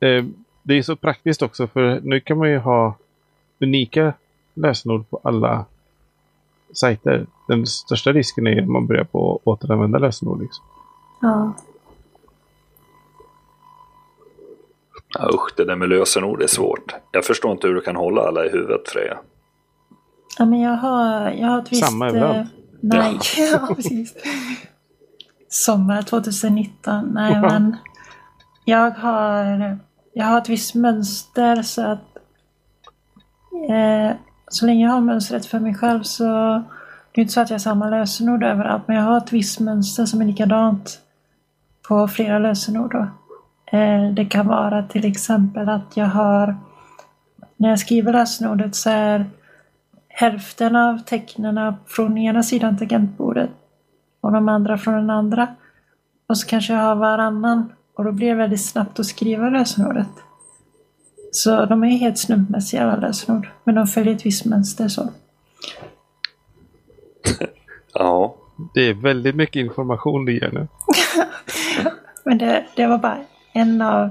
Eh, 0.00 0.24
det 0.62 0.74
är 0.74 0.82
så 0.82 0.96
praktiskt 0.96 1.42
också 1.42 1.66
för 1.66 2.00
nu 2.00 2.20
kan 2.20 2.38
man 2.38 2.50
ju 2.50 2.58
ha 2.58 2.94
unika 3.60 4.12
lösenord 4.54 5.10
på 5.10 5.20
alla 5.22 5.64
sajter. 6.72 7.26
Den 7.48 7.66
största 7.66 8.12
risken 8.12 8.46
är 8.46 8.62
om 8.62 8.72
man 8.72 8.86
börjar 8.86 9.04
på 9.04 9.34
att 9.34 9.40
återanvända 9.44 9.98
lösenord. 9.98 10.42
Liksom. 10.42 10.64
Ja. 11.20 11.54
Ja, 14.94 15.00
usch, 15.20 15.56
det 15.56 15.64
där 15.64 15.76
med 15.76 15.88
lösenord 15.88 16.42
är 16.42 16.46
svårt. 16.46 16.94
Jag 17.12 17.24
förstår 17.24 17.52
inte 17.52 17.66
hur 17.66 17.74
du 17.74 17.80
kan 17.80 17.96
hålla 17.96 18.22
alla 18.22 18.46
i 18.46 18.48
huvudet 18.48 18.88
Freja. 18.88 19.18
Ja, 20.38 20.44
men 20.44 20.60
jag 20.60 20.76
har, 20.76 21.30
jag 21.30 21.48
har 21.48 21.58
ett 21.58 21.72
visst... 21.72 21.86
Samma 21.86 22.08
överallt. 22.08 22.36
eh, 22.36 22.44
nej, 22.80 23.18
ja, 23.52 23.74
precis. 23.76 24.14
Sommar 25.48 26.02
2019. 26.02 27.10
Nej, 27.14 27.40
men 27.40 27.76
jag 28.64 28.90
har, 28.90 29.78
jag 30.12 30.26
har 30.26 30.38
ett 30.38 30.48
visst 30.48 30.74
mönster 30.74 31.62
så 31.62 31.82
att 31.82 32.16
eh, 33.70 34.16
så 34.48 34.66
länge 34.66 34.84
jag 34.84 34.92
har 34.92 35.00
mönstret 35.00 35.46
för 35.46 35.60
mig 35.60 35.74
själv 35.74 36.02
så 36.02 36.24
det 37.12 37.20
är 37.20 37.22
inte 37.22 37.32
så 37.32 37.40
att 37.40 37.50
jag 37.50 37.54
har 37.54 37.60
samma 37.60 37.90
lösenord 37.90 38.44
överallt 38.44 38.88
men 38.88 38.96
jag 38.96 39.04
har 39.04 39.18
ett 39.18 39.32
visst 39.32 39.60
mönster 39.60 40.06
som 40.06 40.20
är 40.20 40.24
likadant 40.24 41.00
på 41.88 42.08
flera 42.08 42.38
lösenord. 42.38 42.92
Då. 42.92 43.06
Eh, 43.66 44.10
det 44.12 44.24
kan 44.24 44.46
vara 44.46 44.82
till 44.82 45.04
exempel 45.04 45.68
att 45.68 45.96
jag 45.96 46.06
har 46.06 46.56
när 47.56 47.68
jag 47.68 47.78
skriver 47.78 48.12
lösenordet 48.12 48.74
så 48.74 48.90
är 48.90 49.30
hälften 50.08 50.76
av 50.76 50.98
tecknen 50.98 51.74
från 51.86 52.18
ena 52.18 52.42
sidan 52.42 52.78
tangentbordet 52.78 53.50
och 54.20 54.32
de 54.32 54.48
andra 54.48 54.78
från 54.78 54.94
den 54.94 55.10
andra. 55.10 55.48
Och 56.28 56.38
så 56.38 56.46
kanske 56.46 56.72
jag 56.72 56.80
har 56.80 56.94
varannan 56.94 57.72
och 57.94 58.04
då 58.04 58.12
blir 58.12 58.28
det 58.28 58.34
väldigt 58.34 58.64
snabbt 58.64 58.98
att 58.98 59.06
skriva 59.06 59.50
lösenordet. 59.50 60.08
Så 61.32 61.66
de 61.66 61.84
är 61.84 61.88
helt 61.88 62.18
slumpmässiga 62.18 62.82
alla 62.82 62.96
lösenord. 62.96 63.48
Men 63.64 63.74
de 63.74 63.86
följer 63.86 64.14
ett 64.14 64.26
visst 64.26 64.44
mönster 64.44 64.88
så. 64.88 65.08
Ja, 67.96 68.36
Det 68.74 68.80
är 68.80 68.94
väldigt 68.94 69.36
mycket 69.36 69.56
information 69.56 70.24
det 70.24 70.32
ger 70.32 70.50
nu. 70.52 70.68
Men 72.24 72.38
det, 72.38 72.64
det 72.76 72.86
var 72.86 72.98
bara 72.98 73.18
en 73.54 73.82
av 73.82 74.10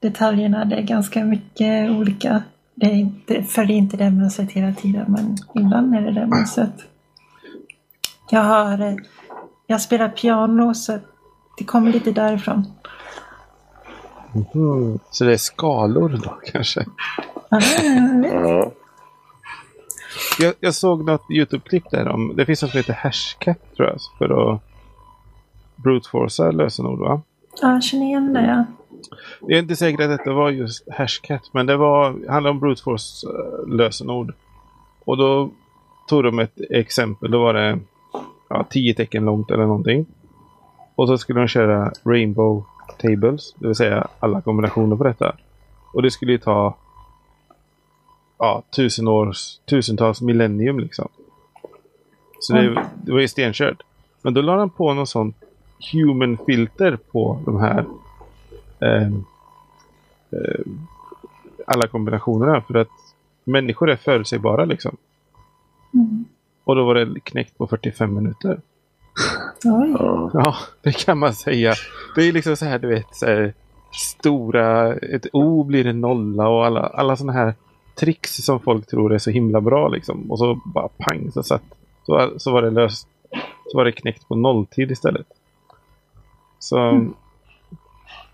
detaljerna. 0.00 0.64
Det 0.64 0.76
är 0.76 0.82
ganska 0.82 1.24
mycket 1.24 1.90
olika. 1.90 2.42
Det 2.74 2.86
är 2.86 2.94
inte, 2.94 3.42
följer 3.42 3.76
inte 3.76 3.96
det 3.96 4.10
mönstret 4.10 4.52
hela 4.52 4.74
tiden 4.74 5.04
men 5.08 5.36
ibland 5.64 5.94
är 5.94 6.00
det 6.00 6.12
det 6.12 6.26
mönstret. 6.26 6.74
Jag 8.30 8.42
har 8.42 8.80
eh, 8.80 8.94
jag 9.66 9.80
spelar 9.80 10.08
piano 10.08 10.74
så 10.74 10.98
det 11.58 11.64
kommer 11.64 11.92
lite 11.92 12.12
därifrån. 12.12 12.64
Mhm. 14.32 14.98
Så 15.10 15.24
det 15.24 15.32
är 15.32 15.36
skalor 15.36 16.20
då 16.24 16.38
kanske? 16.44 16.86
Ja. 17.50 18.72
Jag, 20.38 20.54
jag 20.60 20.74
såg 20.74 21.04
något 21.04 21.30
YouTube-klipp 21.30 21.90
där 21.90 22.08
om, 22.08 22.36
det 22.36 22.46
finns 22.46 22.62
något 22.62 22.70
som 22.70 22.78
heter 22.78 22.92
Hashcat 22.92 23.76
tror 23.76 23.88
jag, 23.88 23.98
för 24.18 24.54
att 24.54 24.60
brute-forca 25.76 26.50
lösenord 26.50 26.98
va? 26.98 27.22
Ja, 27.60 27.72
jag 27.72 27.84
känner 27.84 28.06
igen 28.06 28.32
det. 28.32 28.46
Ja. 28.46 28.64
Jag 29.40 29.52
är 29.52 29.62
inte 29.62 29.76
säker 29.76 30.04
att 30.04 30.18
detta 30.18 30.32
var 30.32 30.50
just 30.50 30.88
Hashcat, 30.90 31.50
men 31.52 31.66
det 31.66 31.76
var, 31.76 32.28
handlade 32.28 32.50
om 32.50 32.60
brute 32.60 32.82
force 32.82 33.26
eh, 33.26 33.68
lösenord. 33.68 34.34
Och 35.04 35.16
då 35.16 35.50
tog 36.08 36.24
de 36.24 36.38
ett 36.38 36.60
exempel, 36.70 37.30
då 37.30 37.42
var 37.42 37.54
det 37.54 37.78
ja, 38.48 38.66
tio 38.70 38.94
tecken 38.94 39.24
långt 39.24 39.50
eller 39.50 39.66
någonting. 39.66 40.06
Och 40.94 41.08
så 41.08 41.18
skulle 41.18 41.40
de 41.40 41.48
köra 41.48 41.92
Rainbow 42.04 42.64
Tables, 42.98 43.54
det 43.58 43.66
vill 43.66 43.76
säga 43.76 44.06
alla 44.18 44.40
kombinationer 44.40 44.96
på 44.96 45.04
detta. 45.04 45.36
Och 45.92 46.02
det 46.02 46.10
skulle 46.10 46.32
ju 46.32 46.38
ta 46.38 46.76
ja, 48.38 48.62
tusen 48.76 49.08
års, 49.08 49.58
tusentals 49.58 50.20
millennium 50.20 50.80
liksom. 50.80 51.08
Så 52.40 52.52
det, 52.52 52.86
det 53.04 53.12
var 53.12 53.20
ju 53.20 53.28
stenkört. 53.28 53.82
Men 54.22 54.34
då 54.34 54.42
la 54.42 54.58
han 54.58 54.70
på 54.70 54.94
någon 54.94 55.06
sån 55.06 55.34
human 55.92 56.38
filter 56.46 56.98
på 57.12 57.40
de 57.44 57.60
här 57.60 57.84
ehm, 58.80 59.24
ehm, 60.32 60.86
alla 61.66 61.86
kombinationerna 61.86 62.60
för 62.60 62.74
att 62.74 62.88
människor 63.44 63.90
är 63.90 63.96
förutsägbara 63.96 64.64
liksom. 64.64 64.96
Mm. 65.94 66.24
Och 66.64 66.76
då 66.76 66.84
var 66.84 66.94
det 66.94 67.20
knäckt 67.20 67.58
på 67.58 67.66
45 67.66 68.14
minuter. 68.14 68.60
Oj. 69.64 69.96
ja. 69.98 70.30
Ja, 70.34 70.56
det 70.82 71.04
kan 71.04 71.18
man 71.18 71.34
säga. 71.34 71.74
Det 72.14 72.28
är 72.28 72.32
liksom 72.32 72.56
så 72.56 72.64
här, 72.64 72.78
du 72.78 72.88
vet, 72.88 73.06
så 73.16 73.26
här, 73.26 73.54
stora, 73.92 74.94
ett 74.94 75.26
O 75.32 75.64
blir 75.64 75.86
en 75.86 76.00
nolla 76.00 76.48
och 76.48 76.66
alla, 76.66 76.80
alla 76.80 77.16
sådana 77.16 77.32
här 77.32 77.54
tricks 78.00 78.36
som 78.36 78.60
folk 78.60 78.86
tror 78.86 79.14
är 79.14 79.18
så 79.18 79.30
himla 79.30 79.60
bra 79.60 79.88
liksom. 79.88 80.30
Och 80.30 80.38
så 80.38 80.60
bara 80.64 80.88
pang 80.88 81.30
så 81.32 81.42
satt, 81.42 81.62
så, 82.06 82.30
så 82.36 82.52
var 82.52 82.62
det 82.62 82.70
löst, 82.70 83.08
så 83.66 83.76
var 83.76 83.84
det 83.84 83.92
knäckt 83.92 84.28
på 84.28 84.34
nolltid 84.34 84.90
istället. 84.90 85.26
Så 86.62 87.06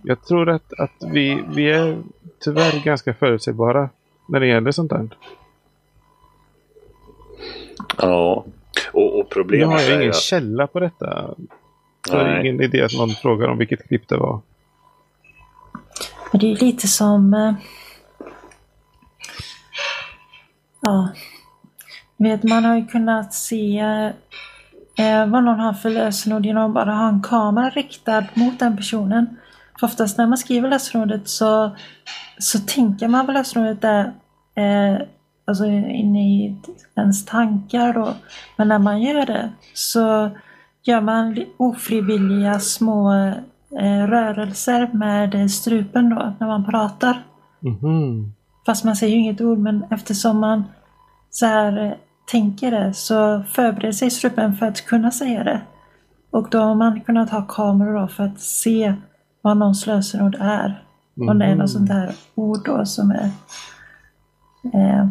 jag 0.03 0.25
tror 0.25 0.49
att, 0.49 0.73
att 0.79 0.93
vi, 1.13 1.45
vi 1.49 1.71
är 1.73 2.03
tyvärr 2.45 2.85
ganska 2.85 3.15
förutsägbara 3.15 3.89
när 4.29 4.41
det 4.41 4.47
gäller 4.47 4.73
sånt 4.73 4.91
där. 4.91 5.09
ja. 7.99 8.45
Och, 8.93 9.13
och 9.19 9.19
Jag 9.19 9.31
problemet 9.31 9.69
har 9.81 9.81
ju 9.81 9.93
är 9.93 9.97
ingen 10.01 10.11
att... 10.11 10.17
källa 10.17 10.67
på 10.67 10.81
detta. 10.81 11.35
Så 12.09 12.15
det 12.17 12.21
är 12.21 12.41
ingen 12.41 12.61
idé 12.63 12.83
att 12.83 12.95
någon 12.99 13.11
frågar 13.11 13.49
om 13.49 13.59
vilket 13.59 13.89
klipp 13.89 14.09
det 14.09 14.17
var. 14.17 14.41
Men 16.33 16.41
det 16.41 16.53
är 16.53 16.57
lite 16.57 16.89
som... 16.89 17.35
eh, 17.35 17.55
Ja. 20.81 21.09
Vet, 22.17 22.43
man 22.43 22.65
har 22.65 22.77
ju 22.77 22.87
kunnat 22.87 23.35
se 23.35 23.81
eh, 24.99 25.27
vad 25.27 25.45
någon 25.45 25.61
har 25.61 25.73
för 25.73 25.91
lösenord 25.91 26.47
genom 26.47 26.65
att 26.69 26.75
bara 26.75 26.95
ha 26.95 27.09
en 27.09 27.23
kamera 27.23 27.71
riktad 27.71 28.25
mot 28.35 28.59
den 28.59 28.77
personen. 28.77 29.37
För 29.81 29.87
oftast 29.87 30.19
när 30.19 30.27
man 30.27 30.39
skriver 30.39 30.69
lösenordet 30.71 31.29
så, 31.29 31.77
så 32.39 32.59
tänker 32.59 33.09
man 33.09 33.27
vad 33.27 33.35
lösenordet 33.35 33.85
är 33.85 34.05
eh, 34.55 35.01
alltså 35.47 35.67
inne 35.67 36.21
i 36.29 36.57
ens 36.97 37.25
tankar 37.25 37.93
då. 37.93 38.15
Men 38.57 38.69
när 38.69 38.79
man 38.79 39.03
gör 39.03 39.27
det 39.27 39.51
så 39.75 40.31
gör 40.85 41.01
man 41.01 41.35
li- 41.35 41.49
ofrivilliga 41.57 42.61
små 42.61 43.13
eh, 43.81 44.07
rörelser 44.07 44.91
med 44.93 45.51
strupen 45.51 46.11
då 46.11 46.35
när 46.41 46.47
man 46.47 46.65
pratar. 46.65 47.23
Mhm. 47.61 48.33
Fast 48.67 48.85
man 48.85 48.97
säger 48.97 49.15
ju 49.15 49.21
inget 49.21 49.41
ord 49.41 49.59
men 49.59 49.85
eftersom 49.91 50.39
man 50.41 50.65
så 51.31 51.47
här 51.47 51.85
eh, 51.87 51.93
tänker 52.27 52.71
det 52.71 52.95
så 52.95 53.45
förbereder 53.49 53.93
sig 53.93 54.11
strupen 54.11 54.57
för 54.57 54.67
att 54.67 54.87
kunna 54.87 55.11
säga 55.11 55.45
det. 55.45 55.61
Och 56.31 56.49
då 56.51 56.59
har 56.59 56.75
man 56.75 57.01
kunnat 57.01 57.31
ha 57.31 57.43
kameror 57.43 58.01
då 58.01 58.09
för 58.09 58.25
att 58.25 58.41
se 58.41 58.95
vad 59.43 59.57
någons 59.57 59.87
lösenord 59.87 60.37
är. 60.41 60.83
Om 61.31 61.39
det 61.39 61.45
är 61.45 61.55
något 61.55 61.71
sånt 61.71 61.91
här 61.91 62.15
ord 62.35 62.65
då 62.65 62.87
som 62.87 63.11
är... 63.11 63.31
Eh, 64.75 65.09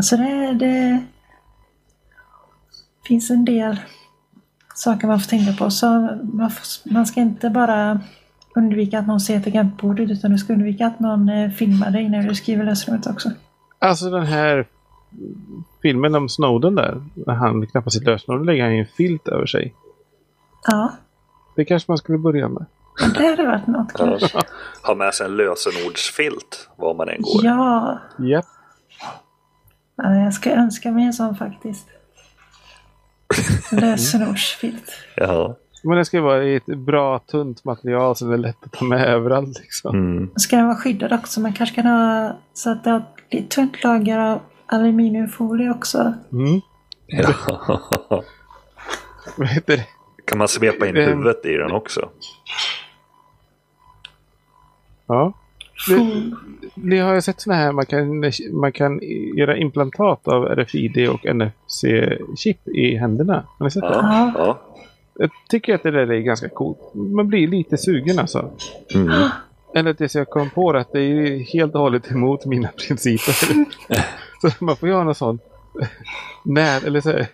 så 0.00 0.16
det, 0.16 0.52
det 0.52 1.02
finns 3.06 3.30
en 3.30 3.44
del 3.44 3.80
saker 4.74 5.06
man 5.06 5.20
får 5.20 5.28
tänka 5.28 5.52
på. 5.52 5.70
Så 5.70 5.86
man, 6.22 6.50
får, 6.50 6.92
man 6.92 7.06
ska 7.06 7.20
inte 7.20 7.50
bara 7.50 8.00
undvika 8.54 8.98
att 8.98 9.06
någon 9.06 9.20
ser 9.20 9.40
tangentbordet 9.40 10.10
utan 10.10 10.30
du 10.30 10.38
ska 10.38 10.52
undvika 10.52 10.86
att 10.86 11.00
någon 11.00 11.28
eh, 11.28 11.50
filmar 11.50 11.90
dig 11.90 12.08
när 12.08 12.22
du 12.22 12.34
skriver 12.34 12.64
lösenordet 12.64 13.06
också. 13.06 13.30
Alltså 13.78 14.10
den 14.10 14.26
här 14.26 14.66
filmen 15.82 16.14
om 16.14 16.28
Snowden 16.28 16.74
där. 16.74 17.02
När 17.14 17.34
han 17.34 17.66
knappar 17.66 17.90
sitt 17.90 18.04
lösenord. 18.04 18.46
Lägger 18.46 18.62
han 18.62 18.74
ju 18.74 18.80
en 18.80 18.86
filt 18.96 19.28
över 19.28 19.46
sig. 19.46 19.74
Ja, 20.66 20.92
Det 21.56 21.64
kanske 21.64 21.90
man 21.90 21.98
skulle 21.98 22.18
börja 22.18 22.48
med. 22.48 22.66
det 23.18 23.26
hade 23.26 23.46
varit 23.46 23.66
något 23.66 23.92
Ja. 23.98 24.04
kanske. 24.18 24.38
Ha 24.82 24.94
med 24.94 25.14
sig 25.14 25.26
en 25.26 25.36
lösenordsfilt 25.36 26.68
var 26.76 26.94
man 26.94 27.08
än 27.08 27.22
går. 27.22 27.44
Ja, 27.44 27.98
Japp. 28.18 28.44
ja, 29.96 30.14
jag 30.14 30.34
ska 30.34 30.50
önska 30.50 30.90
mig 30.92 31.04
en 31.04 31.12
sån 31.12 31.34
faktiskt. 31.36 31.86
Lösenordsfilt. 33.72 34.90
Ja. 35.16 35.56
Men 35.84 35.96
det 35.98 36.04
ska 36.04 36.20
vara 36.20 36.44
i 36.44 36.54
ett 36.56 36.66
bra 36.66 37.18
tunt 37.18 37.64
material 37.64 38.16
som 38.16 38.32
är 38.32 38.36
lätt 38.36 38.56
att 38.64 38.72
ta 38.72 38.84
med 38.84 39.06
överallt. 39.06 39.58
Liksom. 39.60 39.94
Mm. 39.96 40.30
Ska 40.36 40.56
den 40.56 40.66
vara 40.66 40.76
skyddad 40.76 41.12
också? 41.12 41.40
Man 41.40 41.52
kanske 41.52 41.74
kan 41.74 41.86
ha 41.86 42.36
så 42.52 42.70
att 42.70 42.84
det 42.84 42.90
har 42.90 43.02
ett 43.30 43.50
tunt 43.50 43.84
lager 43.84 44.18
av 44.18 44.40
aluminiumfolie 44.70 45.70
också. 45.70 46.14
Mm. 46.32 46.60
Ja. 47.06 47.34
Vad 49.36 49.48
heter 49.48 49.76
det? 49.76 49.86
kan 50.24 50.38
man 50.38 50.48
svepa 50.48 50.86
in 50.86 50.96
Ehm. 50.96 51.08
huvudet 51.08 51.46
i 51.46 51.52
den 51.56 51.72
också? 51.72 52.08
Ja. 55.06 55.32
Fo- 55.88 56.36
Ni 56.74 56.98
har 56.98 57.14
ju 57.14 57.20
sett 57.22 57.40
såna 57.40 57.56
här 57.56 57.72
man 57.72 57.86
kan, 57.86 58.24
man 58.52 58.72
kan 58.72 59.00
göra 59.36 59.56
implantat 59.56 60.28
av 60.28 60.44
RFID 60.44 61.08
och 61.08 61.24
NFC-chip 61.26 62.68
i 62.68 62.96
händerna. 62.96 63.44
Har 63.58 63.64
ni 63.66 63.70
sett 63.70 63.82
det? 63.82 63.88
Ja. 63.88 64.32
ja. 64.36 64.60
Jag 65.18 65.30
tycker 65.48 65.74
att 65.74 65.82
det 65.82 65.90
där 65.90 66.10
är 66.12 66.18
ganska 66.20 66.48
coolt. 66.48 66.78
Man 66.94 67.28
blir 67.28 67.48
lite 67.48 67.76
sugen 67.78 68.18
alltså. 68.18 68.50
Mm. 68.94 69.28
Eller 69.74 69.94
tills 69.94 70.14
jag 70.14 70.28
kom 70.28 70.50
på 70.50 70.70
att 70.70 70.92
det 70.92 71.00
är 71.00 71.38
helt 71.52 71.74
och 71.74 71.80
hållet 71.80 72.10
emot 72.10 72.44
mina 72.46 72.68
principer. 72.88 73.64
så 74.58 74.64
man 74.64 74.76
får 74.76 74.88
ju 74.88 74.94
ha 74.94 75.04
någon 75.04 75.14
sån 75.14 75.38
när, 76.44 76.86
eller 76.86 77.00
så 77.00 77.10
här, 77.10 77.26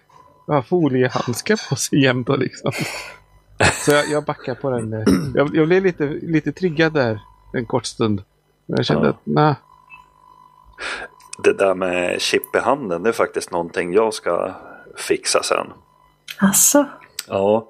ja, 0.47 0.62
foliehandskar 0.62 1.69
på 1.69 1.77
sig 1.77 2.03
jämt 2.03 2.29
och 2.29 2.38
liksom. 2.38 2.73
Så 3.73 3.90
jag, 3.92 4.09
jag 4.09 4.25
backar 4.25 4.55
på 4.55 4.71
den. 4.71 4.92
eh. 4.92 5.05
Jag, 5.35 5.57
jag 5.57 5.66
blev 5.69 5.83
lite, 5.85 6.07
lite 6.07 6.53
triggad 6.53 6.92
där 6.92 7.21
en 7.53 7.66
kort 7.66 7.85
stund. 7.87 8.23
Men 8.66 8.77
jag 8.77 8.87
kände 8.87 9.07
Ja. 9.07 9.11
att 9.11 9.21
nej. 9.25 9.55
Det 11.45 11.53
där 11.53 11.75
med 11.75 12.21
chip 12.21 12.57
i 12.57 12.59
handen, 12.59 13.03
det 13.03 13.09
är 13.09 13.12
faktiskt 13.12 13.51
någonting 13.51 13.92
jag 13.92 14.14
ska 14.14 14.55
fixa 14.97 15.42
sen. 15.42 15.66
Alltså, 16.38 16.85
Ja, 17.29 17.69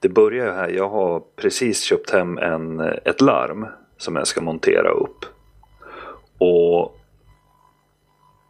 det 0.00 0.08
börjar 0.08 0.46
ju 0.46 0.52
här. 0.52 0.68
Jag 0.68 0.88
har 0.88 1.22
precis 1.36 1.82
köpt 1.82 2.10
hem 2.10 2.38
en, 2.38 2.80
ett 2.80 3.20
larm 3.20 3.66
som 3.98 4.16
jag 4.16 4.26
ska 4.26 4.40
montera 4.40 4.90
upp. 4.90 5.24
Och 6.38 6.98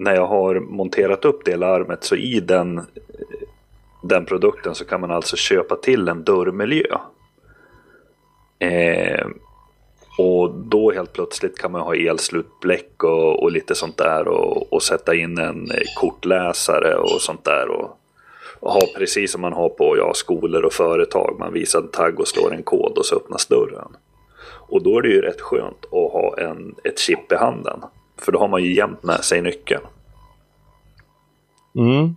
när 0.02 0.14
jag 0.14 0.26
har 0.26 0.60
monterat 0.60 1.24
upp 1.24 1.44
det 1.44 1.56
larmet 1.56 2.04
så 2.04 2.16
i 2.16 2.40
den, 2.40 2.80
den 4.02 4.24
produkten 4.24 4.74
så 4.74 4.84
kan 4.84 5.00
man 5.00 5.10
alltså 5.10 5.36
köpa 5.36 5.76
till 5.76 6.08
en 6.08 6.24
dörrmiljö. 6.24 6.96
Eh, 8.58 9.26
och 10.18 10.50
då 10.50 10.92
helt 10.92 11.12
plötsligt 11.12 11.58
kan 11.58 11.72
man 11.72 11.80
ha 11.80 11.94
elslutbläck 11.94 13.04
och, 13.04 13.42
och 13.42 13.52
lite 13.52 13.74
sånt 13.74 13.96
där 13.96 14.28
och, 14.28 14.72
och 14.72 14.82
sätta 14.82 15.14
in 15.14 15.38
en 15.38 15.68
kortläsare 15.96 16.96
och 16.96 17.20
sånt 17.20 17.44
där. 17.44 17.68
Och, 17.68 17.98
och 18.60 18.72
ha 18.72 18.80
precis 18.96 19.32
som 19.32 19.40
man 19.40 19.52
har 19.52 19.68
på 19.68 19.96
ja, 19.96 20.14
skolor 20.14 20.64
och 20.64 20.72
företag. 20.72 21.36
Man 21.38 21.52
visar 21.52 21.78
en 21.78 21.88
tagg 21.88 22.20
och 22.20 22.28
slår 22.28 22.54
en 22.54 22.62
kod 22.62 22.98
och 22.98 23.06
så 23.06 23.16
öppnas 23.16 23.46
dörren. 23.46 23.96
Och 24.68 24.82
då 24.82 24.98
är 24.98 25.02
det 25.02 25.08
ju 25.08 25.20
rätt 25.20 25.40
skönt 25.40 25.84
att 25.84 26.12
ha 26.12 26.34
en, 26.38 26.74
ett 26.84 26.98
chip 26.98 27.32
i 27.32 27.34
handen. 27.34 27.80
För 28.22 28.32
då 28.32 28.38
har 28.38 28.48
man 28.48 28.62
ju 28.62 28.74
jämt 28.74 29.02
med 29.02 29.24
sig 29.24 29.42
nyckeln. 29.42 29.82
Mm. 31.76 32.16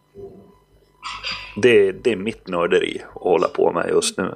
Det, 1.62 1.92
det 1.92 2.12
är 2.12 2.16
mitt 2.16 2.48
nörderi 2.48 3.02
att 3.16 3.22
hålla 3.22 3.48
på 3.48 3.72
med 3.72 3.90
just 3.90 4.18
nu. 4.18 4.36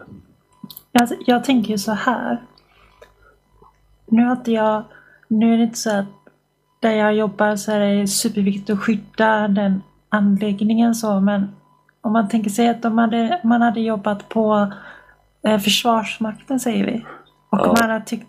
jag, 0.92 1.10
jag 1.26 1.44
tänker 1.44 1.70
ju 1.72 1.78
så 1.78 1.92
här. 1.92 2.44
Nu 4.08 4.32
att 4.32 4.48
jag, 4.48 4.84
nu 5.28 5.54
är 5.54 5.58
det 5.58 5.64
inte 5.64 5.78
så 5.78 5.98
att 6.00 6.06
där 6.80 6.92
jag 6.92 7.16
jobbar 7.16 7.56
så 7.56 7.72
är 7.72 7.80
det 7.80 8.08
superviktigt 8.08 8.70
att 8.70 8.80
skydda 8.80 9.48
den 9.48 9.82
anläggningen 10.10 10.96
så 10.96 11.20
men 11.20 11.56
om 12.02 12.14
man 12.14 12.30
tänker 12.30 12.50
sig 12.50 12.70
att 12.70 12.82
de 12.82 12.98
hade, 12.98 13.42
man 13.44 13.62
hade 13.62 13.82
jobbat 13.82 14.30
på 14.30 14.74
eh, 15.44 15.60
Försvarsmakten 15.60 16.60
säger 16.60 16.86
vi. 16.86 17.06
Och 17.50 17.60
Ja. 17.60 17.76
man 17.82 17.90
hade 17.90 18.06
tyckt 18.06 18.28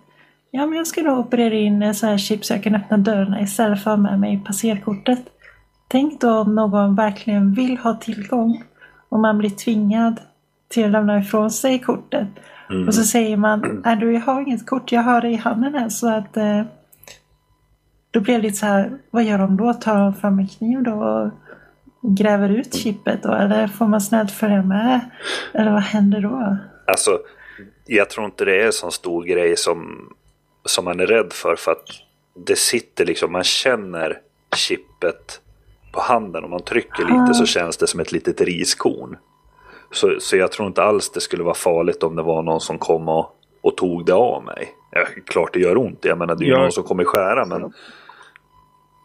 ja 0.50 0.66
men 0.66 0.78
jag 0.78 0.86
ska 0.86 1.02
nog 1.02 1.18
operera 1.18 1.54
in 1.54 1.82
eh, 1.82 1.92
så 1.92 2.06
här 2.06 2.18
chip 2.18 2.44
så 2.44 2.54
jag 2.54 2.62
kan 2.62 2.74
öppna 2.74 2.96
dörrarna 2.96 3.40
istället 3.40 3.82
för 3.82 3.90
att 3.90 3.98
ha 3.98 4.02
med 4.02 4.20
mig 4.20 4.42
passerkortet. 4.46 5.20
Tänk 5.88 6.20
då 6.20 6.30
om 6.30 6.54
någon 6.54 6.94
verkligen 6.94 7.54
vill 7.54 7.78
ha 7.78 7.94
tillgång 7.94 8.64
och 9.08 9.20
man 9.20 9.38
blir 9.38 9.50
tvingad 9.50 10.20
till 10.68 10.84
att 10.84 10.90
lämna 10.90 11.18
ifrån 11.18 11.50
sig 11.50 11.78
kortet. 11.78 12.28
Mm. 12.70 12.88
Och 12.88 12.94
så 12.94 13.02
säger 13.02 13.36
man, 13.36 13.82
nej 13.84 13.96
du 13.96 14.12
jag 14.12 14.20
har 14.20 14.40
inget 14.40 14.66
kort, 14.66 14.92
jag 14.92 15.02
har 15.02 15.20
det 15.20 15.28
i 15.28 15.36
handen 15.36 15.74
här 15.74 15.88
så 15.88 16.08
att 16.08 16.36
eh, 16.36 16.62
då 18.10 18.20
blir 18.20 18.34
det 18.34 18.42
lite 18.42 18.56
så 18.56 18.66
här, 18.66 18.98
vad 19.10 19.24
gör 19.24 19.38
de 19.38 19.56
då? 19.56 19.74
Tar 19.74 20.00
de 20.00 20.14
fram 20.14 20.38
en 20.38 20.48
kniv 20.48 20.82
då 20.82 20.92
och 20.92 21.30
gräver 22.16 22.48
ut 22.48 22.74
chippet 22.74 23.22
då? 23.22 23.32
Eller 23.32 23.66
får 23.66 23.86
man 23.86 24.00
snällt 24.00 24.30
följa 24.30 24.62
med? 24.62 25.00
Eller 25.52 25.72
vad 25.72 25.82
händer 25.82 26.20
då? 26.20 26.56
Alltså, 26.86 27.10
jag 27.86 28.10
tror 28.10 28.26
inte 28.26 28.44
det 28.44 28.62
är 28.62 28.66
en 28.66 28.72
sån 28.72 28.92
stor 28.92 29.24
grej 29.24 29.56
som, 29.56 30.08
som 30.64 30.84
man 30.84 31.00
är 31.00 31.06
rädd 31.06 31.32
för. 31.32 31.56
För 31.56 31.72
att 31.72 31.84
det 32.34 32.56
sitter 32.58 33.04
liksom, 33.06 33.32
man 33.32 33.44
känner 33.44 34.20
chippet 34.56 35.40
på 35.92 36.00
handen. 36.00 36.44
Om 36.44 36.50
man 36.50 36.62
trycker 36.62 37.04
lite 37.04 37.34
så 37.34 37.46
känns 37.46 37.76
det 37.76 37.86
som 37.86 38.00
ett 38.00 38.12
litet 38.12 38.40
riskorn. 38.40 39.18
Så, 39.92 40.16
så 40.20 40.36
jag 40.36 40.52
tror 40.52 40.68
inte 40.68 40.82
alls 40.82 41.10
det 41.10 41.20
skulle 41.20 41.42
vara 41.42 41.54
farligt 41.54 42.02
om 42.02 42.16
det 42.16 42.22
var 42.22 42.42
någon 42.42 42.60
som 42.60 42.78
kom 42.78 43.08
och, 43.08 43.36
och 43.60 43.76
tog 43.76 44.04
det 44.06 44.14
av 44.14 44.44
mig. 44.44 44.74
Ja, 44.90 45.04
klart 45.26 45.52
det 45.52 45.60
gör 45.60 45.76
ont, 45.78 46.04
jag 46.04 46.18
menar 46.18 46.34
det 46.34 46.44
är 46.44 46.46
ju 46.46 46.52
Ja. 46.52 46.58
någon 46.62 46.72
som 46.72 46.84
kommer 46.84 47.04
skära 47.04 47.44
men 47.46 47.72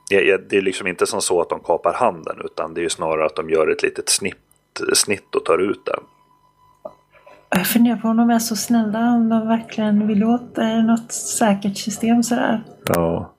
ja, 0.09 0.37
det 0.49 0.57
är 0.57 0.61
liksom 0.61 0.87
inte 0.87 1.07
som 1.07 1.21
så 1.21 1.41
att 1.41 1.49
de 1.49 1.59
kapar 1.59 1.93
handen 1.93 2.41
utan 2.45 2.73
det 2.73 2.79
är 2.81 2.83
ju 2.83 2.89
snarare 2.89 3.25
att 3.25 3.35
de 3.35 3.49
gör 3.49 3.67
ett 3.67 3.83
litet 3.83 4.09
snitt, 4.09 4.37
snitt 4.93 5.35
och 5.35 5.45
tar 5.45 5.57
ut 5.57 5.85
den. 5.85 5.99
Jag 7.49 7.67
funderar 7.67 7.97
på 7.97 8.07
om 8.07 8.17
de 8.17 8.29
är 8.29 8.39
så 8.39 8.55
snälla, 8.55 9.11
om 9.11 9.29
de 9.29 9.47
verkligen 9.47 10.07
vill 10.07 10.23
åt 10.23 10.57
eh, 10.57 10.83
något 10.83 11.11
säkert 11.11 11.77
system 11.77 12.23
sådär. 12.23 12.63
Ja. 12.87 13.31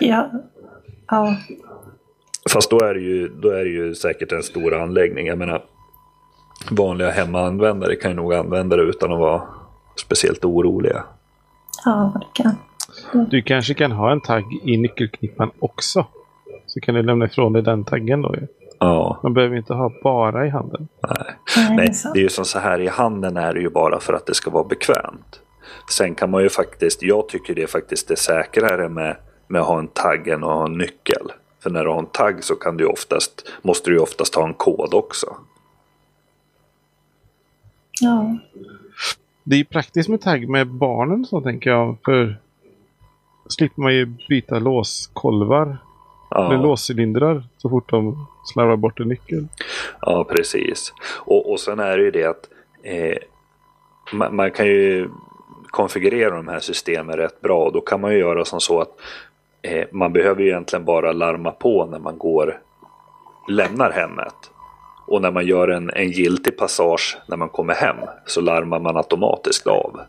Ja, 0.00 0.30
ja, 1.10 1.36
Fast 2.52 2.70
då 2.70 2.80
är, 2.80 2.94
det 2.94 3.00
ju, 3.00 3.28
då 3.28 3.48
är 3.48 3.64
det 3.64 3.70
ju 3.70 3.94
säkert 3.94 4.32
en 4.32 4.42
stor 4.42 4.74
anläggning. 4.74 5.26
Jag 5.26 5.38
menar, 5.38 5.62
vanliga 6.70 7.10
hemmaanvändare 7.10 7.96
kan 7.96 8.10
ju 8.10 8.16
nog 8.16 8.34
använda 8.34 8.76
det 8.76 8.82
utan 8.82 9.12
att 9.12 9.18
vara 9.18 9.42
speciellt 10.06 10.44
oroliga. 10.44 11.04
ja, 11.84 12.12
det 12.20 12.42
kan. 12.42 12.56
Du 13.30 13.42
kanske 13.42 13.74
kan 13.74 13.92
ha 13.92 14.12
en 14.12 14.20
tagg 14.20 14.44
i 14.64 14.76
nyckelknippan 14.76 15.50
också. 15.58 16.06
Så 16.66 16.80
kan 16.80 16.94
du 16.94 17.02
lämna 17.02 17.24
ifrån 17.24 17.52
dig 17.52 17.62
den 17.62 17.84
taggen 17.84 18.22
då 18.22 18.34
ju. 18.34 18.46
Ja, 18.82 19.20
Man 19.22 19.34
behöver 19.34 19.56
inte 19.56 19.74
ha 19.74 19.92
bara 20.02 20.46
i 20.46 20.48
handen. 20.48 20.88
nej. 21.08 21.36
Nej, 21.56 21.76
det 21.76 21.82
är 21.82 21.86
nej. 21.86 21.92
Det 22.14 22.18
är 22.18 22.22
ju 22.22 22.28
som 22.28 22.44
så 22.44 22.58
här, 22.58 22.80
i 22.80 22.88
handen 22.88 23.36
är 23.36 23.54
det 23.54 23.60
ju 23.60 23.70
bara 23.70 24.00
för 24.00 24.12
att 24.12 24.26
det 24.26 24.34
ska 24.34 24.50
vara 24.50 24.64
bekvämt. 24.64 25.40
Sen 25.90 26.14
kan 26.14 26.30
man 26.30 26.42
ju 26.42 26.48
faktiskt, 26.48 27.02
jag 27.02 27.28
tycker 27.28 27.54
det 27.54 27.62
är 27.62 27.66
faktiskt 27.66 28.08
det 28.08 28.16
säkrare 28.16 28.88
med, 28.88 29.16
med 29.46 29.60
att 29.60 29.66
ha 29.66 29.78
en 29.78 29.88
tagg 29.88 30.28
än 30.28 30.44
att 30.44 30.50
ha 30.50 30.66
en 30.66 30.78
nyckel. 30.78 31.32
För 31.62 31.70
när 31.70 31.84
du 31.84 31.90
har 31.90 31.98
en 31.98 32.06
tagg 32.06 32.44
så 32.44 32.54
kan 32.54 32.76
du 32.76 32.86
oftast, 32.86 33.48
måste 33.62 33.90
du 33.90 33.96
ju 33.96 34.02
oftast 34.02 34.34
ha 34.34 34.46
en 34.46 34.54
kod 34.54 34.94
också. 34.94 35.26
Ja, 38.00 38.38
Det 39.44 39.54
är 39.54 39.58
ju 39.58 39.64
praktiskt 39.64 40.08
med 40.08 40.20
tagg 40.20 40.48
med 40.48 40.66
barnen 40.66 41.24
så 41.24 41.40
tänker 41.40 41.70
jag. 41.70 41.96
För 42.04 42.36
slipper 43.48 43.82
man 43.82 43.94
ju 43.94 44.06
byta 44.28 44.58
låskolvar. 44.58 45.78
Eller 46.36 46.52
Ja. 46.54 46.62
låscylindrar 46.62 47.42
så 47.56 47.68
fort 47.68 47.90
de 47.90 48.26
slarvar 48.44 48.76
bort 48.76 49.00
en 49.00 49.08
nyckel. 49.08 49.46
Ja, 50.00 50.24
precis. 50.24 50.92
Och, 51.16 51.52
och 51.52 51.60
sen 51.60 51.78
är 51.80 51.98
det 51.98 52.04
ju 52.04 52.10
det 52.10 52.24
att 52.24 52.48
eh, 52.82 53.16
man, 54.12 54.36
man 54.36 54.50
kan 54.50 54.66
ju 54.66 55.08
konfigurera 55.70 56.36
de 56.36 56.48
här 56.48 56.60
systemen 56.60 57.16
rätt 57.16 57.40
bra. 57.40 57.70
Då 57.70 57.80
kan 57.80 58.00
man 58.00 58.12
ju 58.12 58.18
göra 58.18 58.44
som 58.44 58.60
så 58.60 58.80
att 58.80 58.90
eh, 59.62 59.84
man 59.92 60.12
behöver 60.12 60.42
ju 60.42 60.48
egentligen 60.48 60.84
bara 60.84 61.12
larma 61.12 61.50
på 61.50 61.86
när 61.86 61.98
man 61.98 62.18
går 62.18 62.60
lämnar 63.48 63.90
hemmet. 63.90 64.34
Och 65.06 65.22
när 65.22 65.30
man 65.30 65.46
gör 65.46 65.68
en, 65.68 65.90
en 65.90 66.10
giltig 66.10 66.56
passage 66.58 67.18
när 67.28 67.36
man 67.36 67.48
kommer 67.48 67.74
hem 67.74 67.96
så 68.26 68.40
larmar 68.40 68.80
man 68.80 68.96
automatiskt 68.96 69.66
av. 69.66 70.00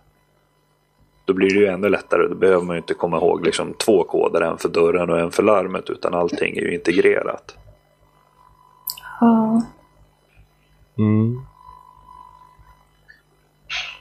Då 1.32 1.36
blir 1.36 1.50
det 1.50 1.60
ju 1.60 1.66
ännu 1.66 1.90
lättare. 1.90 2.28
Då 2.28 2.36
behöver 2.36 2.66
man 2.66 2.76
ju 2.76 2.78
inte 2.78 2.94
komma 2.94 3.18
ihåg 3.18 3.46
liksom 3.46 3.74
två 3.74 4.04
koder, 4.04 4.42
en 4.42 4.58
för 4.58 4.70
dörren 4.70 5.10
och 5.10 5.20
en 5.20 5.32
för 5.32 5.44
larmet. 5.44 5.90
Utan 5.90 6.14
allting 6.14 6.58
är 6.58 6.62
ju 6.62 6.74
integrerat. 6.74 7.58
ja. 9.20 9.62
Mm. 10.98 11.42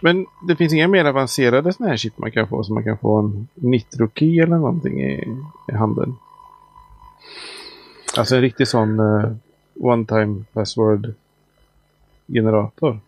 Men 0.01 0.27
det 0.49 0.57
finns 0.57 0.73
inga 0.73 0.89
mer 0.89 1.05
avancerade 1.05 1.73
sådana 1.73 1.91
här 1.91 1.97
chip 1.97 2.19
man 2.19 2.33
kan 2.33 2.49
få. 2.49 2.65
Så 2.65 2.73
man 2.73 2.85
kan 2.85 2.99
få 2.99 3.19
en 3.19 3.49
nitro-key 3.55 4.41
eller 4.43 4.57
någonting 4.57 5.03
i, 5.03 5.37
i 5.69 5.73
handen. 5.73 6.17
Alltså 8.19 8.35
en 8.37 8.43
riktig 8.43 8.69
sån 8.69 9.01
eh, 9.01 9.31
one-time 9.75 10.45
password 10.53 11.15
generator. 12.27 13.01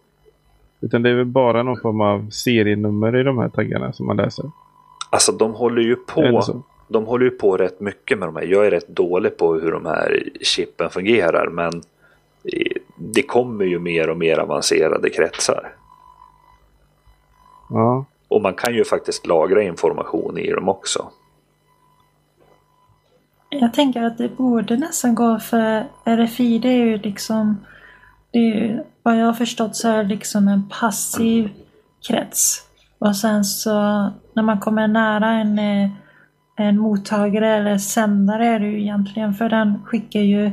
Utan 0.83 1.03
det 1.03 1.11
är 1.11 1.15
väl 1.15 1.25
bara 1.25 1.63
någon 1.63 1.81
form 1.81 2.01
av 2.01 2.31
serienummer 2.31 3.17
i 3.17 3.23
de 3.23 3.39
här 3.39 3.49
taggarna 3.49 3.93
som 3.93 4.07
man 4.07 4.17
läser. 4.17 4.45
Alltså 5.11 5.33
de 5.33 5.55
håller 5.55 5.83
ju 5.83 5.97
på. 5.97 6.43
De 6.89 7.05
håller 7.07 7.25
ju 7.25 7.31
på 7.31 7.57
rätt 7.57 7.81
mycket 7.81 8.19
med 8.19 8.29
de 8.29 8.37
här. 8.37 8.45
Jag 8.45 8.67
är 8.67 8.71
rätt 8.71 8.89
dålig 8.89 9.37
på 9.37 9.55
hur 9.55 9.73
de 9.73 9.87
här 9.87 10.23
chippen 10.41 10.91
fungerar. 10.91 11.49
Men 11.49 11.83
det 12.97 13.23
kommer 13.23 13.65
ju 13.65 13.79
mer 13.79 14.11
och 14.11 14.17
mer 14.17 14.39
avancerade 14.39 15.11
kretsar. 15.11 15.75
Ja. 17.71 18.05
Och 18.29 18.43
man 18.43 18.55
kan 18.55 18.75
ju 18.75 18.85
faktiskt 18.85 19.27
lagra 19.27 19.63
information 19.63 20.39
i 20.39 20.51
dem 20.51 20.69
också. 20.69 21.11
Jag 23.49 23.75
tänker 23.75 24.03
att 24.03 24.19
det 24.19 24.29
borde 24.29 24.77
nästan 24.77 25.15
gå 25.15 25.39
för 25.39 25.85
RFI 26.05 26.59
det 26.59 26.69
är 26.69 26.85
ju 26.85 26.99
liksom 26.99 27.57
det 28.33 28.39
är 28.39 28.85
vad 29.03 29.17
jag 29.17 29.27
har 29.27 29.33
förstått 29.33 29.77
så 29.77 29.89
är 29.89 29.97
det 29.97 30.09
liksom 30.09 30.49
en 30.49 30.69
passiv 30.69 31.51
krets. 32.09 32.63
Och 32.99 33.17
sen 33.17 33.45
så 33.45 33.73
när 34.35 34.43
man 34.43 34.61
kommer 34.61 34.89
nära 34.89 35.31
en, 35.31 35.59
eh, 35.59 35.91
en 36.57 36.79
mottagare 36.79 37.57
eller 37.57 37.79
sändare 37.79 38.47
är 38.47 38.61
det 38.61 38.67
ju 38.67 38.83
egentligen 38.83 39.35
för 39.35 39.49
den 39.49 39.85
skickar 39.85 40.21
ju 40.21 40.51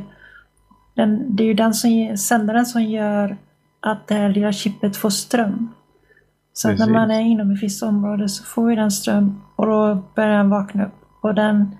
den, 0.94 1.36
det 1.36 1.42
är 1.42 1.46
ju 1.46 1.54
den 1.54 1.74
som, 1.74 2.16
sändaren 2.16 2.66
som 2.66 2.82
gör 2.82 3.36
att 3.80 4.08
det 4.08 4.14
här 4.14 4.28
lilla 4.28 4.52
chippet 4.52 4.96
får 4.96 5.10
ström. 5.10 5.68
Så 6.52 6.68
när 6.68 6.90
man 6.90 7.10
är 7.10 7.20
inom 7.20 7.50
ett 7.50 7.62
visst 7.62 7.82
område 7.82 8.28
så 8.28 8.44
får 8.44 8.70
ju 8.70 8.76
den 8.76 8.90
ström 8.90 9.42
och 9.56 9.66
då 9.66 10.02
börjar 10.14 10.30
den 10.30 10.50
vakna 10.50 10.86
upp. 10.86 10.94
Och 11.20 11.34
den, 11.34 11.76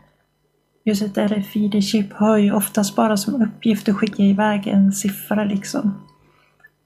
just 0.84 1.02
ett 1.02 1.16
RFID-chip 1.16 2.12
har 2.12 2.36
ju 2.38 2.52
oftast 2.52 2.96
bara 2.96 3.16
som 3.16 3.42
uppgift 3.42 3.88
att 3.88 3.96
skicka 3.96 4.22
iväg 4.22 4.66
en 4.66 4.92
siffra 4.92 5.44
liksom. 5.44 5.94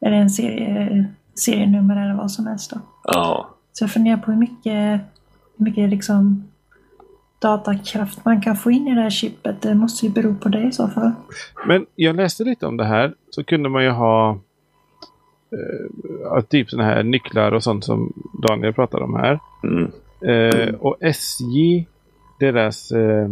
Eller 0.00 0.16
en 0.16 0.30
serie, 0.30 1.04
serienummer 1.34 2.04
eller 2.04 2.14
vad 2.14 2.30
som 2.30 2.46
helst 2.46 2.70
då. 2.70 2.80
Ja. 3.04 3.50
Så 3.72 3.84
jag 3.84 3.90
funderar 3.90 4.16
på 4.16 4.30
hur 4.30 4.38
mycket, 4.38 5.00
hur 5.56 5.64
mycket 5.64 5.90
liksom 5.90 6.48
datakraft 7.38 8.24
man 8.24 8.40
kan 8.40 8.56
få 8.56 8.70
in 8.70 8.88
i 8.88 8.94
det 8.94 9.00
här 9.00 9.10
chippet. 9.10 9.62
Det 9.62 9.74
måste 9.74 10.06
ju 10.06 10.12
bero 10.12 10.34
på 10.34 10.48
det 10.48 10.62
i 10.62 10.72
så 10.72 10.88
fall. 10.88 11.12
Men 11.66 11.86
jag 11.94 12.16
läste 12.16 12.44
lite 12.44 12.66
om 12.66 12.76
det 12.76 12.84
här. 12.84 13.14
Så 13.30 13.44
kunde 13.44 13.68
man 13.68 13.84
ju 13.84 13.90
ha 13.90 14.38
eh, 16.36 16.40
typ 16.42 16.70
sådana 16.70 16.88
här 16.88 17.02
nycklar 17.02 17.52
och 17.52 17.62
sånt 17.62 17.84
som 17.84 18.12
Daniel 18.48 18.72
pratade 18.72 19.04
om 19.04 19.14
här. 19.14 19.38
Mm. 19.62 19.90
Eh, 20.20 20.74
och 20.74 20.96
SJ, 21.00 21.86
deras... 22.40 22.90
Eh, 22.90 23.28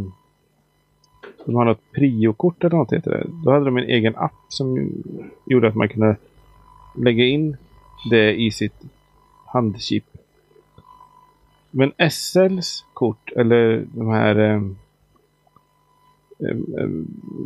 de 1.45 1.55
har 1.55 1.65
något 1.65 1.93
priokort 1.93 2.65
eller 2.65 2.77
något 2.77 2.93
heter 2.93 3.11
det. 3.11 3.27
Då 3.45 3.53
hade 3.53 3.65
de 3.65 3.77
en 3.77 3.85
egen 3.85 4.17
app 4.17 4.33
som 4.49 4.93
gjorde 5.47 5.69
att 5.69 5.75
man 5.75 5.89
kunde 5.89 6.17
lägga 6.97 7.25
in 7.25 7.57
det 8.11 8.35
i 8.35 8.51
sitt 8.51 8.83
handchip. 9.47 10.05
Men 11.71 11.93
SLs 12.11 12.85
kort 12.95 13.33
eller 13.37 13.87
de 13.95 14.09
här 14.09 14.39
eh, 14.39 14.63
eh, 16.39 16.57
eh, 16.79 16.91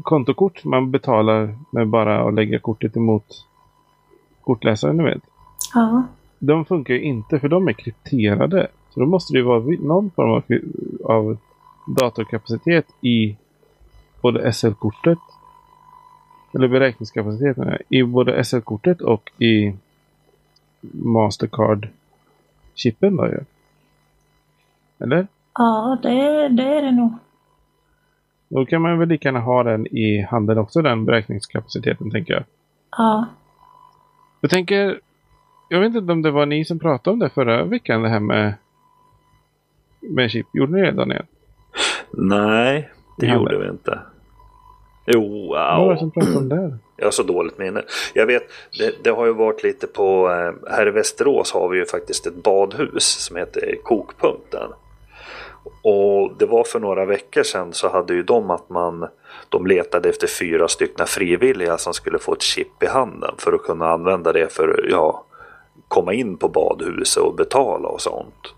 kontokort 0.03 0.65
man 0.65 0.91
betalar 0.91 1.55
med 1.71 1.89
bara 1.89 2.29
att 2.29 2.35
lägga 2.35 2.59
kortet 2.59 2.97
emot 2.97 3.47
kortläsaren, 4.41 4.97
ni 4.97 5.05
vet. 5.05 5.23
Ja, 5.75 6.03
De 6.39 6.65
funkar 6.65 6.95
ju 6.95 7.01
inte 7.01 7.41
för 7.41 7.49
de 7.49 7.69
är 7.69 7.73
krypterade. 7.73 8.69
Så 8.91 9.01
då 9.01 9.07
måste 9.07 9.33
det 9.33 9.39
ju 9.39 9.45
vara 9.45 9.61
någon 9.81 10.11
form 10.11 10.31
av, 10.31 10.43
av 11.05 11.37
datorkapacitet 11.87 12.87
i 13.01 13.37
både 14.27 14.53
SL-kortet 14.53 15.19
eller 16.55 16.69
beräkningskapacitet 16.69 17.57
menar 17.57 17.73
jag, 17.73 17.81
i 17.99 18.03
både 18.05 18.45
SL-kortet 18.45 19.01
och 19.01 19.31
i 19.39 19.75
Mastercard-chippen 20.93 23.17
då 23.17 23.27
ju. 23.27 23.41
Eller? 24.99 25.27
ja 25.55 25.99
det, 26.03 26.49
det 26.49 26.63
är 26.63 26.83
det 26.83 26.93
nog. 26.93 27.13
Då 28.49 28.67
kan 28.67 28.83
man 28.83 28.99
väl 28.99 29.09
lika 29.09 29.29
gärna 29.29 29.41
ha 29.41 29.63
den 29.63 29.87
i 29.87 30.27
handen 30.31 30.59
också, 30.59 30.83
den 30.83 31.05
beräkningskapaciteten 31.05 32.11
tänker 32.11 32.35
jag. 32.35 32.45
Ja, 32.91 33.27
Jag 34.41 34.51
tänker, 34.51 35.01
jag 35.69 35.81
vet 35.81 35.95
inte 35.95 36.13
om 36.13 36.23
det 36.23 36.31
var 36.31 36.47
ni 36.47 36.65
som 36.65 36.79
pratade 36.79 37.13
om 37.13 37.19
det 37.19 37.31
förra 37.31 37.65
veckan, 37.65 38.03
det 38.03 38.09
här 38.09 38.21
med, 38.21 38.55
med 40.01 40.31
chip. 40.31 40.47
Gjorde 40.53 40.73
ni 40.73 40.81
det 40.81 40.93
Daniel? 40.93 41.25
Nej, 42.13 42.91
det 43.19 43.27
Ja, 43.27 43.35
gjorde 43.35 43.59
vi 43.59 43.69
inte. 43.69 44.01
Jo, 45.07 45.49
Vad 45.49 45.87
var 45.87 45.93
det 45.93 45.99
som 45.99 46.11
pratade 46.11 46.37
om 46.37 46.49
det? 46.49 46.79
Jag 46.97 47.07
har 47.07 47.11
så 47.11 47.23
dåligt 47.23 47.59
minne. 47.59 47.83
Jag 48.15 48.27
vet, 48.27 48.43
det, 48.79 48.95
det 49.05 49.11
har 49.11 49.27
ju 49.27 49.33
varit 49.33 49.63
lite 49.63 49.87
på... 49.87 50.31
eh, 50.31 50.71
Här 50.73 50.87
i 50.89 50.91
Västerås 50.91 51.53
har 51.53 51.69
vi 51.69 51.79
ju 51.79 51.87
faktiskt 51.87 52.27
ett 52.27 52.43
badhus 52.43 53.05
som 53.05 53.37
heter 53.37 53.77
Kokpunkten. 53.83 54.71
Och 55.83 56.33
det 56.39 56.47
var 56.47 56.65
för 56.65 56.81
några 56.81 57.05
veckor 57.05 57.43
sedan 57.43 57.73
så 57.73 57.89
hade 57.89 58.15
ju 58.15 58.23
de 58.23 58.51
att 58.51 58.71
man... 58.71 59.09
De 59.49 59.67
letade 59.67 60.09
efter 60.09 60.27
fyra 60.27 60.69
stycken 60.69 61.07
frivilliga 61.07 61.79
som 61.79 61.95
skulle 61.95 62.19
få 62.19 62.33
ett 62.33 62.43
chip 62.43 62.83
i 62.83 62.87
handen 62.87 63.35
för 63.39 63.53
att 63.53 63.63
kunna 63.63 63.89
använda 63.89 64.33
det 64.33 64.53
för 64.53 64.87
ja, 64.91 65.25
komma 65.89 66.13
in 66.13 66.37
på 66.37 66.49
badhuset 66.49 67.23
och 67.23 67.35
betala 67.35 67.89
och 67.89 68.01
sånt. 68.01 68.55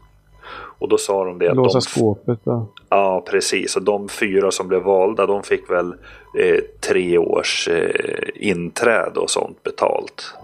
Och 0.79 0.89
då 0.89 0.99
sa 0.99 1.24
de 1.24 1.39
det 1.39 1.49
att 1.51 1.57
Låsa 1.57 1.79
de, 1.79 1.83
skåpet 1.83 2.47
och... 2.47 2.62
Ja, 2.89 3.24
precis. 3.31 3.76
Och 3.76 3.83
de 3.83 4.09
fyra 4.09 4.51
som 4.51 4.68
blev 4.68 4.83
valda, 4.83 5.26
de 5.26 5.43
fick 5.43 5.70
väl 5.70 5.95
eh, 6.39 6.61
tre 6.81 7.18
års 7.18 7.68
eh, 7.68 8.29
inträde 8.35 9.20
och 9.20 9.31
sånt 9.31 9.62
betalt. 9.62 10.35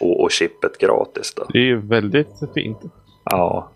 Och, 0.00 0.20
och 0.22 0.30
chippet 0.30 0.78
gratis 0.78 1.34
då. 1.34 1.44
Det 1.52 1.58
är 1.58 1.62
ju 1.62 1.80
väldigt 1.80 2.28
fint. 2.54 2.78
Ja. 3.24 3.70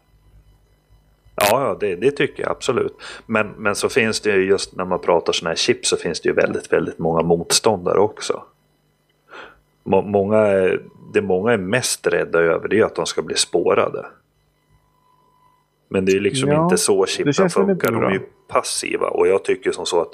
Ja, 1.37 1.47
ja 1.51 1.77
det, 1.81 1.97
det 1.97 2.11
tycker 2.11 2.43
jag 2.43 2.51
absolut. 2.53 2.97
Men, 3.27 3.49
men 3.57 3.75
så 3.75 3.89
finns 3.89 4.21
det 4.21 4.31
ju 4.31 4.45
just 4.47 4.77
när 4.77 4.85
man 4.85 4.99
pratar 4.99 5.33
sådana 5.33 5.51
här 5.51 5.57
chip 5.57 5.87
så 5.87 5.97
finns 5.97 6.21
det 6.21 6.29
ju 6.29 6.35
väldigt, 6.35 6.73
väldigt 6.73 6.99
många 6.99 7.23
motståndare 7.23 7.99
också. 7.99 8.43
Må, 9.85 10.03
många, 10.03 10.39
är- 10.39 10.83
det 11.13 11.23
många 11.23 11.53
är 11.53 11.57
mest 11.59 12.07
rädda 12.07 12.39
över 12.39 12.69
det 12.69 12.79
är 12.79 12.85
att 12.85 12.95
de 12.95 13.07
ska 13.07 13.23
bli 13.23 13.37
spårade. 13.37 14.07
Men 15.95 16.05
det 16.05 16.13
är 16.13 16.21
liksom 16.21 16.49
Ja, 16.49 16.65
inte 16.65 16.77
så 16.77 17.07
chippen 17.07 17.51
funkar. 17.51 17.93
De 17.93 18.05
är 18.05 18.11
ju 18.11 18.21
passiva 18.49 19.07
och 19.07 19.29
jag 19.29 19.45
tycker 19.45 19.73
som 19.73 19.87
så 19.87 20.01
att 20.01 20.13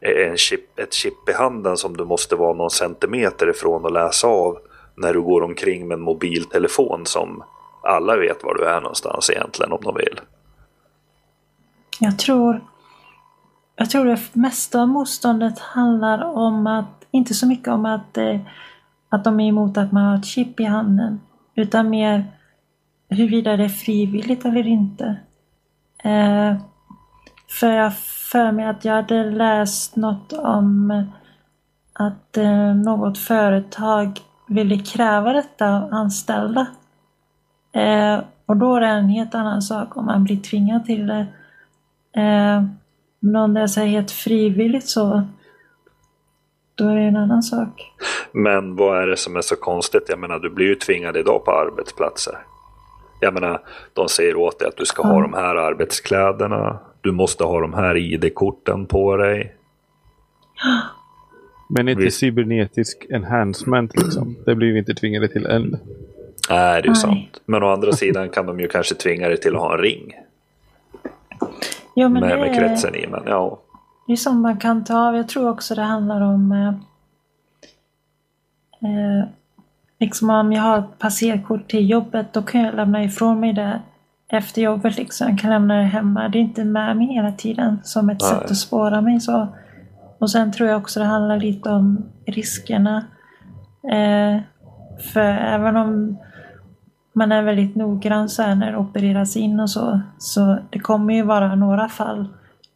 en 0.00 0.36
chip, 0.36 0.78
ett 0.78 0.92
chip 0.92 1.28
i 1.28 1.32
handen 1.32 1.76
som 1.76 1.96
du 1.96 2.04
måste 2.04 2.36
vara 2.36 2.52
någon 2.52 2.70
centimeter 2.70 3.50
ifrån 3.50 3.84
och 3.84 3.92
läsa 3.92 4.26
av 4.26 4.58
när 4.94 5.12
du 5.12 5.22
går 5.22 5.42
omkring 5.42 5.88
med 5.88 5.94
en 5.94 6.00
mobiltelefon 6.00 7.06
som 7.06 7.44
alla 7.82 8.16
vet 8.16 8.44
var 8.44 8.54
du 8.54 8.64
är 8.64 8.80
någonstans 8.80 9.30
egentligen 9.30 9.72
om 9.72 9.80
de 9.82 9.94
vill. 9.94 10.20
jag 12.00 12.18
tror... 12.18 12.64
Jag 13.76 13.90
tror 13.90 14.04
det 14.04 14.20
mesta 14.32 14.82
av 14.82 14.88
motståndet 14.88 15.58
handlar 15.58 16.24
om 16.24 16.66
att, 16.66 17.04
inte 17.10 17.34
så 17.34 17.46
mycket 17.46 17.68
om 17.68 17.86
att, 17.86 18.16
eh, 18.16 18.40
att 19.08 19.24
de 19.24 19.40
är 19.40 19.48
emot 19.48 19.76
att 19.76 19.92
man 19.92 20.04
har 20.04 20.18
ett 20.18 20.24
chip 20.24 20.60
i 20.60 20.64
handen. 20.64 21.20
Utan 21.54 21.90
mer 21.90 22.24
huruvida 23.14 23.56
det 23.56 23.64
är 23.64 23.68
frivilligt 23.68 24.44
eller 24.44 24.66
inte. 24.66 25.16
Eh, 26.04 26.56
för 27.60 27.70
jag 27.70 27.96
för 28.32 28.52
mig 28.52 28.64
att 28.64 28.84
jag 28.84 28.94
hade 28.94 29.30
läst 29.30 29.96
något 29.96 30.32
om 30.32 31.04
att 31.92 32.36
eh, 32.36 32.74
något 32.74 33.18
företag 33.18 34.20
ville 34.46 34.78
kräva 34.78 35.32
detta 35.32 35.76
av 35.76 35.94
anställda. 35.94 36.66
Eh, 37.72 38.20
och 38.46 38.56
då 38.56 38.76
är 38.76 38.80
det 38.80 38.86
en 38.86 39.08
helt 39.08 39.34
annan 39.34 39.62
sak 39.62 39.96
om 39.96 40.06
man 40.06 40.24
blir 40.24 40.36
tvingad 40.36 40.84
till 40.84 41.06
det. 41.06 41.26
Eh, 42.20 42.64
men 43.20 43.36
om 43.36 43.54
det 43.54 43.60
är 43.60 43.66
så 43.66 43.80
helt 43.80 44.10
frivilligt 44.10 44.88
så 44.88 45.22
då 46.74 46.88
är 46.88 46.96
det 46.96 47.02
en 47.02 47.16
annan 47.16 47.42
sak. 47.42 47.92
Men 48.32 48.76
vad 48.76 49.02
är 49.02 49.06
det 49.06 49.16
som 49.16 49.36
är 49.36 49.40
så 49.40 49.56
konstigt? 49.56 50.06
Jag 50.08 50.18
menar, 50.18 50.38
du 50.38 50.50
blir 50.50 50.66
ju 50.66 50.74
tvingad 50.74 51.16
idag 51.16 51.44
på 51.44 51.50
arbetsplatser. 51.50 52.34
Jag 53.24 53.34
menar, 53.34 53.60
de 53.92 54.08
säger 54.08 54.36
åt 54.36 54.58
dig 54.58 54.68
att 54.68 54.76
du 54.76 54.84
ska 54.86 55.02
ha 55.02 55.20
de 55.20 55.34
här 55.34 55.56
arbetskläderna. 55.56 56.78
Du 57.00 57.12
måste 57.12 57.44
ha 57.44 57.60
de 57.60 57.74
här 57.74 57.96
ID-korten 57.96 58.86
på 58.86 59.16
dig. 59.16 59.56
Men 61.68 61.88
inte 61.88 62.02
Visst. 62.02 62.18
cybernetisk 62.18 63.06
enhancement 63.10 63.96
liksom. 63.96 64.36
Det 64.46 64.54
blir 64.54 64.72
vi 64.72 64.78
inte 64.78 64.94
tvingade 64.94 65.28
till 65.28 65.46
än. 65.46 65.76
Nej, 66.50 66.82
det 66.82 66.86
är 66.86 66.90
ju 66.90 66.94
sant. 66.94 67.40
Men 67.46 67.62
å 67.62 67.68
andra 67.68 67.92
sidan 67.92 68.28
kan 68.28 68.46
de 68.46 68.60
ju 68.60 68.68
kanske 68.68 68.94
tvinga 68.94 69.28
dig 69.28 69.40
till 69.40 69.54
att 69.54 69.60
ha 69.60 69.74
en 69.74 69.80
ring 69.80 70.14
Jo, 71.96 72.08
men 72.08 72.20
med, 72.20 72.30
det, 72.30 72.36
med 72.36 72.54
kretsen 72.54 72.94
i. 72.94 73.06
Men 73.06 73.22
ja, 73.26 73.60
det 74.06 74.12
är 74.12 74.16
som 74.16 74.42
man 74.42 74.56
kan 74.56 74.84
ta 74.84 75.08
av. 75.08 75.16
Jag 75.16 75.28
tror 75.28 75.48
också 75.48 75.74
det 75.74 75.82
handlar 75.82 76.20
om 76.20 76.52
eh, 76.52 76.68
eh, 78.90 79.28
liksom 80.00 80.30
om 80.30 80.52
jag 80.52 80.62
har 80.62 80.78
ett 80.78 80.98
passerkort 80.98 81.70
till 81.70 81.90
jobbet 81.90 82.32
då 82.32 82.42
kan 82.42 82.60
jag 82.60 82.74
lämna 82.74 83.04
ifrån 83.04 83.40
mig 83.40 83.52
det 83.52 83.80
efter 84.28 84.62
jobbet. 84.62 84.96
Liksom. 84.96 85.28
Jag 85.28 85.38
kan 85.38 85.50
lämna 85.50 85.76
det 85.76 85.82
hemma. 85.82 86.28
Det 86.28 86.38
är 86.38 86.40
inte 86.40 86.64
med 86.64 86.96
mig 86.96 87.06
hela 87.06 87.32
tiden 87.32 87.78
som 87.84 88.10
ett 88.10 88.20
Nej. 88.20 88.30
sätt 88.30 88.50
att 88.50 88.56
spåra 88.56 89.00
mig. 89.00 89.20
Så. 89.20 89.48
Och 90.18 90.30
sen 90.30 90.52
tror 90.52 90.68
jag 90.68 90.80
också 90.80 91.00
det 91.00 91.06
handlar 91.06 91.36
lite 91.36 91.70
om 91.70 92.04
riskerna. 92.26 93.04
Eh, 93.92 94.40
för 95.12 95.30
även 95.30 95.76
om 95.76 96.18
man 97.12 97.32
är 97.32 97.42
väldigt 97.42 97.74
noggrann 97.74 98.28
så 98.28 98.42
här 98.42 98.54
när 98.54 98.72
det 98.72 98.78
opereras 98.78 99.36
in 99.36 99.60
och 99.60 99.70
så. 99.70 100.00
Så 100.18 100.58
det 100.70 100.78
kommer 100.78 101.14
ju 101.14 101.22
vara 101.22 101.54
några 101.54 101.88
fall 101.88 102.28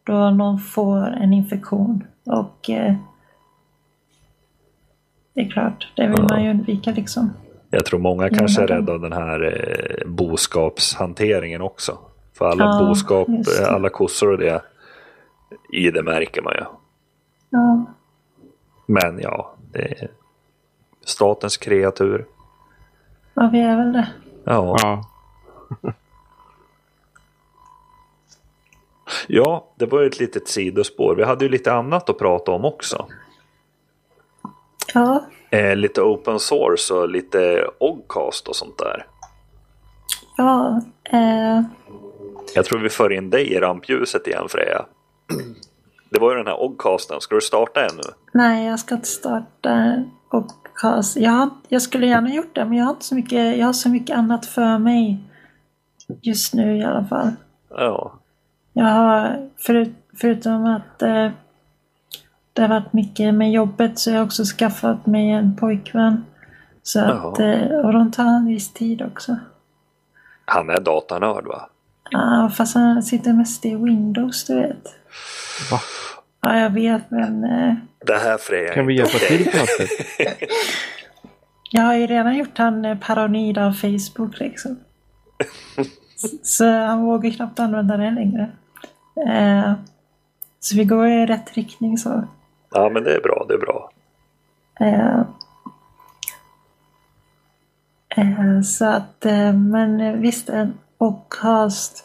då 0.04 0.30
någon 0.30 0.58
får 0.58 1.06
en 1.06 1.32
infektion. 1.32 2.04
Och 2.26 2.70
eh, 2.70 2.94
det 5.38 5.44
är 5.44 5.50
klart, 5.50 5.88
det 5.96 6.06
vill 6.06 6.16
Ja. 6.18 6.26
man 6.30 6.44
ju 6.44 6.50
undvika 6.50 6.90
liksom. 6.90 7.30
Jag 7.70 7.84
tror 7.84 8.00
många 8.00 8.28
kanske 8.30 8.62
är 8.62 8.66
rädda 8.66 8.92
av 8.92 9.00
den 9.00 9.12
här 9.12 9.42
eh, 9.44 10.08
boskapshanteringen 10.08 11.60
också. 11.62 11.98
För 12.34 12.48
alla 12.48 12.64
Ja, 12.64 12.86
boskap, 12.88 13.28
alla 13.68 13.88
kossor 13.88 14.32
och 14.32 14.38
det, 14.38 14.62
i 15.72 15.90
det 15.90 16.02
märker 16.02 16.42
man 16.42 16.52
ju. 16.54 16.64
Ja, 17.50 17.84
Men 18.86 19.20
ja, 19.20 19.54
det 19.72 19.82
är 20.02 20.08
statens 21.04 21.56
kreatur. 21.56 22.26
ja 23.34 23.48
vi 23.52 23.60
är 23.60 23.76
väl 23.76 23.92
det. 23.92 24.08
Ja, 24.44 24.76
Ja. 24.82 25.04
ja, 29.28 29.66
det 29.76 29.86
var 29.86 30.00
ju 30.00 30.06
ett 30.06 30.20
litet 30.20 30.48
sidospår. 30.48 31.14
Vi 31.14 31.24
hade 31.24 31.44
ju 31.44 31.50
lite 31.50 31.72
annat 31.72 32.10
att 32.10 32.18
prata 32.18 32.52
om 32.52 32.64
också. 32.64 33.06
Ja, 34.94 35.24
Eh, 35.50 35.76
lite 35.76 36.02
open 36.02 36.38
source 36.40 36.94
och 36.94 37.08
lite 37.08 37.64
Ogcast 37.78 38.48
och 38.48 38.56
sånt 38.56 38.78
där. 38.78 39.06
ja. 40.36 40.80
Eh, 41.04 41.62
Jag 42.54 42.64
tror 42.64 42.78
vi 42.78 42.88
för 42.88 43.12
in 43.12 43.30
dig 43.30 43.52
i 43.52 43.58
rampljuset 43.60 44.26
igen 44.26 44.48
Freja. 44.48 44.84
Det 46.10 46.18
var 46.20 46.30
ju 46.32 46.36
den 46.38 46.46
här 46.46 46.60
Ogcasten. 46.62 47.20
Ska 47.20 47.34
du 47.34 47.40
starta 47.40 47.80
ännu? 47.80 48.02
nej, 48.32 48.66
jag 48.66 48.78
ska 48.78 48.94
inte 48.94 49.06
starta 49.08 50.04
podcast. 50.30 51.16
Jag, 51.16 51.50
jag 51.68 51.82
skulle 51.82 52.06
gärna 52.06 52.34
gjort 52.34 52.54
det, 52.54 52.64
men 52.64 52.78
jag 52.78 52.84
har 52.84 52.90
inte 52.92 53.04
så 53.04 53.14
mycket, 53.14 53.56
jag 53.58 53.66
har 53.66 53.72
så 53.72 53.88
mycket 53.88 54.16
annat 54.16 54.46
för 54.46 54.78
mig 54.78 55.18
just 56.22 56.54
nu 56.54 56.76
i 56.78 56.84
alla 56.84 57.04
fall. 57.04 57.30
Ja. 57.70 58.12
Jag 58.72 58.84
har, 58.84 59.48
förut, 59.58 59.92
förutom 60.20 60.64
att 60.66 61.02
eh, 61.02 61.30
det 62.60 62.66
har 62.66 62.80
varit 62.80 62.92
mycket 62.92 63.34
med 63.34 63.52
jobbet, 63.52 63.98
så 63.98 64.10
har 64.10 64.16
jag 64.16 64.26
också 64.26 64.44
skaffat 64.44 65.06
mig 65.06 65.30
en 65.30 65.56
pojkvän. 65.56 66.24
Så 66.82 67.00
att, 67.00 67.38
Jaha. 67.38 67.52
eh, 67.52 67.78
och 67.78 67.92
de 67.92 68.10
tar 68.12 68.24
en 68.24 68.46
viss 68.46 68.72
tid 68.72 69.02
också. 69.02 69.36
Han 70.44 70.70
är 70.70 70.80
datanörd 70.80 71.46
va? 71.46 71.68
Ja, 72.10 72.50
fast 72.56 72.74
han 72.74 73.02
sitter 73.02 73.32
mest 73.32 73.64
i 73.64 73.74
Windows, 73.74 74.44
du 74.44 74.54
vet. 74.54 74.84
Va? 75.70 75.80
Ja, 76.40 76.58
jag 76.58 76.70
vet, 76.70 77.10
men 77.10 77.44
eh, 77.44 77.74
Det 78.06 78.18
här 78.18 78.38
Freja 78.38 78.74
Kan 78.74 78.86
vi 78.86 78.96
hjälpa 78.96 79.18
till 79.18 79.50
på 79.50 79.58
något 79.58 79.68
sätt? 79.68 79.90
jag 81.70 81.82
har 81.82 81.94
ju 81.94 82.06
redan 82.06 82.36
gjort 82.36 82.58
han 82.58 82.84
eh, 82.84 82.98
paranoid 82.98 83.58
av 83.58 83.72
Facebook 83.72 84.40
liksom. 84.40 84.78
Så 86.42 86.64
han 86.64 87.04
vågar 87.04 87.30
knappt 87.30 87.60
använda 87.60 87.96
det 87.96 88.10
längre. 88.10 88.50
Så 90.60 90.76
vi 90.76 90.84
går 90.84 91.06
i 91.08 91.26
rätt 91.26 91.54
riktning 91.54 91.98
så. 91.98 92.28
Ja 92.70 92.88
men 92.88 93.04
det 93.04 93.14
är 93.14 93.20
bra, 93.20 93.46
det 93.48 93.54
är 93.54 93.58
bra. 93.58 93.90
Eh, 94.80 95.20
eh, 98.08 98.60
så 98.60 98.84
att, 98.84 99.26
eh, 99.26 99.52
men 99.52 100.00
eh, 100.00 100.12
visst, 100.12 100.48
en 100.48 100.78
podcast. 100.98 102.04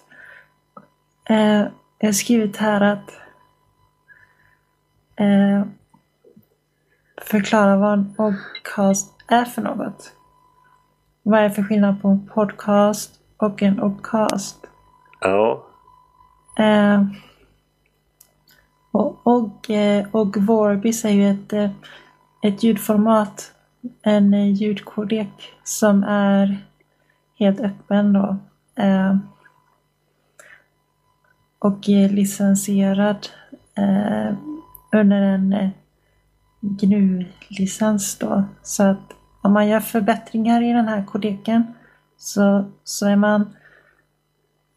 Eh, 1.30 1.62
jag 2.00 2.08
har 2.08 2.14
skrivit 2.14 2.58
här 2.58 2.82
att 2.82 3.12
eh, 5.16 5.64
förklara 7.22 7.78
vad 7.78 7.94
en 7.94 8.14
podcast 8.14 9.16
är 9.28 9.46
för 9.46 9.62
något. 9.62 10.14
Vad 11.24 11.40
är 11.40 11.50
för 11.50 11.64
skillnad 11.64 12.02
på 12.02 12.08
en 12.08 12.28
podcast 12.28 13.20
och 13.38 13.64
en 13.64 13.82
oddcast? 13.82 14.68
Ja. 15.20 15.64
Och, 18.94 19.28
och, 19.28 19.70
eh, 19.70 20.06
och 20.12 20.38
Vorbis 20.38 21.06
är 21.06 21.10
ju 21.10 21.30
ett, 21.30 21.54
eh, 21.54 21.70
ett 22.42 22.64
ljudformat, 22.64 23.52
en 24.02 24.34
eh, 24.34 24.54
ljudkodek 24.54 25.54
som 25.64 26.04
är 26.04 26.58
helt 27.40 27.60
öppen 27.60 28.14
då. 28.14 28.38
Och 31.60 31.88
licensierad 31.88 33.28
under 34.92 35.22
en 35.22 35.70
GNU-licens 36.62 38.18
då. 38.20 38.44
Så 38.64 38.84
att 38.84 39.14
om 39.42 39.54
man 39.54 39.68
gör 39.68 39.80
förbättringar 39.80 40.62
i 40.62 40.74
den 40.74 40.88
här 40.88 41.04
kodeken 41.06 41.64
så, 42.18 42.72
så 42.84 43.08
är 43.08 43.16
man 43.16 43.54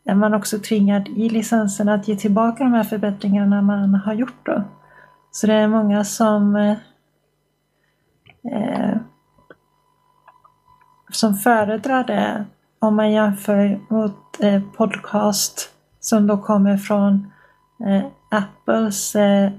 är 0.07 0.15
man 0.15 0.35
också 0.35 0.59
tvingad 0.59 1.09
i 1.09 1.29
licensen 1.29 1.89
att 1.89 2.09
ge 2.09 2.17
tillbaka 2.17 2.65
de 2.65 2.73
här 2.73 2.85
förbättringarna 2.85 3.63
man 3.63 3.95
har 3.95 4.15
gjort 4.15 4.47
då. 4.47 4.63
Så 5.31 5.47
det 5.47 5.55
är 5.55 5.69
många 5.69 6.05
som 6.05 6.57
eh, 6.57 6.77
eh, 8.53 8.97
som 11.11 11.35
föredrar 11.35 12.05
det 12.05 12.45
om 12.79 12.97
man 12.97 13.13
jämför 13.13 13.81
mot 13.89 14.41
eh, 14.41 14.63
podcast 14.77 15.71
som 16.01 16.27
då 16.27 16.39
kommer 16.39 16.77
från 16.77 17.33
eh, 17.87 18.05
Apples 18.31 19.17
eh, 19.17 19.51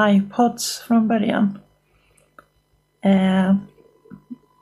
iPods 0.00 0.78
från 0.78 1.08
början. 1.08 1.58
Eh, 3.00 3.54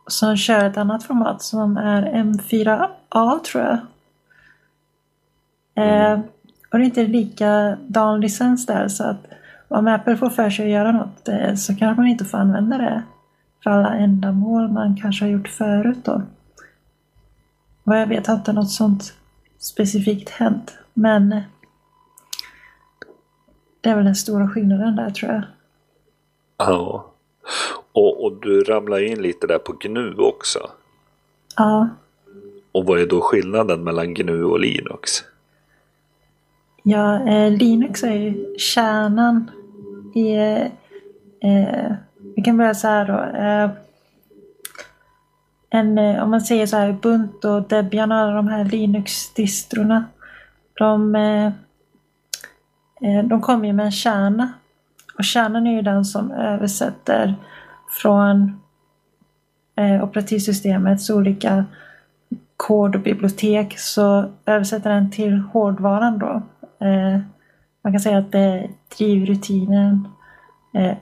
som 0.06 0.36
kör 0.36 0.64
ett 0.64 0.76
annat 0.76 1.04
format 1.04 1.42
som 1.42 1.76
är 1.76 2.02
M4A 2.02 3.38
tror 3.38 3.64
jag. 3.64 3.78
Eh, 5.74 6.20
och 6.72 6.78
det 6.78 6.84
är 6.84 6.86
inte 6.86 7.06
likadan 7.06 8.20
licens 8.20 8.66
där 8.66 8.88
så 8.88 9.04
att 9.04 9.26
om 9.68 9.86
Apple 9.88 10.16
får 10.16 10.30
för 10.30 10.50
sig 10.50 10.64
att 10.64 10.72
göra 10.72 10.92
något 10.92 11.28
eh, 11.28 11.54
så 11.54 11.76
kanske 11.76 12.00
man 12.00 12.10
inte 12.10 12.24
får 12.24 12.38
använda 12.38 12.78
det 12.78 13.02
för 13.62 13.70
alla 13.70 13.94
ändamål 13.94 14.68
man 14.68 14.96
kanske 14.96 15.24
har 15.24 15.30
gjort 15.30 15.48
förut 15.48 15.98
då. 16.04 16.22
Vad 17.84 18.00
jag 18.00 18.06
vet 18.06 18.26
har 18.26 18.34
inte 18.34 18.52
något 18.52 18.70
sånt 18.70 19.14
specifikt 19.58 20.28
hänt. 20.28 20.78
Men 20.94 21.28
det 23.80 23.90
är 23.90 23.96
väl 23.96 24.04
den 24.04 24.14
stora 24.14 24.48
skillnaden 24.48 24.96
där 24.96 25.10
tror 25.10 25.32
jag. 25.32 25.42
Ja. 26.58 27.06
Och, 27.92 28.24
och 28.24 28.40
du 28.42 28.64
ramlar 28.64 29.02
in 29.02 29.22
lite 29.22 29.46
där 29.46 29.58
på 29.58 29.72
GNU 29.72 30.14
också. 30.18 30.58
Ja, 31.56 31.88
Och 32.72 32.84
vad 32.86 33.00
är 33.00 33.06
då 33.06 33.20
skillnaden 33.20 33.84
mellan 33.84 34.14
GNU 34.14 34.44
och 34.44 34.60
Linux? 34.60 35.24
Ja 36.82 37.28
eh, 37.28 37.50
Linux 37.50 38.02
är 38.02 38.12
ju 38.12 38.58
kärnan 38.58 39.50
i... 40.14 40.34
Eh, 41.42 41.92
vi 42.36 42.42
kan 42.42 42.56
börja 42.56 42.74
så 42.74 42.88
här 42.88 43.06
då. 43.06 43.38
Eh, 43.38 43.70
en, 45.70 45.98
eh, 45.98 46.22
om 46.22 46.30
man 46.30 46.40
säger 46.40 46.66
så 46.66 46.76
här 46.76 46.88
Ubuntu 46.88 47.48
och 47.48 47.68
Debian 47.68 48.12
och 48.12 48.18
alla 48.18 48.32
de 48.32 48.48
här 48.48 48.64
Linux-distrorna. 48.64 50.04
De, 50.74 51.14
eh, 51.14 51.46
eh, 53.00 53.24
de 53.24 53.40
kommer 53.40 53.66
ju 53.66 53.72
med 53.72 53.86
en 53.86 53.92
kärna. 53.92 54.52
Och 55.18 55.24
kärnan 55.24 55.66
är 55.66 55.72
ju 55.72 55.82
den 55.82 56.04
som 56.04 56.30
översätter 56.30 57.34
från 58.02 58.60
operativsystemets 60.02 61.10
olika 61.10 61.64
kod 62.56 62.94
och 62.94 63.02
bibliotek 63.02 63.78
så 63.78 64.30
översätter 64.46 64.90
den 64.90 65.10
till 65.10 65.38
hårdvaran 65.38 66.18
då. 66.18 66.42
Eh, 66.80 67.20
man 67.82 67.92
kan 67.92 68.00
säga 68.00 68.18
att 68.18 68.32
det 68.32 68.38
är 68.38 68.70
drivrutinen 68.98 70.08
eh, 70.74 70.96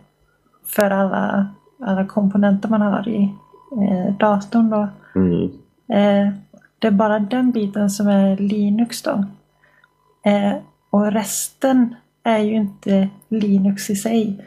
för 0.66 0.91
alla, 0.91 1.47
alla 1.81 2.07
komponenter 2.07 2.68
man 2.68 2.83
har 2.83 3.09
i 3.09 3.35
eh, 3.72 4.14
datorn 4.16 4.70
då. 4.70 4.89
Mm. 5.14 5.51
Det 6.79 6.87
är 6.87 6.91
bara 6.91 7.18
den 7.18 7.51
biten 7.51 7.91
som 7.91 8.09
är 8.09 8.37
Linux 8.37 9.03
då. 9.03 9.24
Och 10.91 11.12
resten 11.12 11.95
är 12.22 12.39
ju 12.39 12.55
inte 12.55 13.09
Linux 13.29 13.91
i 13.91 13.97
sig. 13.97 14.47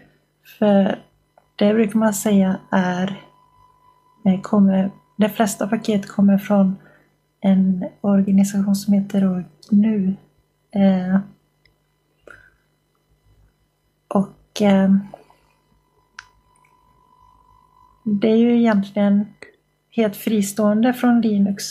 För 0.60 1.00
det 1.56 1.74
brukar 1.74 2.00
man 2.00 2.14
säga 2.14 2.56
är 2.72 3.22
kommer, 4.42 4.92
de 5.18 5.30
flesta 5.30 5.68
paket 5.68 6.08
kommer 6.08 6.38
från 6.38 6.76
en 7.42 7.86
organisation 8.02 8.76
som 8.76 8.94
heter 8.94 9.46
GNU. 9.70 10.16
Eh, 10.72 11.20
och 14.08 14.62
eh, 14.62 14.96
det 18.04 18.28
är 18.28 18.38
ju 18.38 18.58
egentligen 18.60 19.26
helt 19.90 20.16
fristående 20.16 20.94
från 20.94 21.22
Linux. 21.22 21.64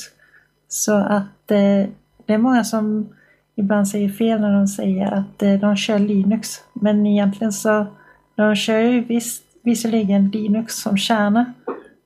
Så 0.69 0.95
att 0.95 1.51
eh, 1.51 1.87
det 2.27 2.35
är 2.35 2.39
många 2.39 2.65
som 2.65 3.09
ibland 3.55 3.89
säger 3.89 4.09
fel 4.09 4.41
när 4.41 4.53
de 4.53 4.69
säger 4.69 5.13
att 5.13 5.43
eh, 5.43 5.55
de 5.55 5.77
kör 5.77 5.99
Linux. 5.99 6.49
Men 6.73 7.07
egentligen 7.07 7.53
så 7.53 7.87
de 8.35 8.57
kör 8.57 8.79
ju 8.79 9.01
visst, 9.01 9.45
visserligen 9.63 10.29
Linux 10.29 10.75
som 10.75 10.97
kärna. 10.97 11.53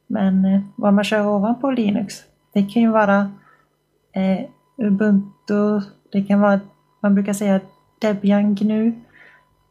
Men 0.06 0.44
eh, 0.44 0.60
vad 0.76 0.94
man 0.94 1.04
kör 1.04 1.26
ovanpå 1.26 1.70
Linux, 1.70 2.14
det 2.52 2.62
kan 2.62 2.82
ju 2.82 2.90
vara 2.90 3.30
eh, 4.12 4.46
Ubuntu, 4.76 5.80
det 6.12 6.22
kan 6.22 6.40
vara, 6.40 6.60
man 7.04 7.14
brukar 7.14 7.32
säga 7.32 7.60
Debian 8.00 8.54
GNU 8.54 8.92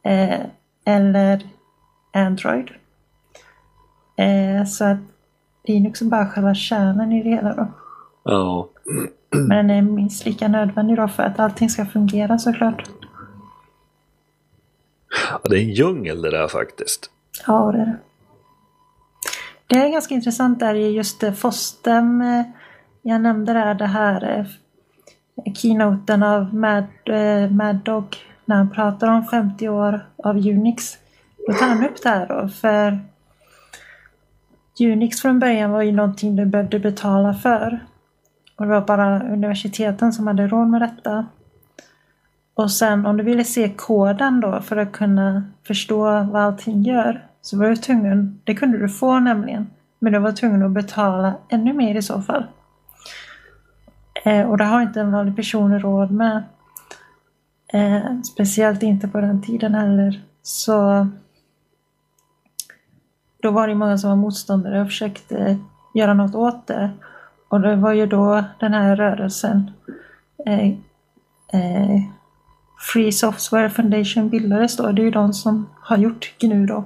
eh, 0.04 0.40
eller 0.86 1.48
Android. 2.14 2.72
Eh, 4.18 4.66
så 4.66 4.86
att 4.86 4.98
Linux 5.64 6.02
är 6.02 6.06
bara 6.06 6.28
själva 6.28 6.56
kärnan 6.56 7.12
i 7.12 7.24
det 7.24 7.30
hela 7.30 7.54
då. 7.56 7.68
Ja. 8.24 8.70
Men 9.30 9.68
den 9.68 9.78
är 9.78 9.82
minst 9.82 10.26
lika 10.26 10.48
nödvändig 10.48 10.98
då 10.98 11.08
för 11.08 11.24
att 11.24 11.40
allting 11.40 11.70
ska 11.70 11.86
fungera 11.86 12.38
såklart. 12.40 12.90
ja. 15.32 15.40
Det 15.44 15.56
är 15.56 15.62
en 15.64 15.74
djungel 15.74 16.22
det 16.22 16.32
där 16.32 16.48
faktiskt. 16.48 17.10
Ja, 17.48 17.72
det 17.72 17.82
är 17.82 17.86
det. 17.86 17.98
Det 19.68 19.76
är 19.86 19.90
ganska 19.90 20.14
intressant 20.16 20.60
där 20.60 20.76
i 20.76 20.92
just 20.92 21.24
Fostem. 21.38 22.22
eh, 22.22 22.44
Jag 23.02 23.22
nämnde 23.22 23.74
det 23.74 23.86
här 23.86 24.40
eh, 24.40 24.46
keynoten 25.56 26.24
av 26.24 26.56
Mad, 26.56 26.86
eh, 27.06 27.52
Mad 27.52 27.76
Dog 27.76 28.18
när 28.46 28.56
han 28.56 28.70
pratar 28.70 29.08
om 29.08 29.26
50 29.26 29.70
år 29.70 30.06
av 30.24 30.38
Unix. 30.38 30.98
Då 31.48 31.54
tar 31.54 31.68
han 31.68 31.86
upp 31.86 32.04
det 32.04 32.10
här 32.10 32.28
då 32.28 32.48
för 32.48 33.00
Unix 34.80 35.22
från 35.22 35.40
början 35.40 35.72
var 35.72 35.82
ju 35.82 35.92
någonting 35.92 36.36
du 36.36 36.46
behövde 36.46 36.80
betala 36.80 37.34
för. 37.34 37.80
Och 38.56 38.66
det 38.66 38.72
var 38.72 38.82
bara 38.82 39.34
universiteten 39.34 40.14
som 40.14 40.28
hade 40.28 40.48
råd 40.48 40.68
med 40.68 40.82
detta. 40.82 41.26
Och 42.54 42.72
sen 42.72 43.06
om 43.06 43.18
du 43.18 43.24
ville 43.24 43.44
se 43.44 43.70
koden 43.70 44.42
då 44.42 44.62
för 44.62 44.78
att 44.78 44.92
kunna 44.92 45.44
förstå 45.68 46.04
vad 46.04 46.36
allting 46.36 46.82
gör 46.82 47.28
så 47.42 47.58
var 47.58 47.70
du 47.70 47.76
tvungen, 47.76 48.40
det 48.44 48.56
kunde 48.56 48.78
du 48.78 48.90
få 48.90 49.20
nämligen, 49.20 49.68
men 50.00 50.14
du 50.14 50.20
var 50.20 50.32
tvungen 50.32 50.64
att 50.64 50.72
betala 50.72 51.34
ännu 51.50 51.74
mer 51.74 51.96
i 51.96 52.02
så 52.02 52.22
fall. 52.22 52.44
Eh, 54.24 54.50
och 54.50 54.58
det 54.58 54.64
har 54.64 54.82
inte 54.82 55.02
en 55.02 55.12
vanlig 55.12 55.36
person 55.36 55.80
råd 55.80 56.12
med. 56.12 56.44
Eh, 57.74 58.22
speciellt 58.34 58.84
inte 58.84 59.08
på 59.08 59.22
den 59.22 59.42
tiden 59.42 59.76
heller. 59.76 60.22
Så 60.42 61.08
då 63.42 63.52
var 63.52 63.68
det 63.68 63.76
många 63.76 63.98
som 63.98 64.10
var 64.10 64.18
motståndare 64.18 64.82
och 64.82 64.88
försökte 64.88 65.58
göra 65.94 66.14
något 66.14 66.36
åt 66.36 66.68
det. 66.68 66.92
Och 67.50 67.62
det 67.62 67.76
var 67.76 67.94
ju 67.94 68.06
då 68.06 68.44
den 68.60 68.74
här 68.74 68.96
rörelsen 68.96 69.72
eh, 70.46 70.68
eh, 71.54 72.02
Free 72.94 73.12
Software 73.12 73.70
Foundation 73.70 74.30
bildades 74.30 74.78
då. 74.78 74.92
Det 74.92 75.02
är 75.02 75.04
ju 75.04 75.12
de 75.12 75.34
som 75.34 75.70
har 75.82 75.98
gjort 75.98 76.34
GNU 76.40 76.66
då. 76.66 76.84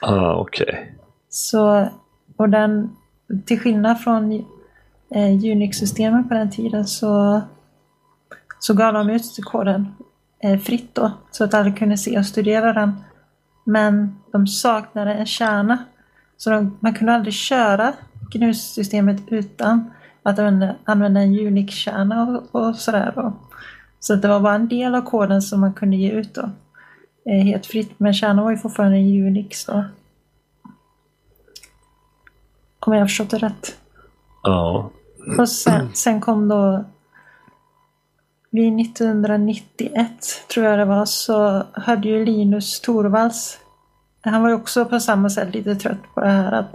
Ah, 0.00 0.34
okej. 0.34 0.94
Så, 1.28 1.88
och 2.36 2.48
den, 2.48 2.96
till 3.44 3.60
skillnad 3.60 4.00
från 4.00 4.44
eh, 5.14 5.52
Unix-systemen 5.52 6.28
på 6.28 6.34
den 6.34 6.50
tiden 6.50 6.86
så, 6.86 7.42
så 8.58 8.74
gav 8.74 8.92
de 8.92 9.10
ut 9.10 9.22
koden 9.44 9.94
eh, 10.42 10.58
fritt 10.58 10.94
då. 10.94 11.12
Så 11.30 11.44
att 11.44 11.54
alla 11.54 11.72
kunde 11.72 11.96
se 11.96 12.18
och 12.18 12.26
studera 12.26 12.72
den. 12.72 13.04
Men 13.64 14.20
de 14.32 14.46
saknade 14.46 15.14
en 15.14 15.26
kärna. 15.26 15.84
Så 16.36 16.50
de, 16.50 16.78
man 16.80 16.94
kunde 16.94 17.14
aldrig 17.14 17.34
köra 17.34 17.92
GNU-systemet 18.34 19.20
utan 19.26 19.90
att 20.22 20.38
använda, 20.38 20.74
använda 20.84 21.20
en 21.20 21.38
Unix-kärna 21.38 22.22
och, 22.22 22.60
och 22.60 22.76
sådär 22.76 23.12
då. 23.14 23.32
Så 24.00 24.14
att 24.14 24.22
det 24.22 24.28
var 24.28 24.40
bara 24.40 24.54
en 24.54 24.68
del 24.68 24.94
av 24.94 25.02
koden 25.02 25.42
som 25.42 25.60
man 25.60 25.74
kunde 25.74 25.96
ge 25.96 26.10
ut 26.10 26.34
då. 26.34 26.50
Eh, 27.30 27.44
helt 27.44 27.66
fritt. 27.66 27.90
Men 27.96 28.14
kärnan 28.14 28.44
var 28.44 28.50
ju 28.50 28.56
fortfarande 28.56 28.96
Unix 28.98 29.64
då. 29.64 29.84
Om 32.86 32.92
jag 32.92 33.00
har 33.00 33.06
förstått 33.06 33.30
det 33.30 33.38
rätt. 33.38 33.76
Ja. 34.42 34.90
Och 35.38 35.48
sen, 35.48 35.88
sen 35.94 36.20
kom 36.20 36.48
då 36.48 36.84
vid 38.50 38.80
1991 38.80 40.10
tror 40.54 40.66
jag 40.66 40.78
det 40.78 40.84
var 40.84 41.04
så 41.04 41.66
hade 41.72 42.08
ju 42.08 42.24
Linus 42.24 42.80
Torvalds 42.80 43.58
han 44.30 44.42
var 44.42 44.48
ju 44.48 44.54
också 44.54 44.84
på 44.84 45.00
samma 45.00 45.30
sätt 45.30 45.54
lite 45.54 45.74
trött 45.74 46.14
på 46.14 46.20
det 46.20 46.28
här 46.28 46.52
att 46.52 46.74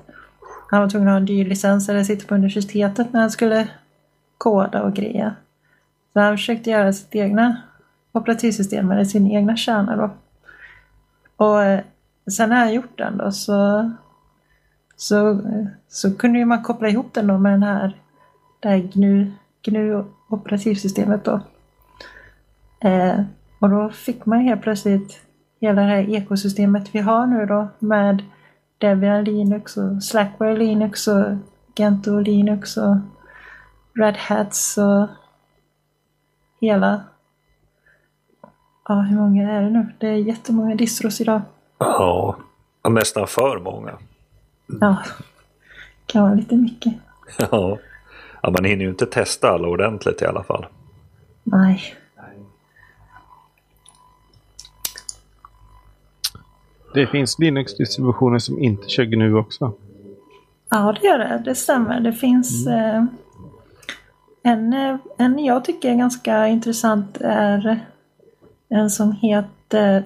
han 0.70 0.82
var 0.82 0.90
tvungen 0.90 1.08
att 1.08 1.14
ha 1.14 1.18
en 1.18 1.26
dyr 1.26 1.46
licens 1.46 1.90
eller 1.90 2.04
sitta 2.04 2.28
på 2.28 2.36
universitetet 2.36 3.14
när 3.14 3.22
han 3.22 3.32
skulle 3.32 3.68
koda 4.38 4.84
och 4.84 4.94
greja. 4.94 5.36
Så 6.14 6.20
han 6.20 6.38
försökte 6.38 6.70
göra 6.70 6.94
sitt 6.94 7.16
egna 7.16 7.62
operativsystem 8.12 8.92
eller 8.92 9.04
sin 9.04 9.32
egna 9.32 9.58
kärna 9.58 9.96
då. 9.96 10.12
Och 11.46 11.64
eh, 11.64 11.82
sen 12.32 12.50
när 12.50 12.56
han 12.56 12.74
gjort 12.74 12.98
den 12.98 13.18
då 13.18 13.32
så 13.32 13.92
så, 14.96 15.42
så 15.88 16.18
kunde 16.18 16.40
ju 16.40 16.46
man 16.46 16.64
koppla 16.64 16.90
ihop 16.90 17.14
den 17.14 17.28
då 17.28 17.38
med 17.38 17.52
den 17.52 17.64
här, 17.64 18.02
det 18.60 18.70
här 18.70 18.78
GNU, 18.78 19.32
GNU 19.66 20.06
operativsystemet 20.30 21.26
då. 21.26 21.42
Eh, 22.80 23.22
och 23.60 23.70
då 23.70 23.90
fick 23.90 24.26
man 24.26 24.40
helt 24.40 24.62
plötsligt 24.62 25.22
hela 25.62 25.82
det 25.82 25.88
här 25.88 26.10
ekosystemet 26.10 26.96
vi 26.96 27.00
har 27.00 27.28
nu 27.28 27.46
då 27.46 27.68
med 27.80 28.24
Debian 28.78 29.24
Linux 29.24 29.78
och 29.78 30.04
Slackware 30.04 30.58
Linux 30.58 31.08
och 31.08 31.26
Gentoo 31.76 32.20
Linux 32.20 32.78
och 32.78 32.96
Red 33.94 34.18
Hats 34.18 34.78
och 34.78 35.08
hela... 36.62 37.02
Ja, 38.88 38.96
hur 39.02 39.18
många 39.18 39.52
är 39.52 39.62
det 39.62 39.70
nu? 39.70 39.88
Det 39.98 40.08
är 40.08 40.16
jättemånga 40.16 40.76
distros 40.76 41.22
idag. 41.22 41.42
Ja. 41.78 42.38
Nästan 42.90 43.28
för 43.28 43.60
många. 43.60 43.98
Ja, 44.82 44.98
kan 46.06 46.24
vara 46.24 46.34
lite 46.34 46.56
mycket. 46.56 46.94
Ja. 47.52 47.78
Ja. 48.42 48.52
Man 48.52 48.66
hinner 48.66 48.84
ju 48.84 48.90
inte 48.90 49.06
testa 49.06 49.50
alla 49.50 49.68
ordentligt 49.68 50.22
i 50.22 50.26
alla 50.26 50.44
fall. 50.44 50.66
Nej. 51.44 51.96
Det 56.94 57.08
finns 57.08 57.40
Linux-distributioner 57.40 58.40
som 58.40 58.60
inte 58.60 58.90
kör 58.90 59.04
GNU 59.04 59.36
också. 59.36 59.74
Ja, 60.70 60.96
det 61.02 61.08
gör 61.08 61.18
det. 61.18 61.42
Det 61.46 61.56
stämmer. 61.56 62.00
Det 62.00 62.14
finns 62.14 62.68
eh, 62.68 63.04
en, 64.44 64.74
eh, 64.74 64.96
en 65.18 65.40
jag 65.46 65.66
tycker 65.66 65.92
är 65.92 65.96
ganska 65.96 66.48
intressant 66.48 67.18
är 67.22 67.80
en 68.70 68.90
som 68.90 69.12
heter 69.12 70.04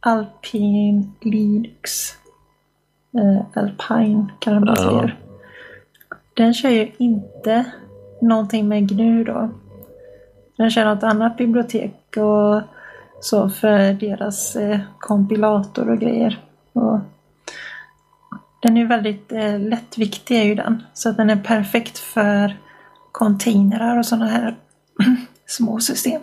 Alpine 0.00 1.12
Linux. 1.20 2.12
Eh, 3.18 3.62
Alpine 3.62 4.32
kallar 4.38 4.60
man 4.60 4.74
Ja. 4.78 5.10
Den 6.38 6.54
kör 6.54 6.70
ju 6.70 6.92
inte 6.98 7.64
någonting 8.20 8.68
med 8.68 8.88
GNU 8.88 9.24
då. 9.24 9.50
Den 10.56 10.70
kör 10.70 10.84
något 10.84 11.02
annat 11.02 11.36
bibliotek 11.36 12.16
och 12.16 12.62
så 13.20 13.50
för 13.50 13.92
deras 13.92 14.56
eh, 14.56 14.80
kompilator 14.98 15.90
och 15.90 15.98
grejer. 15.98 16.40
Och 16.72 16.98
den 18.62 18.76
är 18.76 18.80
ju 18.80 18.86
väldigt 18.86 19.32
eh, 19.32 19.60
lättviktig 19.60 20.40
är 20.40 20.44
ju 20.44 20.54
den. 20.54 20.82
Så 20.94 21.08
att 21.08 21.16
den 21.16 21.30
är 21.30 21.36
perfekt 21.36 21.98
för 21.98 22.56
containrar 23.12 23.98
och 23.98 24.06
sådana 24.06 24.26
här 24.26 24.56
små 25.46 25.80
system. 25.80 26.22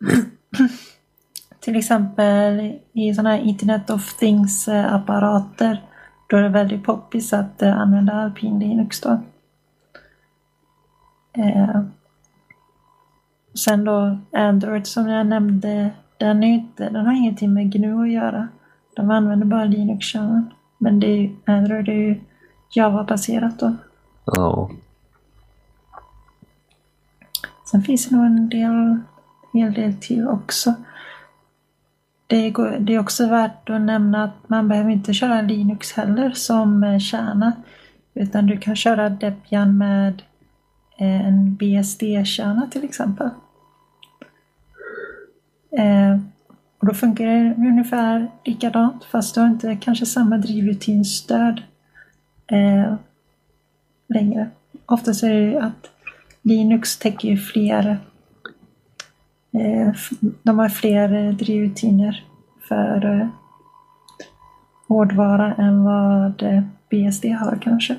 Till 1.60 1.76
exempel 1.76 2.78
i 2.92 3.14
sådana 3.14 3.30
här 3.30 3.42
Internet 3.42 3.90
of 3.90 4.18
Things-apparater. 4.18 5.72
Eh, 5.72 5.78
då 6.26 6.36
är 6.36 6.42
det 6.42 6.48
väldigt 6.48 6.84
poppis 6.84 7.32
att 7.32 7.62
eh, 7.62 7.80
använda 7.80 8.12
Alpine 8.12 8.58
Linux 8.58 9.00
då. 9.00 9.20
Eh, 11.32 11.80
sen 13.54 13.84
då 13.84 14.18
Android 14.32 14.86
som 14.86 15.08
jag 15.08 15.26
nämnde, 15.26 15.90
den, 16.18 16.42
är 16.42 16.54
inte, 16.54 16.90
den 16.90 17.06
har 17.06 17.12
ingenting 17.12 17.54
med 17.54 17.72
GNU 17.72 18.02
att 18.02 18.12
göra. 18.12 18.48
De 18.96 19.10
använder 19.10 19.46
bara 19.46 19.64
Linux-kärnan. 19.64 20.50
Men 20.78 21.00
det 21.00 21.06
är, 21.06 21.36
Android 21.44 21.88
är 21.88 21.92
ju 21.92 22.20
Java-baserat 22.70 23.58
då. 23.58 23.76
Ja. 24.24 24.70
Sen 27.70 27.82
finns 27.82 28.08
det 28.08 28.16
nog 28.16 28.26
en 28.26 28.48
del, 28.48 29.00
hel 29.52 29.72
del 29.72 29.94
till 30.00 30.28
också. 30.28 30.74
Det, 32.26 32.50
går, 32.50 32.76
det 32.80 32.94
är 32.94 32.98
också 32.98 33.28
värt 33.28 33.70
att 33.70 33.80
nämna 33.80 34.24
att 34.24 34.48
man 34.48 34.68
behöver 34.68 34.90
inte 34.90 35.14
köra 35.14 35.42
Linux 35.42 35.92
heller 35.92 36.30
som 36.30 36.84
eh, 36.84 36.98
kärna. 36.98 37.52
Utan 38.14 38.46
du 38.46 38.56
kan 38.56 38.76
köra 38.76 39.08
Debian 39.08 39.78
med 39.78 40.22
eh, 40.98 41.26
en 41.26 41.54
BSD-kärna 41.54 42.68
till 42.70 42.84
exempel. 42.84 43.30
Eh, 45.70 46.18
och 46.78 46.86
då 46.86 46.94
funkar 46.94 47.26
det 47.26 47.54
ungefär 47.56 48.30
likadant 48.44 49.04
fast 49.04 49.34
du 49.34 49.40
har 49.40 49.48
inte 49.48 49.76
kanske 49.80 50.06
samma 50.06 50.38
drivrutinstöd 50.38 51.62
eh, 52.46 52.94
längre. 54.08 54.50
Oftast 54.86 55.22
är 55.22 55.28
det 55.28 55.40
ju 55.40 55.56
att 55.56 55.90
Linux 56.42 56.98
täcker 56.98 57.28
ju 57.28 57.36
fler 57.36 57.98
de 60.42 60.58
har 60.58 60.68
fler 60.68 61.14
eh, 61.14 61.34
drivrutiner 61.34 62.24
för 62.68 63.20
eh, 63.20 63.28
hårdvara 64.88 65.54
än 65.54 65.84
vad 65.84 66.42
eh, 66.42 66.62
BSD 66.90 67.24
har 67.24 67.58
kanske. 67.62 67.96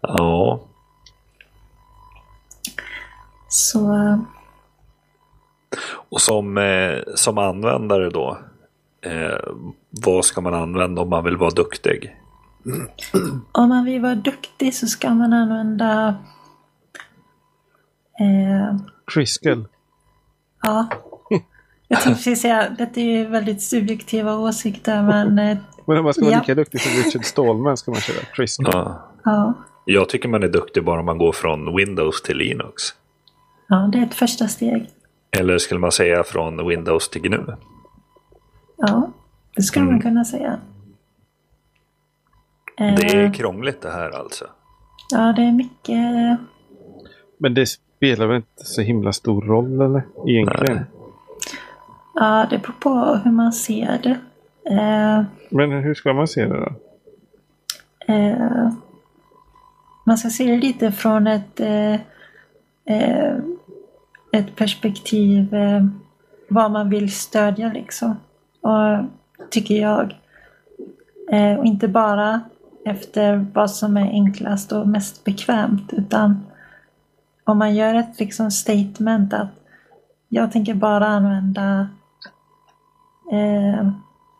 Ja. 0.00 0.60
Så 3.48 3.94
eh, 3.94 4.18
Och 6.08 6.20
som, 6.20 6.58
eh, 6.58 6.98
som 7.14 7.38
användare 7.38 8.10
då. 8.10 8.38
Eh, 9.00 9.54
vad 9.90 10.24
ska 10.24 10.40
man 10.40 10.54
använda 10.54 11.02
om 11.02 11.08
man 11.08 11.24
vill 11.24 11.36
vara 11.36 11.50
duktig? 11.50 12.16
Om 13.52 13.68
man 13.68 13.84
vill 13.84 14.02
vara 14.02 14.14
duktig 14.14 14.74
så 14.74 14.86
ska 14.86 15.10
man 15.10 15.32
använda... 15.32 16.14
Eh, 18.20 18.76
Triskel. 19.14 19.64
ja. 20.62 20.86
Jag 21.88 22.00
tänkte 22.00 22.18
precis 22.24 22.40
säga, 22.42 22.70
det 22.78 22.96
är 22.96 23.04
ju 23.04 23.24
väldigt 23.26 23.62
subjektiva 23.62 24.36
åsikter 24.38 25.02
men 25.02 25.38
eh, 25.38 25.58
Men 25.86 25.98
om 25.98 26.04
man 26.04 26.14
ska 26.14 26.22
vara 26.24 26.32
Ja. 26.32 26.38
lika 26.40 26.54
duktig 26.54 26.80
som 26.80 27.02
Richard 27.02 27.24
Stallman 27.24 27.76
ska 27.76 27.90
man 27.90 28.00
köra 28.00 28.24
Triskel. 28.36 28.66
Ja. 28.72 29.08
ja. 29.24 29.54
Jag 29.84 30.08
tycker 30.08 30.28
man 30.28 30.42
är 30.42 30.48
duktig 30.48 30.84
bara 30.84 31.00
om 31.00 31.06
man 31.06 31.18
går 31.18 31.32
från 31.32 31.76
Windows 31.76 32.22
till 32.22 32.36
Linux. 32.36 32.82
ja, 33.68 33.88
det 33.92 33.98
är 33.98 34.02
ett 34.02 34.14
första 34.14 34.48
steg. 34.48 34.90
Eller 35.30 35.58
skulle 35.58 35.80
man 35.80 35.92
säga 35.92 36.24
från 36.24 36.68
Windows 36.68 37.08
till 37.08 37.22
GNU? 37.22 37.56
Ja, 38.76 39.10
det 39.56 39.62
skulle 39.62 39.84
man 39.84 39.94
Mm. 39.94 40.02
kunna 40.02 40.24
säga. 40.24 40.58
Eh, 42.78 42.94
Det 42.94 43.02
är 43.16 43.34
krångligt 43.34 43.82
det 43.82 43.90
här 43.90 44.10
alltså. 44.10 44.44
Ja, 45.12 45.32
det 45.36 45.42
är 45.42 45.52
mycket... 45.52 46.38
Men 47.38 47.54
det 47.54 47.66
spelar 47.96 48.26
väl 48.26 48.36
inte 48.36 48.64
så 48.64 48.80
himla 48.82 49.12
stor 49.12 49.42
roll 49.42 49.80
eller? 49.80 50.02
Egentligen. 50.26 50.80
Ja, 52.14 52.46
det 52.50 52.58
beror 52.58 52.74
på 52.80 53.20
hur 53.24 53.30
man 53.30 53.52
ser 53.52 53.98
det. 54.02 54.18
Eh, 54.74 55.24
Men 55.50 55.70
hur 55.70 55.94
ska 55.94 56.12
man 56.12 56.28
se 56.28 56.46
det 56.46 56.56
då? 56.56 56.72
Eh, 58.14 58.70
man 60.04 60.18
ska 60.18 60.28
se 60.30 60.44
det 60.44 60.56
lite 60.56 60.92
från 60.92 61.26
ett, 61.26 61.60
eh, 61.60 61.94
eh, 62.84 63.36
ett 64.32 64.56
perspektiv 64.56 65.54
eh, 65.54 65.86
vad 66.48 66.70
man 66.70 66.90
vill 66.90 67.12
stödja 67.12 67.72
liksom. 67.72 68.16
Och, 68.60 69.04
tycker 69.50 69.74
jag. 69.74 70.16
Eh, 71.30 71.54
och 71.58 71.64
inte 71.64 71.88
bara 71.88 72.40
efter 72.84 73.46
vad 73.54 73.70
som 73.70 73.96
är 73.96 74.10
enklast 74.10 74.72
och 74.72 74.88
mest 74.88 75.24
bekvämt 75.24 75.92
utan 75.92 76.46
om 77.46 77.58
man 77.58 77.74
gör 77.74 77.94
ett 77.94 78.20
liksom 78.20 78.50
statement 78.50 79.32
att 79.32 79.48
jag 80.28 80.52
tänker 80.52 80.74
bara 80.74 81.06
använda 81.06 81.88
eh, 83.32 83.90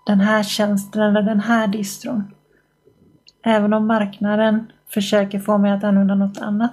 den 0.07 0.21
här 0.21 0.43
tjänsten 0.43 1.03
eller 1.03 1.23
den 1.23 1.41
här 1.41 1.67
distron. 1.67 2.35
Även 3.45 3.73
om 3.73 3.87
marknaden 3.87 4.73
försöker 4.95 5.39
få 5.39 5.59
mig 5.59 5.73
att 5.73 5.85
använda 5.85 6.15
något 6.15 6.39
annat. 6.39 6.73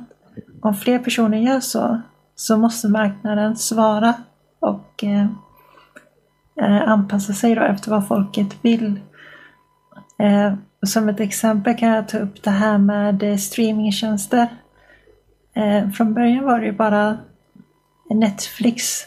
Om 0.62 0.74
fler 0.74 1.00
personer 1.00 1.38
gör 1.38 1.60
så, 1.60 2.02
så 2.36 2.58
måste 2.58 2.88
marknaden 2.88 3.56
svara 3.56 4.14
och 4.60 5.04
eh, 5.04 5.28
eh 6.62 6.90
anpassa 6.90 7.34
sig 7.34 7.56
då 7.56 7.62
efter 7.62 7.92
vad 7.92 8.08
folket 8.08 8.56
vill. 8.62 9.00
Eh, 10.18 10.54
som 10.86 11.10
ett 11.10 11.20
exempel 11.20 11.78
kan 11.78 11.90
jag 11.90 12.08
ta 12.08 12.18
upp 12.18 12.44
det 12.44 12.50
här 12.50 12.78
med 12.78 13.24
eh, 13.24 13.38
streamingtjänster. 13.38 14.48
Eh, 15.54 15.90
från 15.90 16.14
början 16.14 16.44
var 16.44 16.60
det 16.60 16.66
ju 16.66 16.72
bara 16.72 17.18
Netflix 18.10 19.02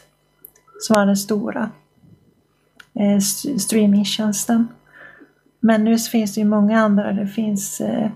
som 0.80 0.94
var 0.94 1.06
den 1.06 1.16
stora 1.16 1.70
eh, 2.94 3.18
streamingtjänsten. 3.58 4.68
Men 5.60 5.84
nu 5.84 5.98
så 5.98 6.10
finns 6.10 6.34
det 6.34 6.40
ju 6.40 6.46
många 6.46 6.80
andra. 6.80 7.12
Det 7.12 7.26
finns 7.26 7.80
eh, 7.80 8.10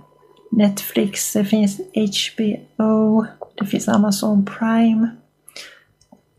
Netflix, 0.50 1.32
det 1.32 1.44
finns 1.44 1.80
HBO, 1.94 3.26
det 3.54 3.66
finns 3.66 3.88
Amazon 3.88 4.44
Prime. 4.44 5.08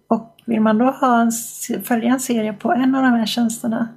Och 0.07 0.41
vill 0.45 0.61
man 0.61 0.77
då 0.77 0.85
ha 0.85 1.21
en, 1.21 1.31
följa 1.83 2.13
en 2.13 2.19
serie 2.19 2.53
på 2.53 2.71
en 2.71 2.95
av 2.95 3.03
de 3.03 3.13
här 3.13 3.25
tjänsterna 3.25 3.87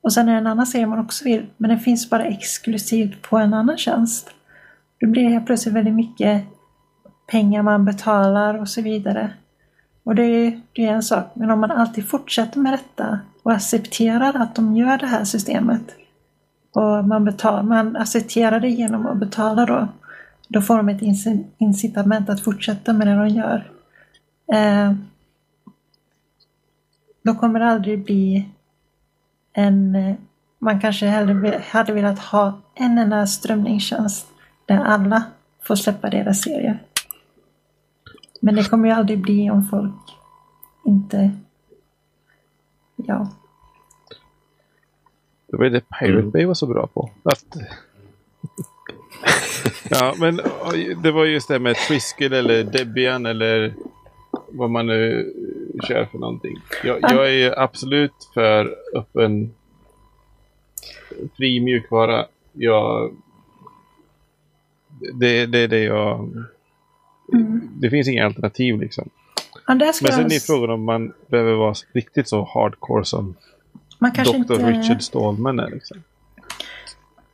och 0.00 0.12
sen 0.12 0.28
är 0.28 0.32
det 0.32 0.38
en 0.38 0.46
annan 0.46 0.66
serie 0.66 0.86
man 0.86 0.98
också 0.98 1.24
vill, 1.24 1.46
men 1.56 1.70
den 1.70 1.80
finns 1.80 2.10
bara 2.10 2.24
exklusivt 2.24 3.22
på 3.22 3.38
en 3.38 3.54
annan 3.54 3.78
tjänst. 3.78 4.30
Då 5.00 5.06
blir 5.06 5.22
det 5.22 5.30
helt 5.30 5.46
plötsligt 5.46 5.74
väldigt 5.74 5.94
mycket 5.94 6.44
pengar 7.30 7.62
man 7.62 7.84
betalar 7.84 8.54
och 8.60 8.68
så 8.68 8.82
vidare. 8.82 9.32
Och 10.04 10.14
det 10.14 10.22
är, 10.22 10.60
det 10.72 10.86
är 10.86 10.92
en 10.92 11.02
sak, 11.02 11.26
men 11.34 11.50
om 11.50 11.60
man 11.60 11.70
alltid 11.70 12.08
fortsätter 12.08 12.60
med 12.60 12.72
detta 12.72 13.20
och 13.42 13.52
accepterar 13.52 14.42
att 14.42 14.54
de 14.54 14.76
gör 14.76 14.98
det 14.98 15.06
här 15.06 15.24
systemet 15.24 15.82
och 16.72 17.04
man, 17.04 17.24
betal, 17.24 17.64
man 17.64 17.96
accepterar 17.96 18.60
det 18.60 18.68
genom 18.68 19.06
att 19.06 19.16
betala 19.16 19.66
då, 19.66 19.88
då 20.48 20.60
får 20.60 20.76
de 20.76 20.88
ett 20.88 21.02
incitament 21.58 22.28
att 22.28 22.40
fortsätta 22.40 22.92
med 22.92 23.06
det 23.06 23.14
de 23.14 23.28
gör. 23.28 23.70
Eh, 24.52 24.92
då 27.22 27.34
kommer 27.34 27.60
det 27.60 27.66
aldrig 27.66 28.04
bli 28.04 28.48
en... 29.52 29.96
Man 30.62 30.80
kanske 30.80 31.06
hellre 31.06 31.62
hade 31.70 31.92
velat 31.92 32.18
ha 32.18 32.60
en 32.74 32.98
enda 32.98 33.26
strömningstjänst 33.26 34.26
där 34.66 34.78
alla 34.78 35.22
får 35.62 35.74
släppa 35.74 36.10
deras 36.10 36.40
serier. 36.40 36.78
Men 38.40 38.54
det 38.54 38.64
kommer 38.64 38.88
ju 38.88 38.94
aldrig 38.94 39.18
bli 39.18 39.50
om 39.50 39.64
folk 39.64 40.16
inte... 40.84 41.30
Ja. 42.96 43.28
Det 45.46 45.56
var 45.56 45.64
ju 45.64 45.70
det 45.70 45.80
Pirate 45.80 46.18
Mm. 46.18 46.30
Bay 46.30 46.44
var 46.44 46.54
så 46.54 46.66
bra 46.66 46.86
på. 46.86 47.10
Att... 47.22 47.56
ja, 49.90 50.14
men 50.18 50.40
det 51.02 51.10
var 51.10 51.24
just 51.24 51.48
det 51.48 51.58
med 51.58 51.76
Triskel 51.76 52.32
eller 52.32 52.64
Debian 52.64 53.26
eller 53.26 53.74
vad 54.48 54.70
man 54.70 54.86
nu 54.86 55.32
kör 55.88 56.04
för 56.04 56.18
någonting. 56.18 56.56
Jag, 56.84 56.98
jag 57.02 57.26
är 57.26 57.32
ju 57.32 57.54
absolut 57.56 58.30
för 58.34 58.76
öppen 58.94 59.54
fri 61.36 61.60
mjukvara. 61.60 62.26
Jag, 62.52 63.16
det, 65.14 65.46
det 65.46 65.58
är 65.58 65.68
det 65.68 65.84
jag... 65.84 66.44
Det 67.80 67.90
finns 67.90 68.08
inga 68.08 68.26
alternativ 68.26 68.80
liksom. 68.80 69.08
Ja, 69.66 69.74
Men 69.74 69.92
sen 69.92 70.08
jag- 70.10 70.32
är 70.32 70.40
frågan 70.40 70.70
om 70.70 70.84
man 70.84 71.12
behöver 71.26 71.52
vara 71.52 71.74
riktigt 71.92 72.28
så 72.28 72.48
hardcore 72.54 73.04
som 73.04 73.34
man 73.98 74.12
Dr. 74.12 74.34
inte... 74.34 74.54
Richard 74.54 75.02
Stallman 75.02 75.60
är. 75.60 75.70
Liksom. 75.70 76.02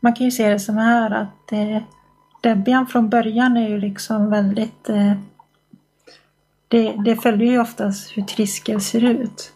Man 0.01 0.15
kan 0.15 0.25
ju 0.25 0.31
se 0.31 0.49
det 0.49 0.61
som 0.61 0.77
här 0.77 1.11
att 1.11 1.53
eh, 1.53 1.83
Debian 2.41 2.87
från 2.87 3.09
början 3.09 3.57
är 3.57 3.69
ju 3.69 3.79
liksom 3.79 4.31
väldigt... 4.31 4.89
Eh, 4.89 5.13
det, 6.69 6.93
det 7.05 7.17
följer 7.17 7.51
ju 7.51 7.61
oftast 7.61 8.17
hur 8.17 8.23
Triskel 8.23 8.81
ser 8.81 9.05
ut. 9.05 9.53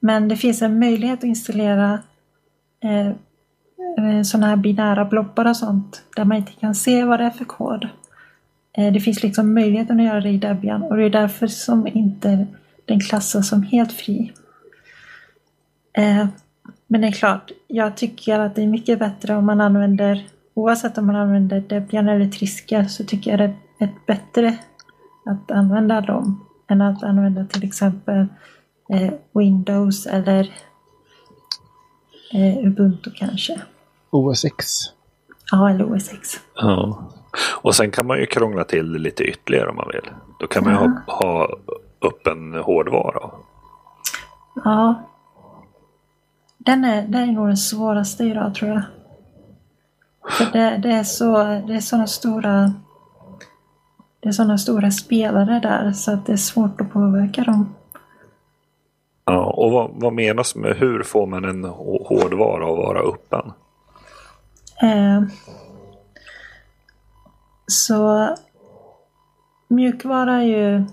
Men 0.00 0.28
det 0.28 0.36
finns 0.36 0.62
en 0.62 0.78
möjlighet 0.78 1.18
att 1.18 1.24
installera 1.24 1.98
eh, 2.84 3.06
eh, 3.06 4.22
sådana 4.24 4.46
här 4.46 4.56
binära 4.56 5.04
blobbar 5.04 5.44
och 5.44 5.56
sånt 5.56 6.02
där 6.16 6.24
man 6.24 6.36
inte 6.36 6.52
kan 6.52 6.74
se 6.74 7.04
vad 7.04 7.20
det 7.20 7.24
är 7.24 7.30
för 7.30 7.44
kod. 7.44 7.88
Eh, 8.80 8.92
det 8.92 9.00
finns 9.00 9.22
liksom 9.22 9.54
möjligheten 9.54 10.00
att 10.00 10.06
göra 10.06 10.20
det 10.20 10.30
i 10.30 10.38
Debian 10.38 10.82
och 10.82 10.96
det 10.96 11.04
är 11.04 11.10
därför 11.10 11.46
som 11.46 11.86
inte 11.86 12.46
den 12.84 13.00
klassas 13.00 13.48
som 13.48 13.62
helt 13.62 13.92
fri. 13.92 14.32
Eh, 15.92 16.26
men 16.86 17.00
det 17.00 17.06
är 17.06 17.12
klart, 17.12 17.50
jag 17.66 17.96
tycker 17.96 18.38
att 18.38 18.54
det 18.54 18.62
är 18.62 18.66
mycket 18.66 18.98
bättre 18.98 19.36
om 19.36 19.46
man 19.46 19.60
använder, 19.60 20.26
oavsett 20.54 20.98
om 20.98 21.06
man 21.06 21.16
använder 21.16 21.60
Debian 21.60 22.08
eller 22.08 22.28
Triskel, 22.28 22.88
så 22.88 23.04
tycker 23.04 23.30
jag 23.30 23.40
det 23.40 23.44
är 23.78 23.84
ett 23.84 24.06
bättre 24.06 24.58
att 25.26 25.50
använda 25.50 26.00
dem 26.00 26.44
än 26.68 26.80
att 26.80 27.02
använda 27.02 27.44
till 27.44 27.64
exempel 27.64 28.26
eh, 28.88 29.12
Windows 29.34 30.06
eller 30.06 30.52
Ubuntu 32.62 33.10
kanske. 33.10 33.60
OS 34.10 34.44
X. 34.44 34.66
Ja, 35.52 35.70
eller 35.70 35.94
OS 35.94 36.12
X. 36.12 36.40
Ja. 36.54 37.10
Och 37.62 37.74
sen 37.74 37.90
kan 37.90 38.06
man 38.06 38.18
ju 38.18 38.26
krångla 38.26 38.64
till 38.64 38.92
det 38.92 38.98
lite 38.98 39.24
ytterligare 39.24 39.68
om 39.70 39.76
man 39.76 39.90
vill. 39.92 40.10
Då 40.38 40.46
kan 40.46 40.64
man 40.64 40.72
ju 40.72 40.78
ha, 40.78 41.02
ha 41.06 41.56
öppen 42.02 42.54
hårdvara. 42.54 43.30
Ja. 44.64 44.94
Den 46.58 46.84
är, 46.84 47.02
den 47.02 47.28
är 47.28 47.32
nog 47.32 47.46
den 47.46 47.56
svåraste 47.56 48.24
idag 48.24 48.54
tror 48.54 48.70
jag. 48.70 48.82
För 50.30 50.44
det, 50.52 50.76
det 50.76 50.90
är 50.90 51.04
så, 51.04 51.36
det 51.66 51.74
är 51.74 51.80
sådana 51.80 52.06
stora 52.06 52.72
det 54.20 54.28
är 54.28 54.32
sådana 54.32 54.58
stora 54.58 54.90
spelare 54.90 55.60
där 55.60 55.92
så 55.92 56.12
att 56.12 56.26
det 56.26 56.32
är 56.32 56.36
svårt 56.36 56.80
att 56.80 56.92
påverka 56.92 57.44
dem. 57.44 57.74
Ja, 59.24 59.44
och 59.44 59.72
vad, 59.72 59.90
vad 59.94 60.12
menas 60.12 60.54
med 60.54 60.76
hur 60.76 61.02
får 61.02 61.26
man 61.26 61.44
en 61.44 61.64
hå- 61.64 62.06
hårdvara 62.06 62.64
att 62.64 62.78
vara 62.78 63.00
öppen? 63.00 63.52
Eh, 64.82 65.22
så 67.70 68.28
mjukvara 69.68 70.36
är 70.36 70.42
ju 70.42 70.84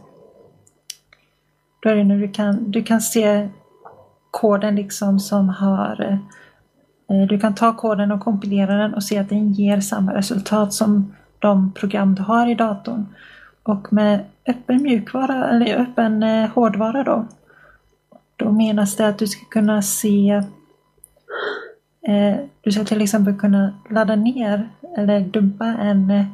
då 1.79 1.89
är 1.89 1.95
det 1.95 2.03
när 2.03 2.17
du 2.17 2.31
kan, 2.31 2.71
du 2.71 2.83
kan 2.83 3.01
se 3.01 3.49
koden 4.31 4.75
liksom 4.75 5.19
som 5.19 5.49
har 5.49 6.19
eh, 7.09 7.27
du 7.29 7.39
kan 7.39 7.55
ta 7.55 7.77
koden 7.77 8.11
och 8.11 8.19
kompilera 8.19 8.77
den 8.77 8.93
och 8.93 9.03
se 9.03 9.17
att 9.17 9.29
den 9.29 9.53
ger 9.53 9.79
samma 9.79 10.13
resultat 10.13 10.73
som 10.73 11.13
de 11.39 11.71
program 11.71 12.15
du 12.15 12.23
har 12.23 12.47
i 12.47 12.55
datorn. 12.55 13.05
Och 13.63 13.93
med 13.93 14.25
öppen 14.47 14.83
mjukvara 14.83 15.49
eller 15.49 15.75
öppen 15.75 16.23
eh, 16.23 16.49
hårdvara 16.49 17.03
då 17.03 17.27
då 18.37 18.51
menas 18.51 18.95
det 18.95 19.07
att 19.07 19.19
du 19.19 19.27
ska 19.27 19.45
kunna 19.45 19.81
se 19.81 20.43
eh, 22.07 22.35
du 22.61 22.71
ska 22.71 22.83
till 22.83 23.01
exempel 23.01 23.39
kunna 23.39 23.73
ladda 23.89 24.15
ner 24.15 24.69
eller 24.97 25.19
dumpa 25.19 25.65
en, 25.65 26.25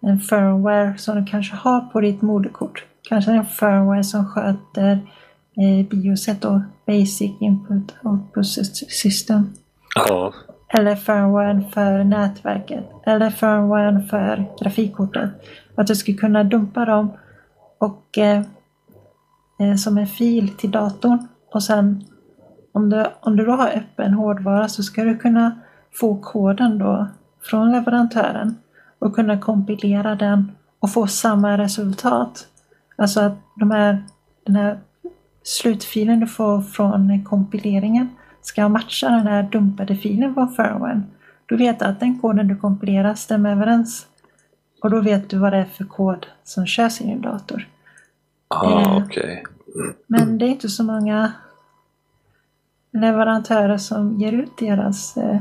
en 0.00 0.20
firmware 0.20 0.98
som 0.98 1.16
du 1.16 1.24
kanske 1.24 1.56
har 1.56 1.80
på 1.80 2.00
ditt 2.00 2.22
moderkort. 2.22 2.84
Kanske 3.08 3.32
en 3.32 3.44
firmware 3.44 4.04
som 4.04 4.26
sköter 4.26 4.92
eh, 5.56 5.86
BIOSet 5.86 6.44
och 6.44 6.60
Basic 6.86 7.32
Input 7.40 7.94
Output 8.02 8.46
System. 8.46 9.54
Ja, 9.94 10.32
Eller 10.68 10.96
firmwaren 10.96 11.64
för 11.70 12.04
nätverket. 12.04 12.84
Eller 13.06 13.30
firmwaren 13.30 14.06
för 14.06 14.44
grafikkortet. 14.60 15.30
Att 15.74 15.86
du 15.86 15.94
skulle 15.94 16.16
kunna 16.16 16.44
dumpa 16.44 16.84
dem 16.84 17.12
och 17.78 18.18
eh, 18.18 18.42
eh, 19.60 19.74
som 19.76 19.98
en 19.98 20.06
fil 20.06 20.48
till 20.48 20.70
datorn. 20.70 21.28
Och 21.52 21.62
sen 21.62 22.04
om 22.72 22.90
du, 22.90 23.04
om 23.20 23.36
du 23.36 23.44
då 23.44 23.52
har 23.52 23.68
öppen 23.68 24.14
hårdvara 24.14 24.68
så 24.68 24.82
ska 24.82 25.04
du 25.04 25.16
kunna 25.16 25.60
få 25.92 26.16
koden 26.16 26.78
då 26.78 27.08
från 27.42 27.72
leverantören 27.72 28.56
och 28.98 29.14
kunna 29.14 29.38
kompilera 29.38 30.14
den 30.14 30.52
och 30.80 30.92
få 30.92 31.06
samma 31.06 31.58
resultat. 31.58 32.46
Alltså 32.96 33.20
att 33.20 33.32
de 33.56 33.70
här, 33.70 34.04
den 34.46 34.56
här 34.56 34.80
slutfilen 35.42 36.20
du 36.20 36.26
får 36.26 36.60
från 36.62 37.24
kompileringen 37.24 38.08
ska 38.42 38.68
matcha 38.68 39.08
den 39.08 39.26
här 39.26 39.42
dumpade 39.42 39.96
filen 39.96 40.34
från 40.34 40.48
firmwaren. 40.52 41.06
Du 41.46 41.56
vet 41.56 41.82
att 41.82 42.00
den 42.00 42.18
koden 42.18 42.48
du 42.48 42.56
kompilerar 42.56 43.14
stämmer 43.14 43.52
överens. 43.52 44.06
Och 44.82 44.90
då 44.90 45.00
vet 45.00 45.30
du 45.30 45.38
vad 45.38 45.52
det 45.52 45.58
är 45.58 45.64
för 45.64 45.84
kod 45.84 46.26
som 46.44 46.66
körs 46.66 47.00
i 47.00 47.04
din 47.04 47.20
dator. 47.20 47.68
ah, 48.48 48.80
Eh. 48.80 48.96
okej. 49.04 49.44
Men 50.06 50.38
det 50.38 50.44
är 50.44 50.48
inte 50.48 50.68
så 50.68 50.84
många 50.84 51.32
leverantörer 52.92 53.76
som 53.78 54.14
ger 54.20 54.32
ut 54.32 54.56
deras 54.58 55.16
eh, 55.16 55.38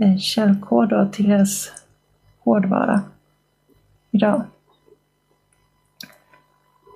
eh, 0.00 0.16
källkod 0.18 1.12
till 1.12 1.28
deras 1.28 1.72
hårdvara 2.48 3.00
idag. 4.10 4.42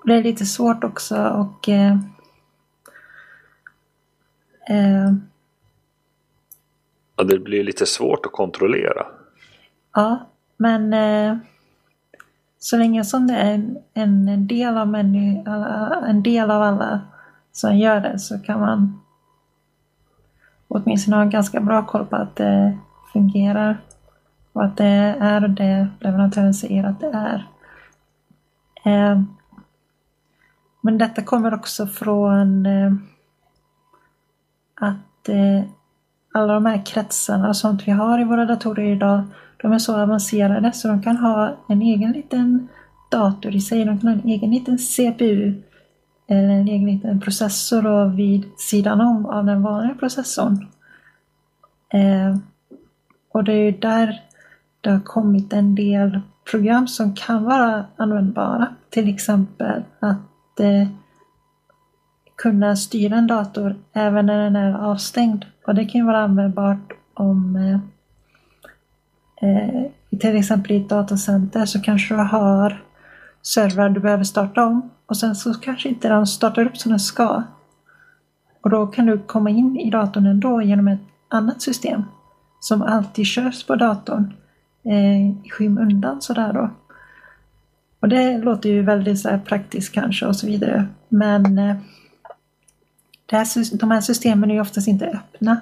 Det 0.05 0.14
är 0.14 0.22
lite 0.22 0.46
svårt 0.46 0.84
också 0.84 1.28
och 1.28 1.68
eh, 1.68 1.96
eh, 4.68 5.12
Ja, 7.16 7.24
det 7.24 7.38
blir 7.38 7.64
lite 7.64 7.86
svårt 7.86 8.26
att 8.26 8.32
kontrollera. 8.32 9.07
Ja, 9.94 10.26
men 10.57 10.92
eh, 10.92 11.36
så 12.59 12.76
länge 12.76 13.05
som 13.05 13.26
det 13.26 13.34
är 13.34 13.55
en, 13.55 13.78
en, 14.28 14.46
del 14.46 14.76
av 14.76 14.88
männi, 14.88 15.42
alla, 15.46 16.05
en 16.07 16.22
del 16.22 16.50
av 16.50 16.62
alla 16.62 17.00
som 17.53 17.78
gör 17.78 18.00
det 18.00 18.18
så 18.18 18.38
kan 18.38 18.61
man 18.61 19.00
åtminstone 20.68 21.16
ha 21.16 21.24
ganska 21.24 21.61
bra 21.61 21.86
koll 21.86 22.07
på 22.07 22.16
att 22.16 22.36
det 22.36 22.78
fungerar 23.12 23.80
och 24.53 24.64
att 24.64 24.76
det 24.76 25.16
är 25.20 25.48
det 25.48 25.88
leverantören 26.00 26.55
säger 26.55 26.84
att 26.84 27.00
det 27.00 27.11
är. 27.12 27.46
Eh, 28.84 29.22
men 30.80 30.98
detta 30.98 31.22
kommer 31.22 31.55
också 31.55 31.86
från 31.86 32.66
eh, 32.66 32.92
att 34.74 35.28
eh, 35.28 35.62
alla 36.32 36.55
de 36.55 36.66
här 36.66 36.86
kretsarna 36.86 37.48
och 37.48 37.57
sånt 37.57 37.88
vi 37.88 37.92
har 37.92 38.20
i 38.20 38.24
våra 38.24 38.44
datorer 38.44 38.84
idag, 38.84 39.22
de 39.62 39.72
är 39.72 39.78
så 39.78 40.00
avancerade 40.00 40.72
så 40.72 40.88
de 40.88 41.03
kan 41.03 41.16
ha 41.16 41.57
en 41.68 41.82
egen 41.82 42.12
liten 42.12 42.68
dator 43.11 43.55
i 43.55 43.61
sig. 43.61 43.84
De 43.84 43.98
kan 43.98 44.09
ha 44.09 44.14
en 44.22 44.28
egen 44.28 44.50
liten 44.50 44.78
CPU 44.78 45.62
eller 46.26 46.48
en 46.48 46.68
egen 46.68 46.86
liten 46.86 47.20
processor 47.20 47.82
då 47.82 48.05
vid 48.05 48.44
sidan 48.57 49.00
om 49.00 49.26
av 49.26 49.44
den 49.44 49.62
vanliga 49.62 49.94
processorn. 49.94 50.66
Eh, 51.88 52.36
och 53.32 53.44
det 53.44 53.53
är 53.53 53.64
ju 53.64 53.70
där 53.70 54.22
det 54.83 54.91
har 54.91 55.01
kommit 55.01 55.53
en 55.53 55.74
del 55.74 56.20
program 56.51 56.89
som 56.89 57.14
kan 57.14 57.45
vara 57.45 57.85
användbara. 57.97 58.74
Till 58.91 59.09
exempel 59.09 59.83
att 60.01 60.61
eh, 60.61 60.89
kunna 62.37 62.76
styra 62.76 63.16
en 63.16 63.26
dator 63.26 63.76
även 63.93 64.26
när 64.26 64.45
den 64.45 64.57
är 64.57 64.74
avstängd. 64.74 65.45
Och 65.66 65.74
det 65.74 65.85
kan 65.85 66.01
ju 66.01 66.07
vara 66.07 66.24
användbart 66.24 66.93
om 67.14 67.57
eh, 67.57 67.78
eh 69.49 69.85
till 70.20 70.37
exempel 70.37 70.72
i 70.72 70.76
ett 70.76 70.89
datacenter 70.89 71.66
så 71.66 71.80
kanske 71.80 72.14
du 72.14 72.20
har 72.20 72.85
servrar 73.43 73.89
du 73.89 74.01
behöver 74.01 74.24
starta 74.24 74.66
om 74.66 74.91
och 75.07 75.16
sen 75.16 75.35
så 75.35 75.55
kanske 75.55 75.89
inte 75.89 76.09
den 76.09 76.26
startar 76.26 76.66
upp 76.66 76.76
som 76.76 76.91
den 76.91 77.01
ska. 77.01 77.43
Och 78.62 78.70
då 78.70 78.87
kan 78.87 79.07
du 79.07 79.18
komma 79.18 79.51
in 79.51 79.76
i 79.76 79.91
datorn 79.91 80.26
ändå 80.26 80.62
genom 80.62 80.89
ett 80.89 81.01
annat 81.28 81.62
system 81.62 82.03
som 82.61 82.83
alltid 82.83 83.26
körs 83.26 83.66
på 83.66 83.76
datorn 83.76 84.33
eh, 84.85 85.28
i 85.28 85.51
skymundan 85.51 86.22
sådär 86.22 86.53
då. 86.53 86.70
Och 88.01 88.09
det 88.09 88.39
låter 88.39 88.68
ju 88.68 88.83
väldigt 88.83 89.20
så 89.20 89.28
här 89.28 89.39
praktiskt 89.39 89.95
kanske 89.95 90.26
och 90.26 90.37
så 90.37 90.47
vidare. 90.47 90.87
Men 91.09 91.59
eh, 91.59 91.76
det 93.26 93.37
här, 93.37 93.78
de 93.78 93.91
här 93.91 94.01
systemen 94.01 94.51
är 94.51 94.55
ju 94.55 94.61
oftast 94.61 94.89
inte 94.89 95.07
öppna. 95.07 95.57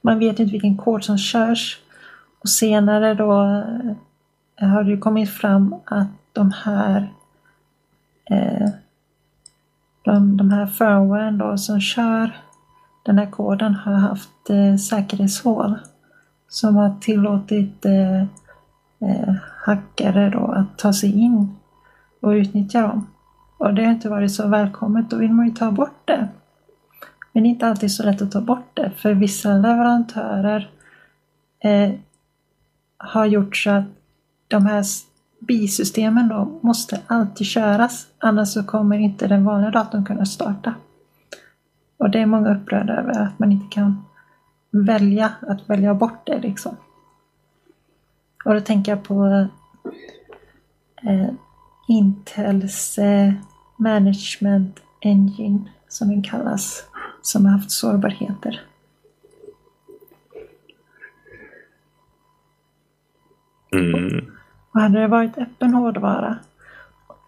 Man 0.00 0.18
vet 0.18 0.38
inte 0.38 0.52
vilken 0.52 0.76
kod 0.76 1.04
som 1.04 1.18
körs. 1.18 1.80
Och 2.40 2.48
senare 2.48 3.14
då 3.14 3.42
eh, 4.60 4.68
har 4.68 4.84
det 4.84 4.90
ju 4.90 4.98
kommit 4.98 5.30
fram 5.30 5.74
att 5.84 6.08
de 6.32 6.52
här 6.64 7.12
eh, 8.30 8.68
de, 10.04 10.36
de 10.36 10.50
här 10.50 10.66
firmwaren 10.66 11.38
då 11.38 11.58
som 11.58 11.80
kör 11.80 12.30
den 13.02 13.18
här 13.18 13.30
koden 13.30 13.74
har 13.74 13.92
haft 13.92 14.50
eh, 14.50 14.76
säkerhetshål 14.76 15.78
som 16.48 16.76
har 16.76 17.00
tillåtit 17.00 17.84
eh, 17.84 18.24
eh, 19.08 19.34
hackare 19.64 20.30
då 20.30 20.46
att 20.46 20.78
ta 20.78 20.92
sig 20.92 21.18
in 21.20 21.56
och 22.20 22.30
utnyttja 22.30 22.82
dem. 22.82 23.06
Och 23.58 23.74
det 23.74 23.84
har 23.84 23.92
inte 23.92 24.08
varit 24.08 24.32
så 24.32 24.48
välkommet, 24.48 25.10
då 25.10 25.16
vill 25.16 25.32
man 25.32 25.46
ju 25.46 25.52
ta 25.52 25.70
bort 25.70 26.00
det. 26.04 26.28
Men 27.32 27.42
det 27.42 27.48
är 27.48 27.50
inte 27.50 27.66
alltid 27.66 27.92
så 27.92 28.02
lätt 28.02 28.22
att 28.22 28.32
ta 28.32 28.40
bort 28.40 28.70
det, 28.74 28.90
för 28.96 29.14
vissa 29.14 29.48
leverantörer 29.48 30.70
eh, 31.64 31.90
har 32.96 33.26
gjort 33.26 33.56
så 33.56 33.70
att 33.70 33.84
de 34.48 34.66
här 34.66 34.84
bisystemen 35.40 36.28
då 36.28 36.58
måste 36.60 37.00
alltid 37.06 37.46
köras, 37.46 38.06
annars 38.18 38.48
så 38.48 38.64
kommer 38.64 38.98
inte 38.98 39.26
den 39.26 39.44
vanliga 39.44 39.70
datorn 39.70 40.04
kunna 40.04 40.26
starta. 40.26 40.74
Och 41.98 42.10
det 42.10 42.20
är 42.20 42.26
många 42.26 42.54
upprörda 42.54 42.92
över 42.92 43.20
att 43.20 43.38
man 43.38 43.52
inte 43.52 43.66
kan 43.74 44.04
välja 44.70 45.32
att 45.48 45.70
välja 45.70 45.94
bort 45.94 46.26
det 46.26 46.38
liksom. 46.38 46.76
Och 48.46 48.54
då 48.54 48.60
tänker 48.60 48.92
jag 48.92 49.02
på 49.02 49.48
eh, 51.02 51.28
Intels 51.88 52.98
eh, 52.98 53.32
Management 53.76 54.80
Engine 55.00 55.70
som 55.88 56.08
den 56.08 56.22
kallas, 56.22 56.84
som 57.22 57.44
har 57.44 57.52
haft 57.52 57.70
sårbarheter. 57.70 58.60
Mm. 63.72 64.24
Och 64.72 64.80
hade 64.80 65.00
det 65.00 65.08
varit 65.08 65.38
öppen 65.38 65.74
hårdvara, 65.74 66.38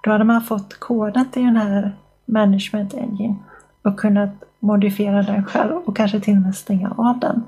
då 0.02 0.10
hade 0.10 0.24
man 0.24 0.42
fått 0.42 0.74
koden 0.74 1.30
till 1.30 1.42
den 1.42 1.56
här 1.56 1.92
Management 2.24 2.94
Engine 2.94 3.36
och 3.82 4.00
kunnat 4.00 4.30
modifiera 4.58 5.22
den 5.22 5.44
själv 5.44 5.76
och 5.76 5.96
kanske 5.96 6.20
till 6.20 6.36
och 6.36 6.42
med 6.42 6.56
stänga 6.56 6.90
av 6.90 7.18
den. 7.18 7.44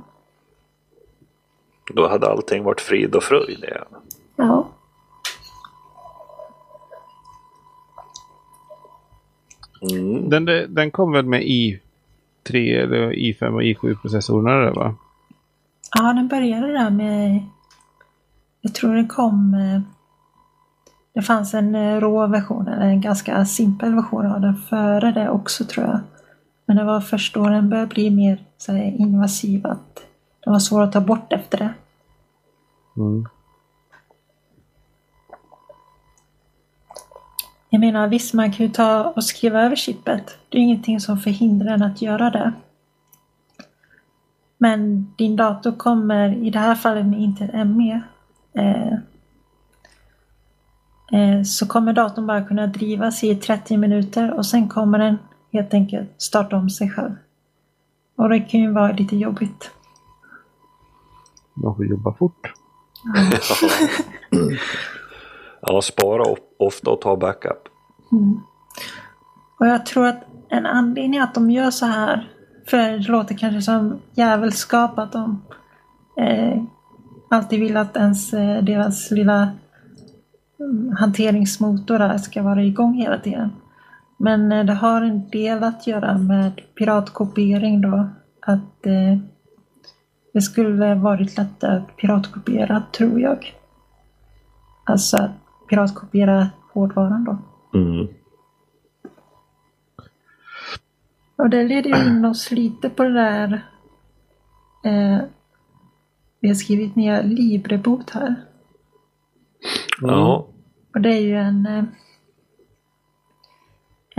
Då 1.94 2.08
hade 2.08 2.26
allting 2.30 2.64
varit 2.64 2.80
frid 2.80 3.14
och 3.14 3.22
fröjd 3.22 3.64
igen. 3.64 3.84
Ja, 4.36 4.68
Mm. 9.82 10.28
Den, 10.30 10.74
den 10.74 10.90
kom 10.90 11.12
väl 11.12 11.26
med 11.26 11.42
i3 11.42 12.82
eller 12.82 13.12
i5 13.12 13.54
och 13.54 13.62
i7-processorerna 13.62 14.50
där 14.64 14.72
va? 14.74 14.94
ja 15.96 16.12
den 16.12 16.28
började 16.28 16.72
där 16.72 16.90
med... 16.90 17.42
Jag 18.60 18.74
tror 18.74 18.94
det 18.94 19.06
kom... 19.06 19.54
eh, 19.54 19.80
Det 21.14 21.22
fanns 21.22 21.54
en 21.54 21.74
eh, 21.74 22.00
rå 22.00 22.26
version, 22.26 22.68
eller 22.68 22.86
en 22.86 23.00
ganska 23.00 23.44
simpel 23.44 23.94
version 23.94 24.26
av 24.26 24.40
den 24.40 24.56
före 24.56 25.12
det 25.12 25.30
också 25.30 25.64
tror 25.64 25.86
jag. 25.86 26.00
Men 26.66 26.76
det 26.76 26.84
var 26.84 27.00
först 27.00 27.34
då 27.34 27.48
den 27.48 27.68
började 27.70 27.88
bli 27.94 28.10
mer 28.10 28.38
så 28.58 28.72
här, 28.72 28.82
invasiv 28.98 29.66
att 29.66 30.04
den 30.44 30.52
var 30.52 30.60
svår 30.60 30.82
att 30.82 30.92
ta 30.92 31.00
bort 31.00 31.32
efter 31.32 31.58
det. 31.58 31.74
Mm. 32.96 33.28
Jag 37.70 37.80
menar 37.80 38.08
visst, 38.08 38.34
man 38.34 38.52
kan 38.52 38.66
ju 38.66 38.72
ta 38.72 39.04
och 39.04 39.24
skriva 39.24 39.62
över 39.62 39.76
chippet. 39.76 40.38
Det 40.48 40.58
är 40.58 40.62
ingenting 40.62 41.00
som 41.00 41.18
förhindrar 41.18 41.74
en 41.74 41.82
att 41.82 42.02
göra 42.02 42.30
det. 42.30 42.52
Men 44.58 45.12
din 45.18 45.36
dator 45.36 45.72
kommer, 45.72 46.32
i 46.46 46.50
det 46.50 46.58
här 46.58 46.74
fallet 46.74 47.06
med 47.06 47.20
Intel 47.20 47.64
ME, 47.64 48.00
eh, 48.52 48.92
eh, 51.12 51.42
så 51.42 51.66
kommer 51.66 51.92
datorn 51.92 52.26
bara 52.26 52.44
kunna 52.44 52.66
drivas 52.66 53.24
i 53.24 53.36
30 53.36 53.76
minuter 53.76 54.32
och 54.32 54.46
sen 54.46 54.68
kommer 54.68 54.98
den 54.98 55.18
helt 55.52 55.74
enkelt 55.74 56.10
starta 56.18 56.56
om 56.56 56.70
sig 56.70 56.90
själv. 56.90 57.14
Och 58.16 58.28
det 58.28 58.40
kan 58.40 58.60
ju 58.60 58.72
vara 58.72 58.92
lite 58.92 59.16
jobbigt. 59.16 59.70
Man 61.62 61.76
får 61.76 61.86
jobba 61.86 62.14
fort. 62.14 62.52
Ja, 65.62 65.82
spara 65.82 66.36
ofta 66.58 66.90
och 66.90 67.00
ta 67.00 67.16
backup. 67.16 67.68
Och 69.58 69.66
jag 69.66 69.86
tror 69.86 70.06
att 70.06 70.24
en 70.48 70.66
anledning 70.66 71.20
att 71.20 71.34
de 71.34 71.50
gör 71.50 71.70
så 71.70 71.86
här, 71.86 72.28
för 72.66 72.76
det 72.76 73.08
låter 73.08 73.34
kanske 73.34 73.62
som 73.62 74.00
djävulskap 74.14 74.98
att 74.98 75.12
de 75.12 75.42
eh, 76.20 76.62
alltid 77.30 77.60
vill 77.60 77.76
att 77.76 77.96
ens, 77.96 78.34
eh, 78.34 78.62
deras 78.62 79.10
lilla 79.10 79.50
mm, 80.60 80.96
hanteringsmotor 80.96 81.98
där 81.98 82.18
ska 82.18 82.42
vara 82.42 82.62
igång 82.62 82.94
hela 82.94 83.18
tiden. 83.18 83.50
Men 84.16 84.52
eh, 84.52 84.64
det 84.64 84.74
har 84.74 85.02
en 85.02 85.30
del 85.30 85.64
att 85.64 85.86
göra 85.86 86.18
med 86.18 86.60
piratkopiering 86.78 87.80
då. 87.80 88.08
Att 88.40 88.86
eh, 88.86 89.18
det 90.32 90.40
skulle 90.40 90.94
varit 90.94 91.36
lättare 91.36 91.76
att 91.76 91.96
piratkopiera, 91.96 92.82
tror 92.92 93.20
jag. 93.20 93.54
Alltså 94.84 95.16
att 95.16 95.30
piratkopiera 95.68 96.50
hårdvaran 96.72 97.24
då. 97.24 97.38
Mm. 97.78 98.08
Och 101.36 101.50
det 101.50 101.64
leder 101.64 101.90
ju 101.90 102.06
in 102.06 102.24
oss 102.24 102.50
lite 102.50 102.90
på 102.90 103.02
det 103.02 103.12
där. 103.12 103.66
Eh, 104.84 105.18
vi 106.40 106.48
har 106.48 106.54
skrivit 106.54 106.96
ner 106.96 107.22
Librebot 107.22 108.10
här. 108.10 108.34
Ja. 110.00 110.48
Och 110.94 111.00
det 111.00 111.08
är 111.08 111.20
ju 111.20 111.36
en, 111.36 111.66
eh, 111.66 111.84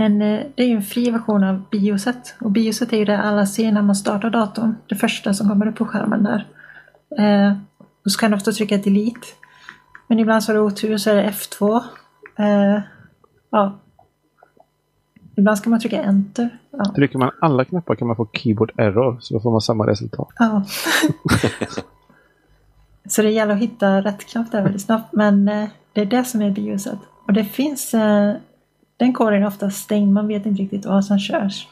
en, 0.02 0.22
eh, 0.22 0.40
det 0.54 0.62
är 0.62 0.66
ju 0.66 0.76
en 0.76 0.82
fri 0.82 1.10
version 1.10 1.44
av 1.44 1.62
Bioset. 1.70 2.34
Och 2.40 2.50
Bioset 2.50 2.92
är 2.92 2.96
ju 2.96 3.04
det 3.04 3.18
alla 3.18 3.46
ser 3.46 3.72
när 3.72 3.82
man 3.82 3.96
startar 3.96 4.30
datorn. 4.30 4.74
Det 4.88 4.94
första 4.94 5.34
som 5.34 5.48
kommer 5.48 5.68
upp 5.68 5.76
på 5.76 5.84
skärmen 5.84 6.22
där. 6.22 6.46
Eh, 7.18 7.56
och 8.04 8.12
så 8.12 8.18
kan 8.18 8.30
du 8.30 8.36
ofta 8.36 8.52
trycka 8.52 8.76
delete. 8.76 9.26
Men 10.06 10.18
ibland 10.18 10.44
så 10.44 10.52
har 10.52 10.54
du 10.54 10.60
otur 10.60 10.96
så 10.96 11.10
är 11.10 11.14
det 11.14 11.30
F2. 11.30 11.82
Eh, 12.38 12.80
ja. 13.50 13.78
Ibland 15.36 15.58
ska 15.58 15.70
man 15.70 15.80
trycka 15.80 16.02
enter. 16.02 16.58
Ja. 16.70 16.92
Trycker 16.94 17.18
man 17.18 17.30
alla 17.40 17.64
knappar 17.64 17.94
kan 17.94 18.06
man 18.06 18.16
få 18.16 18.28
keyboard 18.32 18.72
error. 18.76 19.16
Så 19.20 19.34
då 19.34 19.40
får 19.40 19.50
man 19.50 19.60
samma 19.60 19.86
resultat. 19.86 20.28
Ja. 20.38 20.64
så 23.08 23.22
det 23.22 23.30
gäller 23.30 23.54
att 23.54 23.60
hitta 23.60 24.00
rätt 24.00 24.26
knapp 24.26 24.52
där 24.52 24.62
väldigt 24.62 24.82
snabbt. 24.82 25.12
Men 25.12 25.48
eh, 25.48 25.68
det 25.92 26.00
är 26.00 26.06
det 26.06 26.24
som 26.24 26.42
är 26.42 26.50
bioset. 26.50 26.98
Och 27.26 27.32
det 27.32 27.44
finns, 27.44 27.94
eh, 27.94 28.34
den 29.02 29.12
koden 29.12 29.42
är 29.42 29.46
ofta 29.46 29.70
stängd, 29.70 30.12
man 30.12 30.28
vet 30.28 30.46
inte 30.46 30.62
riktigt 30.62 30.86
vad 30.86 31.04
som 31.04 31.18
körs. 31.18 31.68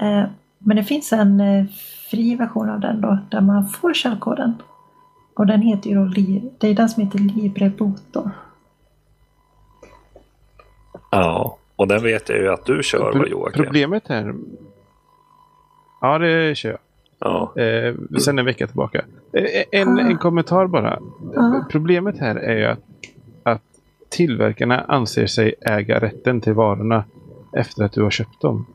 Eh, 0.00 0.24
men 0.58 0.76
det 0.76 0.84
finns 0.84 1.12
en 1.12 1.40
eh, 1.40 1.64
fri 2.10 2.36
version 2.36 2.70
av 2.70 2.80
den 2.80 3.00
då, 3.00 3.18
där 3.30 3.40
man 3.40 3.66
får 3.68 3.94
källkoden. 3.94 4.54
Och 5.36 5.46
den 5.46 5.60
heter 5.62 5.90
ju 5.90 5.96
då, 5.96 6.04
Li- 6.04 6.50
det 6.58 6.68
är 6.68 6.74
den 6.74 6.88
som 6.88 7.02
heter 7.02 7.18
LibreBoot 7.18 8.02
då. 8.12 8.30
ja, 11.10 11.58
och 11.76 11.88
den 11.88 12.02
vet 12.02 12.28
jag 12.28 12.38
ju 12.38 12.48
att 12.52 12.66
du 12.66 12.82
kör 12.82 13.12
Pro- 13.12 13.26
Joakim? 13.26 13.64
Problemet 13.64 14.08
här... 14.08 14.34
Ja, 16.00 16.18
det 16.18 16.54
kör 16.56 16.70
jag. 16.70 16.78
Ja. 17.18 17.62
Eh, 17.62 17.94
sen 18.18 18.38
en 18.38 18.44
vecka 18.44 18.66
tillbaka. 18.66 19.04
Eh, 19.32 19.80
en, 19.80 19.98
en 19.98 20.18
kommentar 20.18 20.66
bara. 20.66 20.98
Ja. 21.34 21.64
Problemet 21.70 22.18
här 22.18 22.36
är 22.36 22.56
ju 22.56 22.64
att 22.64 22.80
tillverkarna 24.14 24.80
anser 24.80 25.26
sig 25.26 25.54
äga 25.60 26.00
rätten 26.00 26.40
till 26.40 26.52
varorna 26.54 27.04
efter 27.52 27.84
att 27.84 27.92
du 27.92 28.02
har 28.02 28.10
köpt 28.10 28.40
dem. 28.40 28.66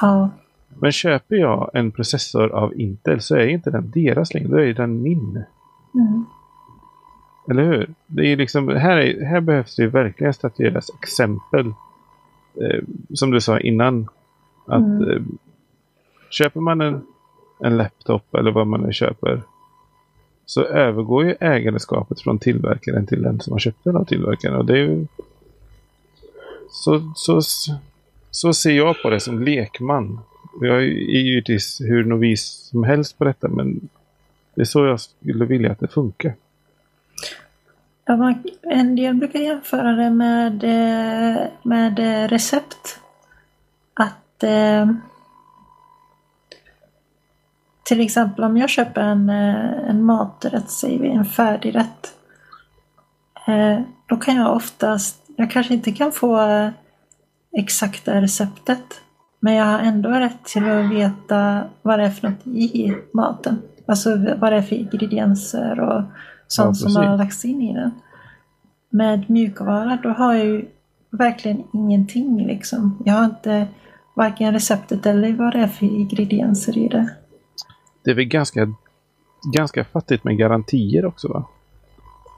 Ja, 0.00 0.30
Men 0.80 0.92
köper 0.92 1.36
jag 1.36 1.70
en 1.74 1.90
processor 1.90 2.52
av 2.52 2.80
Intel 2.80 3.20
så 3.20 3.36
är 3.36 3.46
inte 3.46 3.70
den 3.70 3.90
deras 3.90 4.34
längre. 4.34 4.48
Då 4.48 4.60
är 4.60 4.74
den 4.74 5.02
min. 5.02 5.44
mm. 5.94 6.24
Eller 7.50 7.62
hur? 7.64 7.94
Det 8.06 8.32
är 8.32 8.36
liksom, 8.36 8.68
här, 8.68 8.96
är, 8.96 9.24
här 9.24 9.40
behövs 9.40 9.76
det 9.76 9.86
verkligen 9.86 10.34
statueras 10.34 10.90
exempel. 11.02 11.66
Eh, 12.60 12.82
som 13.14 13.30
du 13.30 13.40
sa 13.40 13.60
innan. 13.60 14.08
Att 14.66 14.80
Mm. 14.80 15.10
eh, 15.10 15.22
köper 16.30 16.60
man 16.60 16.80
en, 16.80 17.02
en 17.60 17.76
laptop 17.76 18.34
eller 18.34 18.50
vad 18.50 18.66
man 18.66 18.80
nu 18.80 18.92
köper. 18.92 19.42
Så 20.48 20.62
övergår 20.64 21.24
ju 21.24 21.34
ägandeskapet 21.40 22.20
från 22.20 22.38
tillverkaren 22.38 23.06
till 23.06 23.22
den 23.22 23.40
som 23.40 23.52
har 23.52 23.60
köpt 23.60 23.84
den 23.84 23.96
av 23.96 24.04
tillverkaren. 24.04 24.56
Och 24.56 24.64
det 24.64 24.72
är 24.72 24.76
ju, 24.76 25.06
så, 26.70 27.12
så, 27.16 27.40
så 28.30 28.52
ser 28.52 28.70
jag 28.70 29.02
på 29.02 29.10
det 29.10 29.20
som 29.20 29.42
lekman. 29.42 30.20
Jag 30.60 30.76
är 30.76 30.80
ju 30.80 31.22
givetvis 31.22 31.80
hur 31.80 32.04
novis 32.04 32.68
som 32.70 32.84
helst 32.84 33.18
på 33.18 33.24
detta 33.24 33.48
men 33.48 33.88
det 34.54 34.60
är 34.60 34.64
så 34.64 34.86
jag 34.86 35.00
skulle 35.00 35.44
vilja 35.44 35.72
att 35.72 35.80
det 35.80 35.88
funkar. 35.88 36.34
Ja, 38.04 38.16
man, 38.16 38.44
en 38.62 38.96
del 38.96 39.14
brukar 39.14 39.38
jämföra 39.38 39.92
det 39.92 40.10
med, 40.10 40.64
eh, 40.64 41.42
med 41.62 41.98
eh, 41.98 42.28
recept. 42.28 43.00
Att 43.94 44.42
eh, 44.42 44.90
till 47.88 48.00
exempel 48.00 48.44
om 48.44 48.56
jag 48.56 48.70
köper 48.70 49.00
en, 49.00 49.30
eh, 49.30 49.90
en 49.90 50.02
maträtt, 50.02 50.70
säger 50.70 50.98
vi, 50.98 51.08
en 51.08 51.24
färdigrätt. 51.24 52.14
Eh, 53.46 53.80
då 54.06 54.16
kan 54.16 54.36
jag 54.36 54.56
oftast, 54.56 55.24
jag 55.36 55.50
kanske 55.50 55.74
inte 55.74 55.92
kan 55.92 56.12
få 56.12 56.48
eh, 56.48 56.70
exakta 57.52 58.20
receptet. 58.20 59.00
Men 59.40 59.54
jag 59.54 59.64
har 59.64 59.78
ändå 59.78 60.10
rätt 60.10 60.44
till 60.44 60.70
att 60.70 60.90
veta 60.90 61.64
vad 61.82 61.98
det 61.98 62.04
är 62.04 62.10
för 62.10 62.28
något 62.28 62.46
i 62.46 62.94
maten. 63.12 63.58
Alltså 63.86 64.16
vad 64.16 64.52
det 64.52 64.56
är 64.56 64.62
för 64.62 64.76
ingredienser 64.76 65.80
och 65.80 66.02
sånt 66.48 66.76
som 66.76 66.86
precis. 66.86 66.96
har 66.96 67.16
lagts 67.16 67.44
in 67.44 67.62
i 67.62 67.74
den. 67.74 67.90
Med 68.90 69.30
mjukvara 69.30 69.98
då 70.02 70.08
har 70.08 70.34
jag 70.34 70.46
ju 70.46 70.68
verkligen 71.10 71.62
ingenting 71.72 72.46
liksom. 72.46 73.02
Jag 73.04 73.14
har 73.14 73.24
inte 73.24 73.66
varken 74.14 74.52
receptet 74.52 75.06
eller 75.06 75.32
vad 75.32 75.52
det 75.52 75.58
är 75.58 75.66
för 75.66 75.86
ingredienser 75.86 76.78
i 76.78 76.88
det. 76.88 77.08
Det 78.02 78.10
är 78.10 78.14
väl 78.14 78.24
ganska, 78.24 78.72
ganska 79.54 79.84
fattigt 79.84 80.24
med 80.24 80.38
garantier 80.38 81.06
också 81.06 81.28
va? 81.28 81.44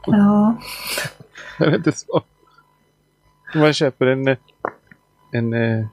Ja, 0.06 0.54
Är 1.58 1.70
det 1.70 1.76
inte 1.76 1.92
så? 1.92 2.22
Om 3.54 3.60
man 3.60 3.72
köper 3.72 4.06
en... 4.06 4.36
en 5.32 5.52
eh, 5.52 5.86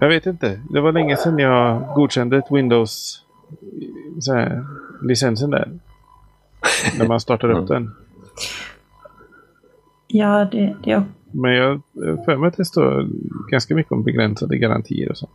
jag 0.00 0.08
vet 0.08 0.26
inte. 0.26 0.60
Det 0.70 0.80
var 0.80 0.92
länge 0.92 1.16
sedan 1.16 1.38
jag 1.38 1.94
godkände 1.94 2.36
ett 2.36 2.50
Windows 2.50 3.24
så 4.20 4.34
här, 4.34 4.64
licensen 5.02 5.50
där. 5.50 5.70
När 6.98 7.08
man 7.08 7.20
startar 7.20 7.50
upp 7.50 7.68
den. 7.68 7.94
ja 10.06 10.48
det, 10.52 10.76
det, 10.84 11.04
Men 11.30 11.52
jag 11.52 11.80
jag 11.92 12.24
för 12.24 12.36
mig 12.36 12.48
att 12.48 12.56
det 12.56 12.64
står 12.64 13.08
ganska 13.50 13.74
mycket 13.74 13.92
om 13.92 14.02
begränsade 14.02 14.58
garantier 14.58 15.10
och 15.10 15.16
sånt 15.16 15.32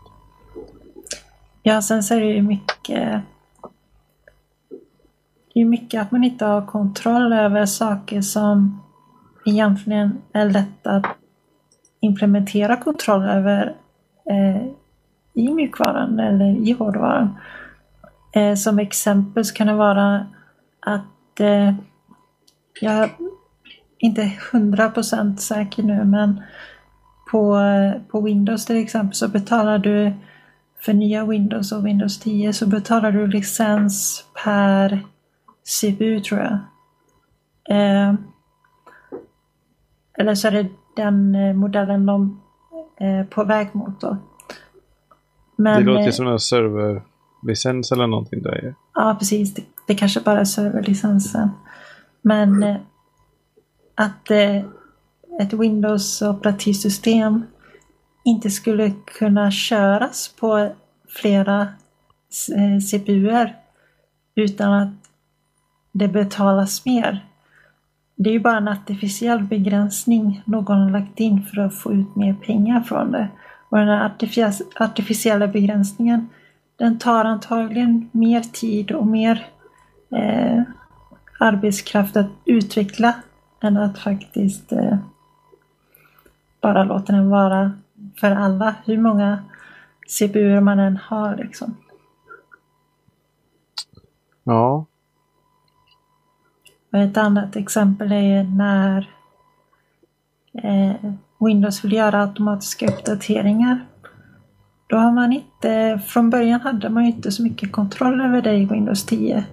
ja 1.67 1.81
sen 1.81 2.03
så 2.03 2.13
är 2.13 2.19
det 2.19 2.25
ju 2.25 2.41
mycket 2.41 3.21
det 5.53 5.61
är 5.61 5.65
mycket 5.65 6.01
att 6.01 6.11
man 6.11 6.23
inte 6.23 6.45
har 6.45 6.65
kontroll 6.65 7.33
över 7.33 7.65
saker 7.65 8.21
som 8.21 8.81
egentligen 9.45 10.21
är 10.33 10.49
lätt 10.49 10.87
att 10.87 11.05
implementera 11.99 12.77
kontroll 12.77 13.23
över 13.23 13.75
eh, 14.29 14.67
i 15.33 15.53
mjukvaran 15.53 16.19
eller 16.19 16.69
i 16.69 16.71
hårdvaran. 16.71 17.35
Eh, 18.33 18.55
som 18.55 18.79
exempel 18.79 19.45
så 19.45 19.53
kan 19.53 19.67
det 19.67 19.73
vara 19.73 20.27
att 20.79 21.39
eh, 21.39 21.73
jag 22.81 22.93
är 22.93 23.09
inte 23.97 24.21
100% 24.51 25.37
säker 25.37 25.83
nu 25.83 26.03
men 26.03 26.41
på, 27.31 27.57
eh, 27.57 28.01
på 28.11 28.21
Windows 28.21 28.65
till 28.65 28.83
exempel 28.83 29.15
så 29.15 29.27
betalar 29.27 29.77
du 29.77 30.13
för 30.85 30.93
nya 30.93 31.25
Windows 31.25 31.71
och 31.71 31.85
Windows 31.85 32.19
10 32.19 32.53
så 32.53 32.67
betalar 32.67 33.11
du 33.11 33.27
licens 33.27 34.25
per 34.43 35.05
CPU 35.63 36.19
tror 36.19 36.39
jag. 36.39 36.59
Eh, 37.69 38.13
eller 40.17 40.35
så 40.35 40.47
är 40.47 40.51
det 40.51 40.67
den 40.95 41.35
eh, 41.35 41.53
modellen 41.53 42.05
de 42.05 42.41
är 42.97 43.23
på 43.23 43.43
väg 43.43 43.75
mot 43.75 44.01
då. 44.01 44.17
Men, 45.55 45.79
det 45.79 45.91
låter 45.91 46.05
eh, 46.05 46.11
som 46.11 46.27
en 46.27 46.39
serverlicens 46.39 47.91
eller 47.91 48.07
någonting 48.07 48.41
där. 48.41 48.75
Ja, 48.93 49.15
precis. 49.19 49.53
Det, 49.53 49.63
det 49.87 49.95
kanske 49.95 50.19
bara 50.21 50.39
är 50.39 50.45
serverlicensen. 50.45 51.49
Men 52.21 52.63
eh, 52.63 52.75
att 53.95 54.31
eh, 54.31 54.57
ett 55.41 55.53
Windows 55.53 56.21
operativsystem 56.21 57.43
inte 58.25 58.49
skulle 58.49 58.91
kunna 59.05 59.51
köras 59.51 60.35
på 60.39 60.71
flera 61.09 61.61
eh, 62.55 62.79
CPUer 62.79 63.55
utan 64.35 64.73
att 64.73 64.93
det 65.91 66.07
betalas 66.07 66.85
mer. 66.85 67.25
Det 68.15 68.29
är 68.29 68.33
ju 68.33 68.39
bara 68.39 68.57
en 68.57 68.67
artificiell 68.67 69.43
begränsning 69.43 70.41
någon 70.45 70.81
har 70.81 70.89
lagt 70.89 71.19
in 71.19 71.43
för 71.43 71.61
att 71.61 71.75
få 71.75 71.93
ut 71.93 72.15
mer 72.15 72.33
pengar 72.33 72.81
från 72.81 73.11
det. 73.11 73.27
Och 73.69 73.77
den 73.77 73.87
här 73.87 74.11
artificiella 74.79 75.47
begränsningen, 75.47 76.29
den 76.75 76.99
tar 76.99 77.25
antagligen 77.25 78.09
mer 78.11 78.41
tid 78.41 78.91
och 78.91 79.07
mer 79.07 79.47
eh, 80.11 80.63
arbetskraft 81.39 82.17
att 82.17 82.29
utveckla 82.45 83.13
än 83.61 83.77
att 83.77 83.99
faktiskt 83.99 84.71
eh, 84.71 84.97
bara 86.61 86.83
låta 86.83 87.13
den 87.13 87.29
vara 87.29 87.71
för 88.19 88.31
alla. 88.31 88.75
Hur 88.85 88.97
många 88.97 89.39
CPUer 90.07 90.61
man 90.61 90.79
än 90.79 90.97
har 90.97 91.35
liksom. 91.35 91.77
Ja. 94.43 94.85
Och 96.91 96.99
ett 96.99 97.17
annat 97.17 97.55
exempel 97.55 98.11
är 98.11 98.43
när 98.43 99.09
eh, 100.63 101.11
Windows 101.39 101.83
vill 101.83 101.93
göra 101.93 102.21
automatiska 102.21 102.87
uppdateringar. 102.87 103.85
Då 104.87 104.97
har 104.97 105.11
man 105.11 105.33
inte, 105.33 106.01
från 106.07 106.29
början 106.29 106.61
hade 106.61 106.89
man 106.89 107.03
inte 107.03 107.31
så 107.31 107.43
mycket 107.43 107.71
kontroll 107.71 108.21
över 108.21 108.41
det 108.41 108.53
i 108.53 108.65
Windows 108.65 109.05
10. 109.05 109.45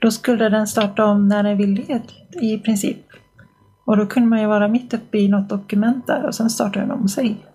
Då 0.00 0.10
skulle 0.10 0.48
den 0.48 0.66
starta 0.66 1.04
om 1.04 1.28
när 1.28 1.42
den 1.42 1.56
ville 1.56 2.02
i 2.40 2.58
princip. 2.58 3.06
Och 3.84 3.96
då 3.96 4.06
kunde 4.06 4.28
man 4.28 4.40
ju 4.40 4.46
vara 4.46 4.68
mitt 4.68 4.94
uppe 4.94 5.18
i 5.18 5.28
något 5.28 5.48
dokument 5.48 6.06
där 6.06 6.26
och 6.26 6.34
sen 6.34 6.50
startar 6.50 6.80
den 6.80 6.90
om 6.90 7.08
sig. 7.08 7.47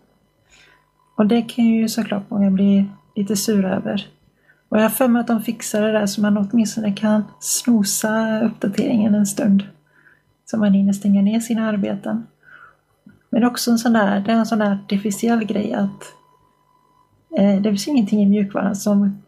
Och 1.16 1.26
det 1.26 1.42
kan 1.42 1.66
ju 1.66 1.90
såklart 1.90 2.30
många 2.30 2.52
bli 2.52 2.86
lite 3.16 3.36
sura 3.36 3.76
över. 3.76 4.08
Och 4.70 4.78
jag 4.78 4.84
har 4.84 4.90
för 4.90 5.08
mig 5.08 5.20
att 5.20 5.28
de 5.28 5.42
fixar 5.42 5.82
det 5.82 5.92
där 5.92 6.06
så 6.06 6.22
man 6.22 6.38
åtminstone 6.38 6.94
kan 6.94 7.24
snosa 7.40 8.42
uppdateringen 8.42 9.16
en 9.16 9.26
stund. 9.26 9.64
Så 10.46 10.58
man 10.58 10.74
hinner 10.74 10.94
stänga 10.94 11.22
ner 11.22 11.40
sina 11.40 11.68
arbeten. 11.68 12.28
Men 13.30 13.44
också 13.44 13.72
en 13.72 13.78
sån 13.78 13.94
där, 13.94 14.20
det 14.20 14.32
är 14.32 14.36
en 14.36 14.46
sån 14.46 14.60
där 14.60 14.72
artificiell 14.72 15.46
grej 15.46 15.74
att 15.74 16.04
eh, 17.38 17.62
det 17.62 17.70
finns 17.70 17.88
ingenting 17.88 18.24
i 18.24 18.26
mjukvaran 18.26 18.76
som 18.76 19.22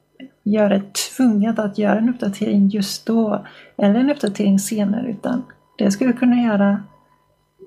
gör 0.43 0.69
det 0.69 0.93
tvunget 0.93 1.59
att 1.59 1.77
göra 1.77 1.97
en 1.97 2.09
uppdatering 2.09 2.67
just 2.67 3.05
då 3.05 3.45
eller 3.77 3.99
en 3.99 4.09
uppdatering 4.09 4.59
senare 4.59 5.09
utan 5.09 5.43
det 5.77 5.91
skulle 5.91 6.11
du 6.11 6.17
kunna 6.17 6.35
göra 6.35 6.83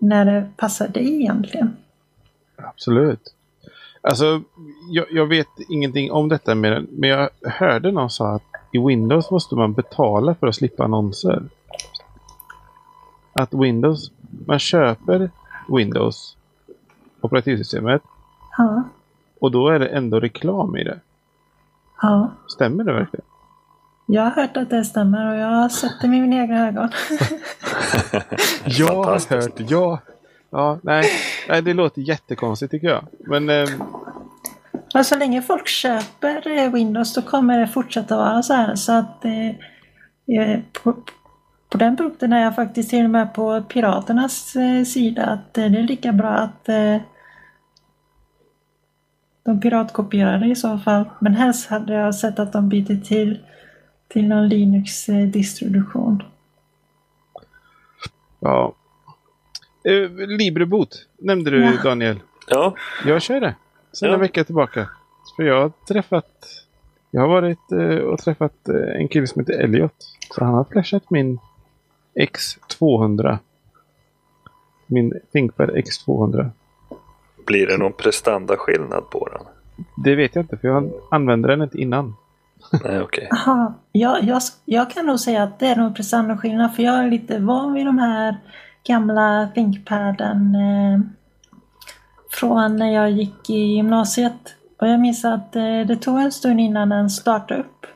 när 0.01 0.25
det 0.25 0.49
passar 0.57 0.89
dig 0.89 1.15
egentligen. 1.15 1.77
Absolut. 2.57 3.35
Alltså, 4.01 4.43
jag, 4.91 5.07
jag 5.11 5.27
vet 5.27 5.49
ingenting 5.69 6.13
om 6.13 6.29
detta 6.29 6.55
mer, 6.55 6.85
men 6.91 7.11
jag 7.11 7.29
hörde 7.43 7.93
någon 7.93 8.11
säga 8.11 8.31
att 8.31 8.43
i 8.73 8.79
Windows 8.79 9.31
måste 9.31 9.55
man 9.55 9.73
betala 9.73 10.35
för 10.35 10.47
att 10.47 10.55
slippa 10.55 10.85
annonser. 10.85 11.43
Att 13.33 13.55
Windows, 13.55 14.11
man 14.47 14.59
köper 14.59 15.31
Windows 15.69 16.37
operativsystemet 17.21 18.03
Ja, 18.59 18.83
och 19.41 19.51
då 19.51 19.69
är 19.69 19.79
det 19.79 19.87
ändå 19.87 20.21
reklam 20.21 20.77
i 20.77 20.85
det. 20.85 20.99
ja. 22.03 22.31
Stämmer 22.47 22.85
det 22.85 22.93
verkligen? 22.93 23.25
Jag 24.07 24.23
har 24.23 24.31
hört 24.31 24.57
att 24.57 24.71
det 24.71 24.85
stämmer 24.85 25.33
och 25.33 25.41
jag 25.41 25.47
har 25.47 25.69
sett 25.69 26.01
det 26.01 26.09
med 26.09 26.21
mina 26.21 26.43
egna 26.43 26.69
ögon. 26.69 26.89
Jag 28.65 29.05
har 29.05 29.35
hört, 29.41 29.61
ja. 29.71 29.99
Ja, 30.51 30.79
nej, 30.83 31.05
nej, 31.49 31.63
det 31.63 31.75
låter 31.75 32.03
jättekonstigt 32.03 32.71
tycker 32.71 32.89
jag. 32.89 33.05
Men 33.27 33.51
eh, 33.51 33.69
Men 34.95 35.05
så 35.05 35.19
länge 35.19 35.43
folk 35.43 35.69
köper 35.69 36.59
eh, 36.59 36.73
Windows 36.73 37.15
då 37.15 37.23
kommer 37.23 37.59
det 37.59 37.67
fortsätta 37.67 38.17
vara 38.17 38.43
så 38.43 38.55
här. 38.55 38.75
Så 38.75 38.93
att 38.93 39.25
eh, 39.25 39.49
eh, 40.39 40.61
på, 40.83 40.93
på 41.69 41.79
den 41.79 41.97
punkten 41.97 42.33
är 42.33 42.43
jag 42.43 42.55
faktiskt 42.55 42.91
till 42.91 43.05
och 43.05 43.11
med 43.11 43.35
på 43.35 43.63
Piraternas 43.63 44.57
eh, 44.57 44.85
sida 44.85 45.27
att 45.27 45.59
eh, 45.59 45.65
det 45.65 45.79
är 45.79 45.83
lika 45.83 46.13
bra 46.13 46.31
att 46.31 46.69
de 49.45 49.61
piratkopierar 49.61 50.39
det 50.39 50.47
i 50.47 50.57
så 50.57 50.79
fall. 50.79 51.05
Men 51.21 51.35
helst 51.35 51.71
hade 51.71 51.93
jag 51.93 52.15
sett 52.15 52.39
att 52.39 52.53
de 52.53 52.69
byter 52.69 53.05
till, 53.05 53.39
till 54.09 54.29
någon 54.29 54.49
Linux-distribution. 54.49 56.23
ja. 58.41 58.75
Eh, 59.85 60.11
Libreboot 60.27 61.07
nämnde 61.19 61.51
du 61.51 61.65
Ja. 61.65 61.73
Daniel. 61.85 62.21
Ja, 62.49 62.75
Jag 63.07 63.23
kör 63.23 63.41
det. 63.41 63.55
Sen 63.93 64.09
Ja. 64.09 64.15
en 64.15 64.21
vecka 64.21 64.45
tillbaka. 64.45 64.89
För 65.37 65.43
jag 65.43 65.61
har 65.63 65.73
träffat... 65.89 66.65
Jag 67.11 67.21
har 67.21 67.29
varit 67.29 67.73
eh, 67.73 67.99
och 67.99 68.19
träffat 68.19 68.69
eh, 68.69 69.01
en 69.01 69.09
kille 69.09 69.27
som 69.27 69.41
heter 69.41 69.61
Elliot. 69.65 69.95
Så 70.35 70.45
han 70.45 70.55
har 70.55 70.65
flashat 70.65 71.11
min 71.11 71.39
X200. 72.21 73.39
Min 74.87 75.13
ThinkPad 75.33 75.71
X200. 75.71 76.51
blir 77.47 77.67
det 77.67 77.77
någon 77.79 77.93
prestandaskillnad 77.93 79.11
på 79.11 79.29
den? 79.29 79.41
Det 80.05 80.15
vet 80.15 80.35
jag 80.35 80.43
inte 80.43 80.57
för 80.57 80.69
jag 80.69 80.91
använde 81.11 81.49
den 81.49 81.63
inte 81.63 81.79
innan. 81.81 82.15
Nej, 82.85 83.01
okej. 83.01 83.29
Aha, 83.33 83.75
jag, 83.93 84.25
jag, 84.25 84.43
jag 84.65 84.91
kan 84.91 85.07
nog 85.07 85.21
säga 85.21 85.43
att 85.43 85.59
det 85.59 85.67
är 85.67 85.77
nog 85.77 85.97
prestandaskillnad 85.97 86.75
för 86.77 86.83
jag 86.83 86.95
är 87.05 87.11
lite 87.11 87.39
van 87.39 87.73
vid 87.75 87.87
de 87.87 87.99
här 87.99 88.37
gamla 88.89 89.49
ThinkPaden 89.55 90.55
eh, 90.55 91.01
från 92.31 92.77
när 92.77 92.95
jag 92.95 93.11
gick 93.11 93.51
i 93.51 93.59
gymnasiet. 93.59 94.55
Och 94.81 94.89
jag 94.89 95.01
minns 95.01 95.25
att 95.25 95.57
eh, 95.57 95.81
det 95.87 95.97
tog 95.97 96.19
en 96.21 96.33
stund 96.33 96.61
innan 96.61 96.89
den 96.89 97.11
startade 97.11 97.61
upp. 97.61 97.87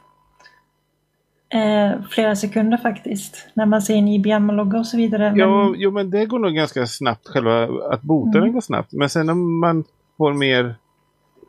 Eh, 1.55 2.03
flera 2.11 2.37
sekunder 2.37 2.77
faktiskt. 2.79 3.49
När 3.55 3.67
man 3.67 3.83
ser 3.83 3.97
en 3.97 4.09
IBM-logga 4.09 4.79
och 4.79 4.87
så 4.87 4.97
vidare. 4.97 5.31
Men, 5.31 5.39
Ja, 5.39 5.75
jo, 5.77 5.91
men 5.91 6.11
det 6.11 6.27
går 6.27 6.39
nog 6.39 6.53
ganska 6.55 6.87
snabbt 6.87 7.29
själva 7.29 7.69
att 7.91 8.03
bota 8.03 8.29
Mm. 8.39 8.41
den 8.43 8.53
går 8.53 8.61
snabbt. 8.61 8.93
Men 8.93 9.09
sen 9.09 9.29
om 9.29 9.61
man 9.61 9.85
får 10.17 10.33
mer 10.33 10.75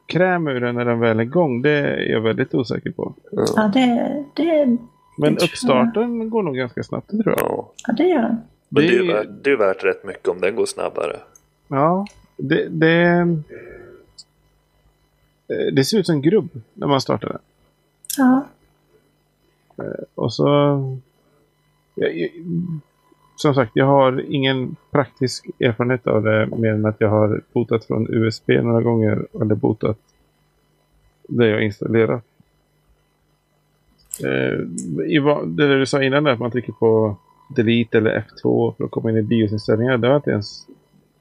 kräm 0.05 0.47
ur 0.47 0.61
den 0.61 0.75
när 0.75 0.85
den 0.85 0.99
väl 0.99 1.19
är 1.19 1.23
igång, 1.23 1.61
det 1.61 1.71
är 1.71 2.11
jag 2.11 2.21
väldigt 2.21 2.53
osäker 2.55 2.91
på. 2.91 3.13
ja, 3.55 3.71
det, 3.73 4.23
det, 4.33 4.65
Men 5.17 5.35
Det 5.35 5.43
uppstarten 5.43 6.29
går 6.29 6.43
nog 6.43 6.55
ganska 6.55 6.83
snabbt, 6.83 7.07
det 7.11 7.23
tror 7.23 7.35
jag. 7.37 7.47
Ja. 7.49 7.71
ja, 7.87 7.93
det 7.93 8.03
gör 8.03 8.21
den. 8.21 8.41
Men 8.75 8.83
det 8.83 8.89
är, 8.89 8.91
ju 8.91 9.07
Det- 9.07 9.13
värt, 9.13 9.27
det 9.43 9.51
är 9.51 9.55
värt 9.57 9.83
rätt 9.83 10.03
mycket 10.03 10.27
om 10.27 10.41
den 10.41 10.55
går 10.55 10.65
snabbare. 10.65 11.19
Ja, 11.67 12.05
det, 12.37 12.67
det, 12.69 13.01
eh, 15.47 15.73
det 15.73 15.83
ser 15.85 15.97
ut 15.99 16.05
som 16.05 16.15
en 16.15 16.21
grubb 16.21 16.49
när 16.73 16.87
man 16.87 17.01
startar 17.01 17.29
den. 17.29 17.39
Ja, 18.17 18.45
Och 20.15 20.33
så... 20.33 20.47
Jag, 21.95 22.29
som 23.35 23.55
sagt, 23.55 23.71
jag 23.73 23.85
har 23.85 24.25
ingen 24.29 24.75
praktisk 24.91 25.45
erfarenhet 25.59 26.07
av 26.07 26.23
det 26.23 26.45
mer 26.57 26.71
än 26.73 26.85
att 26.85 27.01
jag 27.01 27.09
har 27.09 27.41
botat 27.53 27.85
från 27.85 28.07
USB 28.13 28.49
några 28.49 28.81
gånger 28.81 29.27
eller 29.41 29.55
botat 29.55 29.97
det 31.27 31.47
jag 31.47 31.63
installerat. 31.63 32.23
Eh, 34.23 34.59
i, 35.07 35.19
det 35.45 35.79
du 35.79 35.85
sa 35.85 36.03
innan 36.03 36.23
där, 36.23 36.31
att 36.31 36.39
man 36.39 36.51
trycker 36.51 36.73
på 36.73 37.15
delete 37.47 37.97
eller 37.97 38.25
F2 38.43 38.75
för 38.77 38.83
att 38.83 38.91
komma 38.91 39.09
in 39.09 39.17
i 39.17 39.21
BIOS-inställningar. 39.21 39.97
Det 39.97 40.07
har 40.07 40.13
jag 40.13 40.19
inte 40.19 40.31
ens 40.31 40.65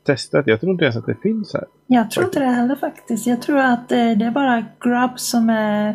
testat. 0.06 0.46
Jag 0.46 0.60
tror 0.60 0.72
inte 0.72 0.84
ens 0.84 0.96
att 0.96 1.06
det 1.06 1.14
finns 1.22 1.54
här. 1.54 1.64
jag 1.86 2.10
tror 2.10 2.24
inte 2.26 2.40
det 2.40 2.46
heller 2.46 2.74
faktiskt. 2.76 3.26
Jag 3.26 3.42
tror 3.42 3.58
att 3.58 3.92
eh, 3.92 3.96
det 3.98 4.24
är 4.24 4.30
bara 4.30 4.64
Grub 4.80 5.10
som 5.18 5.50
är 5.50 5.88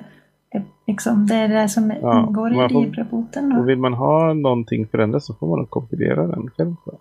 eh, 0.54 0.62
liksom, 0.88 1.28
det 1.28 1.36
är 1.36 1.48
det 1.48 1.70
som 1.70 1.91
Ja, 2.02 2.20
ingår 2.28 2.54
i 2.54 2.74
libreboten. 2.74 3.52
Och 3.58 3.70
vill 3.70 3.78
man 3.80 3.94
ha 3.94 4.34
någonting 4.34 4.88
förändrat 4.88 5.24
så 5.24 5.34
får 5.34 5.58
man 5.58 5.66
kompilera 5.66 6.28
den 6.28 6.49
själv. 6.58 6.76
jag. 6.86 6.95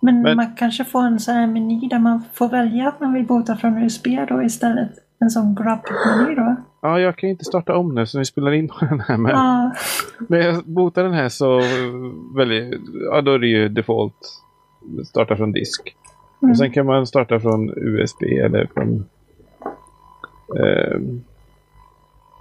Men, 0.00 0.22
Men- 0.22 0.36
man 0.36 0.54
kanske 0.56 0.84
får 0.84 1.02
en 1.06 1.20
sån 1.20 1.34
här 1.34 1.46
meny 1.46 1.88
där 1.88 1.98
man 1.98 2.22
får 2.32 2.48
välja 2.48 2.88
att 2.88 3.00
man 3.00 3.12
vill 3.12 3.26
bota 3.26 3.56
från 3.56 3.78
USB 3.82 4.06
då 4.28 4.42
istället. 4.42 4.90
En 5.20 5.30
sån 5.30 5.54
grub-meny 5.54 6.34
då. 6.34 6.56
Ja, 6.80 7.00
jag 7.00 7.16
kan 7.16 7.28
inte 7.30 7.44
starta 7.44 7.76
om 7.76 7.94
nu 7.94 8.06
så 8.06 8.18
vi 8.18 8.24
spelar 8.24 8.52
in 8.52 8.68
på 8.68 8.76
den 8.80 9.00
här. 9.00 9.16
Men 9.16 9.30
Ja, 9.30 9.72
när 10.28 10.38
jag 10.38 10.64
botar 10.64 11.04
den 11.04 11.12
här 11.12 11.28
så 11.28 11.60
väljer, 12.36 12.78
ja 13.10 13.20
då 13.20 13.32
är 13.32 13.38
det 13.38 13.46
ju 13.46 13.68
default. 13.68 14.42
Starta 15.06 15.36
från 15.36 15.52
disk. 15.52 15.96
Mm. 16.42 16.50
Och 16.50 16.58
sen 16.58 16.72
kan 16.72 16.86
man 16.86 17.06
starta 17.06 17.40
från 17.40 17.70
USB 17.76 18.22
eller 18.22 18.68
från... 18.74 19.04
ehm, 20.58 21.24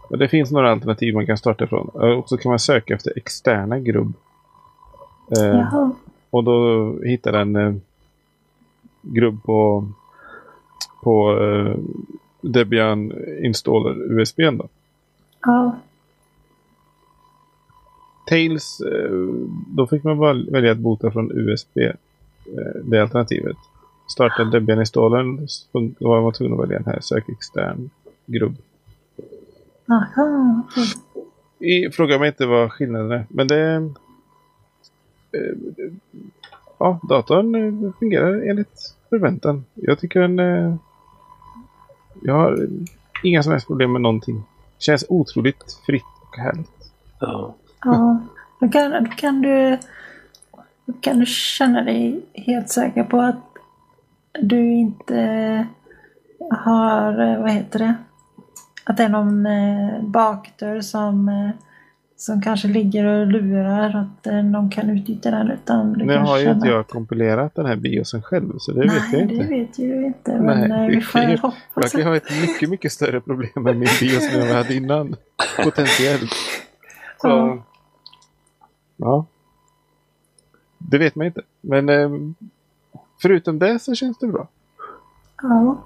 och 0.09 0.17
det 0.17 0.27
finns 0.27 0.51
några 0.51 0.71
alternativ 0.71 1.13
man 1.13 1.25
kan 1.25 1.37
starta 1.37 1.67
från. 1.67 1.87
Och 1.87 2.29
så 2.29 2.37
kan 2.37 2.49
man 2.49 2.59
söka 2.59 2.93
efter 2.93 3.13
externa 3.15 3.79
grubb. 3.79 4.13
Eh, 5.37 5.89
och 6.29 6.43
då 6.43 6.93
hittar 7.03 7.31
den 7.31 7.55
eh, 7.55 7.73
grubb 9.01 9.43
på, 9.43 9.87
på 11.03 11.39
eh, 11.41 11.75
Debian 12.47 13.13
installer 13.45 14.19
USB 14.19 14.39
då. 14.39 14.67
Ja, 15.41 15.77
Tails, 18.27 18.81
eh, 18.81 19.11
då 19.67 19.87
fick 19.87 20.03
man 20.03 20.17
bara 20.17 20.33
välja 20.51 20.71
att 20.71 20.77
bota 20.77 21.11
från 21.11 21.31
USB. 21.31 21.77
eh, 21.77 21.93
Det 22.83 23.01
alternativet. 23.01 23.57
Starta 24.11 24.43
Debian 24.43 24.79
installern, 24.79 25.47
så 25.47 25.89
då 25.99 26.09
var 26.09 26.21
man 26.21 26.33
tvungen 26.33 26.53
att 26.53 26.59
välja 26.59 26.77
den 26.79 26.93
här 26.93 26.99
sök 27.01 27.29
extern 27.29 27.89
grubb. 28.25 28.55
aha. 29.89 30.61
I, 31.59 31.89
fråga 31.91 32.19
mig 32.19 32.27
inte 32.27 32.45
vad 32.45 32.71
skillnaden 32.71 33.11
är, 33.11 33.25
men 33.29 33.47
det... 33.47 33.75
Eh, 35.31 35.91
ja, 36.79 36.99
datorn 37.09 37.93
fungerar 37.99 38.49
enligt 38.49 38.95
förväntan. 39.09 39.65
Jag 39.73 39.99
tycker 39.99 40.19
den... 40.27 40.79
Jag 42.21 42.33
har 42.33 42.67
inga 43.23 43.43
som 43.43 43.51
helst 43.51 43.67
problem 43.67 43.91
med 43.91 44.01
någonting. 44.01 44.43
Känns 44.79 45.05
otroligt 45.09 45.79
fritt 45.85 46.03
och 46.31 46.37
härligt. 46.37 46.91
Ja. 47.19 47.55
Ja, 47.83 48.19
då 48.59 48.69
kan, 48.69 49.03
då 49.03 49.09
kan 49.09 49.41
du 49.41 49.77
då 50.85 50.93
kan 51.01 51.19
du 51.19 51.25
känna 51.25 51.81
dig 51.81 52.25
helt 52.33 52.69
säker 52.69 53.03
på 53.03 53.21
att 53.21 53.35
du 54.39 54.71
inte 54.71 55.67
har, 56.51 57.37
vad 57.41 57.51
heter 57.51 57.79
det, 57.79 57.95
att 58.83 58.97
det 58.97 59.03
är 59.03 59.09
någon 59.09 59.45
eh, 59.45 60.01
bakdörr 60.01 60.81
som, 60.81 61.29
eh, 61.29 61.49
som 62.19 62.41
kanske 62.41 62.67
ligger 62.67 63.05
och 63.05 63.27
lurar 63.27 63.95
att 63.95 64.27
eh, 64.27 64.33
någon 64.43 64.69
kan 64.69 64.89
utnyttja 64.89 65.31
den. 65.31 65.51
Utan 65.51 65.93
du 65.93 66.05
Nu 66.05 66.17
har 66.17 66.37
ju 66.39 66.51
inte 66.51 66.67
jag 66.67 66.79
att- 66.79 66.87
kompilerat 66.91 67.55
den 67.55 67.65
här 67.65 67.75
biosen 67.75 68.21
själv, 68.21 68.53
så 68.57 68.71
det 68.71 68.79
Nej, 68.85 68.89
vet 68.89 69.13
jag 69.13 69.27
det 69.27 69.33
inte. 69.33 69.47
vet 69.47 69.79
ju 69.79 70.05
inte. 70.05 70.31
Men 70.41 70.69
Nej, 70.69 70.81
eh, 70.81 70.87
vi 70.89 70.95
det 70.95 71.01
får 71.01 71.21
ju- 71.21 71.37
hoppas 71.37 71.55
Jag 71.75 71.91
kan 71.91 72.01
ha 72.03 72.15
ett 72.15 72.41
mycket, 72.41 72.69
mycket 72.69 72.91
större 72.91 73.21
problem 73.21 73.49
med 73.55 73.77
min 73.77 73.89
bios 73.99 74.33
än 74.33 74.39
vad 74.39 74.49
jag 74.49 74.55
hade 74.55 74.73
innan. 74.75 75.15
Potentiellt. 75.63 76.31
Så, 77.21 77.27
Ja. 77.27 77.63
ja. 78.97 79.25
Det 80.77 80.97
vet 80.97 81.15
man 81.15 81.25
inte. 81.27 81.41
Men 81.61 81.89
eh, 81.89 82.09
förutom 83.21 83.59
det 83.59 83.79
så 83.79 83.95
känns 83.95 84.17
det 84.17 84.27
bra. 84.27 84.47
Ja. 85.41 85.83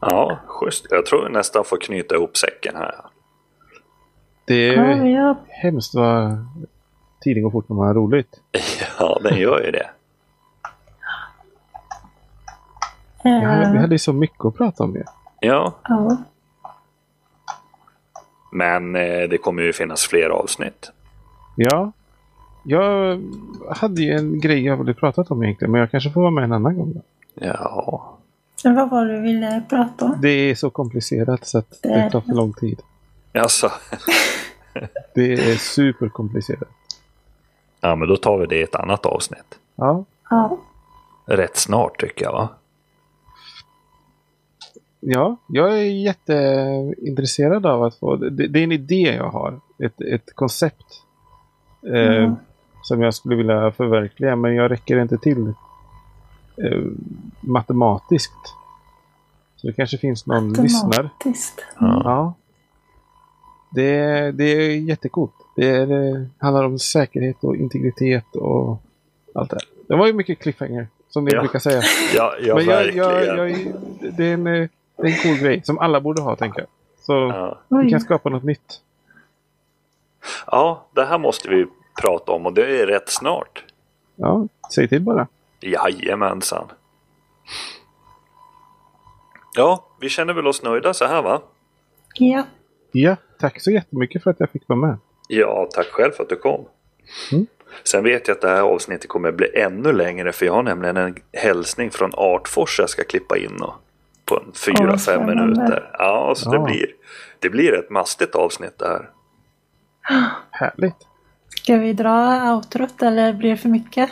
ja, 0.00 0.38
schysst. 0.46 0.86
Jag 0.90 1.06
tror 1.06 1.24
vi 1.26 1.32
nästan 1.32 1.64
får 1.64 1.76
knyta 1.80 2.14
ihop 2.14 2.36
säcken 2.36 2.76
här. 2.76 2.94
Det 4.44 4.66
Ja, 4.66 4.82
är 4.84 5.06
ja, 5.06 5.36
hemskt 5.48 5.94
vad 5.94 6.46
tiden 7.20 7.42
går 7.42 7.50
fort 7.50 7.68
när 7.68 7.76
man 7.76 7.86
har 7.86 7.94
roligt. 7.94 8.40
Ja, 8.98 9.20
den 9.22 9.38
gör 9.38 9.64
ju 9.64 9.70
det. 9.70 9.90
Hade- 13.24 13.70
Vi 13.70 13.76
eh, 13.76 13.80
hade 13.80 13.94
ju 13.94 13.98
så 13.98 14.12
mycket 14.12 14.44
att 14.44 14.56
prata 14.56 14.84
om 14.84 14.94
ju. 14.94 15.02
Ja, 15.40 15.74
ja. 15.88 16.16
men 18.52 18.96
eh, 18.96 19.28
det 19.30 19.38
kommer 19.38 19.62
ju 19.62 19.72
finnas 19.72 20.02
fler 20.02 20.28
avsnitt. 20.30 20.90
Ja. 21.56 21.92
Jag 22.66 23.20
hade 23.70 24.02
ju 24.02 24.12
en 24.16 24.40
grej 24.40 24.64
jag 24.64 24.76
ville 24.76 24.94
prata 24.94 25.22
om 25.28 25.42
egentligen, 25.42 25.72
men 25.72 25.80
jag 25.80 25.90
kanske 25.90 26.10
får 26.10 26.20
vara 26.20 26.30
med 26.30 26.44
en 26.44 26.52
annan 26.52 26.76
gång. 26.76 26.92
Då. 26.94 27.00
Ja, 27.34 28.16
Men 28.64 28.74
Vad 28.74 28.90
var 28.90 29.06
det 29.06 29.14
du 29.16 29.20
ville 29.20 29.62
prata 29.68 30.04
om? 30.04 30.14
Det 30.22 30.28
är 30.28 30.54
så 30.54 30.70
komplicerat 30.70 31.46
så 31.46 31.58
att 31.58 31.82
Det 31.82 31.88
det 31.88 32.10
tar 32.10 32.20
för 32.20 32.32
lång 32.32 32.52
tid. 32.52 32.82
Alltså. 33.40 33.72
Det 35.14 35.32
är 35.32 35.56
superkomplicerat. 35.56 36.68
Ja, 37.80 37.96
men 37.96 38.08
då 38.08 38.16
tar 38.16 38.38
vi 38.38 38.46
det 38.46 38.56
i 38.56 38.62
ett 38.62 38.74
annat 38.74 39.06
avsnitt. 39.06 39.58
Ja, 39.74 40.04
Ja. 40.30 40.58
Rätt 41.26 41.56
snart 41.56 42.00
tycker 42.00 42.24
jag 42.24 42.32
va? 42.32 42.48
ja, 45.00 45.36
jag 45.48 45.78
är 45.78 45.82
jätteintresserad 45.84 47.66
av 47.66 47.82
att 47.82 47.94
få... 47.94 48.16
Det, 48.16 48.48
det 48.48 48.58
är 48.58 48.64
en 48.64 48.72
idé 48.72 49.14
jag 49.16 49.30
har. 49.30 49.60
Ett, 49.78 50.00
ett 50.00 50.34
koncept. 50.34 50.86
Eh, 51.86 52.24
Mm. 52.24 52.36
Som 52.82 53.02
jag 53.02 53.14
skulle 53.14 53.36
vilja 53.36 53.72
förverkliga, 53.72 54.36
men 54.36 54.54
jag 54.54 54.70
räcker 54.70 54.98
inte 54.98 55.18
till 55.18 55.46
eh, 56.56 56.82
matematiskt. 57.40 58.54
Så 59.56 59.66
det 59.66 59.72
kanske 59.72 59.98
finns 59.98 60.26
någon 60.26 60.52
lyssnare. 60.52 61.10
Ja. 61.24 62.00
Ja. 62.04 62.34
Det, 63.74 63.96
är- 63.96 64.32
det 64.32 64.44
är 64.44 64.76
jättecoolt. 64.76 65.32
Det 65.56 65.68
är, 65.68 65.90
eh, 66.16 66.22
handlar 66.38 66.64
om 66.64 66.78
säkerhet 66.78 67.36
och 67.44 67.56
integritet 67.56 68.36
och 68.36 68.78
allt 69.34 69.50
det. 69.50 69.58
Det 69.88 69.96
var 69.96 70.06
ju 70.06 70.12
mycket 70.12 70.38
cliffhanger, 70.38 70.88
som 71.08 71.24
ni 71.24 71.32
Ja. 71.32 71.40
brukar 71.40 71.58
säga. 71.58 71.82
Ja, 72.14 72.34
ja 72.40 72.54
Men 72.54 72.64
jag, 72.64 72.94
jag, 72.94 73.24
jag, 73.26 73.56
det, 74.16 74.24
är 74.24 74.34
en, 74.34 74.46
eh, 74.46 74.68
det 74.96 75.02
är 75.02 75.06
en 75.06 75.18
cool 75.22 75.36
grej 75.36 75.62
som 75.64 75.78
alla 75.78 76.00
borde 76.00 76.22
ha, 76.22 76.36
tänker 76.36 76.60
jag. 76.60 76.68
Så 77.00 77.12
Ja. 77.12 77.58
vi 77.82 77.90
kan 77.90 78.00
skapa 78.00 78.28
något 78.28 78.42
nytt. 78.44 78.80
ja, 80.46 80.86
det 80.94 81.04
här 81.04 81.18
måste 81.18 81.48
vi 81.48 81.66
prata 82.02 82.32
om 82.32 82.46
och 82.46 82.52
det 82.52 82.80
är 82.82 82.86
rätt 82.86 83.08
snart. 83.08 83.64
Ja, 84.16 84.46
säg 84.74 84.88
till 84.88 85.02
bara. 85.02 85.26
Jajamensan. 85.60 86.66
Ja, 89.54 89.84
vi 90.00 90.08
känner 90.08 90.34
väl 90.34 90.46
oss 90.46 90.62
nöjda 90.62 90.94
så 90.94 91.04
här 91.04 91.22
va? 91.22 91.40
Ja. 92.14 92.44
Ja, 92.96 93.16
tack 93.38 93.60
så 93.60 93.70
jättemycket 93.70 94.22
för 94.22 94.30
att 94.30 94.40
jag 94.40 94.50
fick 94.50 94.68
vara 94.68 94.78
med. 94.78 94.96
Ja, 95.28 95.68
tack 95.74 95.86
själv 95.86 96.12
för 96.12 96.22
att 96.22 96.28
du 96.28 96.36
kom. 96.36 96.64
Mm. 97.32 97.46
Sen 97.84 98.04
vet 98.04 98.28
jag 98.28 98.34
att 98.34 98.40
det 98.40 98.48
här 98.48 98.60
avsnittet 98.60 99.08
kommer 99.08 99.32
bli 99.32 99.56
ännu 99.60 99.92
längre 99.92 100.32
för 100.32 100.46
jag 100.46 100.52
har 100.52 100.62
nämligen 100.62 100.96
en 100.96 101.16
hälsning 101.32 101.90
från 101.90 102.10
Artfors 102.14 102.78
jag 102.78 102.90
ska 102.90 103.04
klippa 103.04 103.36
in 103.36 103.62
och 103.62 103.74
på 104.24 104.36
en 104.40 104.52
4-5 104.52 104.96
spännande. 104.96 105.34
minuter. 105.34 105.90
Ja, 105.98 106.34
så 106.36 106.50
Ja. 106.54 106.58
Det, 106.58 106.64
blir, 106.64 106.86
det 107.38 107.50
blir 107.50 107.74
ett 107.74 107.90
mastigt 107.90 108.34
avsnitt 108.34 108.78
det 108.78 108.88
här. 108.88 109.10
Härligt. 110.50 110.96
Ska 111.48 111.76
vi 111.76 111.92
dra 111.92 112.50
outrot 112.54 113.02
eller 113.02 113.32
blir 113.32 113.50
det 113.50 113.56
för 113.56 113.68
mycket? 113.68 114.10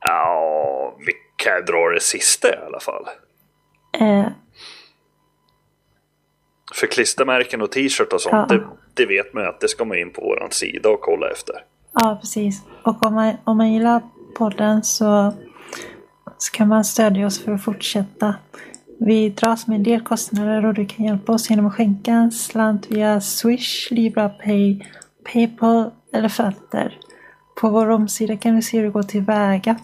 Ja, 0.00 0.96
vi 1.06 1.12
kan 1.36 1.64
dra 1.64 1.88
det 1.88 2.00
sista 2.02 2.48
i 2.48 2.56
alla 2.66 2.80
fall. 2.80 3.04
Eh, 4.00 4.26
För 6.74 6.86
klistermärken 6.86 7.62
och 7.62 7.70
t-shirt 7.72 8.12
och 8.12 8.20
sånt, 8.20 8.46
Ja. 8.50 8.56
det, 8.56 8.62
det 8.94 9.06
vet 9.06 9.34
man 9.34 9.42
ju 9.42 9.48
att 9.48 9.60
det 9.60 9.68
ska 9.68 9.84
man 9.84 9.98
in 9.98 10.10
på 10.12 10.20
våran 10.20 10.50
sida 10.50 10.88
och 10.88 11.00
kolla 11.00 11.30
efter. 11.30 11.54
ja, 11.92 12.18
precis. 12.20 12.62
Och 12.82 13.06
om 13.06 13.14
man, 13.14 13.34
om 13.44 13.56
man 13.56 13.72
gillar 13.72 14.00
podden 14.38 14.82
så, 14.82 15.32
så 16.38 16.52
kan 16.52 16.68
man 16.68 16.84
stödja 16.84 17.26
oss 17.26 17.44
för 17.44 17.52
att 17.52 17.64
fortsätta. 17.64 18.34
Vi 19.00 19.28
dras 19.28 19.66
med 19.66 19.76
en 19.76 19.82
del 19.82 20.00
kostnader 20.00 20.64
och 20.66 20.74
du 20.74 20.86
kan 20.86 21.06
hjälpa 21.06 21.32
oss 21.32 21.50
genom 21.50 21.66
att 21.66 21.74
skänka 21.74 22.10
en 22.12 22.32
slant 22.32 22.90
via 22.90 23.20
Swish, 23.20 23.90
LibraPay, 23.90 24.80
Paypal 25.32 25.90
eller 26.12 26.28
Fatter. 26.28 26.98
På 27.60 27.68
vår 27.70 27.90
omsida 27.90 28.36
kan 28.36 28.56
du 28.56 28.62
se 28.62 28.76
hur 28.76 28.84
det 28.84 28.90
går 28.90 29.02
tillväga. 29.02 29.76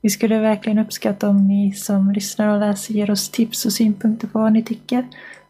Vi 0.00 0.10
skulle 0.10 0.38
verkligen 0.38 0.78
uppskatta 0.78 1.28
om 1.28 1.48
ni 1.48 1.72
som 1.72 2.10
lyssnar 2.12 2.48
och 2.54 2.60
läser 2.60 2.94
ger 2.94 3.10
oss 3.10 3.30
tips 3.30 3.66
och 3.66 3.72
synpunkter 3.72 4.26
på 4.28 4.38
vad 4.38 4.52
ni 4.52 4.62
tycker. 4.62 5.04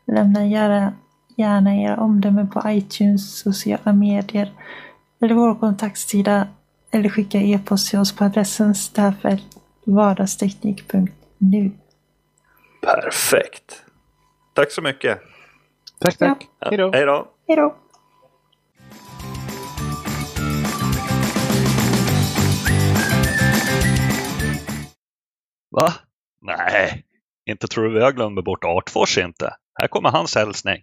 Lämna 0.07 0.47
gärna, 0.47 0.93
gärna 1.37 1.77
era 1.77 1.97
omdömen 1.97 2.51
på 2.51 2.63
iTunes, 2.67 3.39
sociala 3.39 3.93
medier 3.93 4.53
eller 5.21 5.35
vår 5.35 5.55
kontaktsida 5.55 6.49
eller 6.91 7.09
skicka 7.09 7.39
e-post 7.39 7.91
till 7.91 7.99
oss 7.99 8.17
på 8.17 8.25
adressen 8.25 8.75
staff.vardagsteknik.nu. 8.75 11.71
Perfekt. 12.83 13.85
Tack 14.55 14.71
så 14.71 14.83
mycket. 14.83 15.21
Tack, 16.01 16.19
tack. 16.19 16.49
Ja, 16.59 16.69
Hej 16.69 16.79
då. 16.79 16.91
Hej 16.93 17.07
då. 17.07 17.29
Hej 17.49 17.57
då! 17.57 17.77
Va? 25.71 25.93
Nej, 26.43 27.05
inte 27.47 27.69
tror 27.69 27.89
du 27.89 28.01
jag 28.01 28.17
glömde 28.17 28.43
bort 28.43 28.65
Artfors 28.65 29.19
inte. 29.19 29.55
Här 29.81 29.89
kommer 29.89 30.11
hans 30.11 30.35
hälsning. 30.35 30.83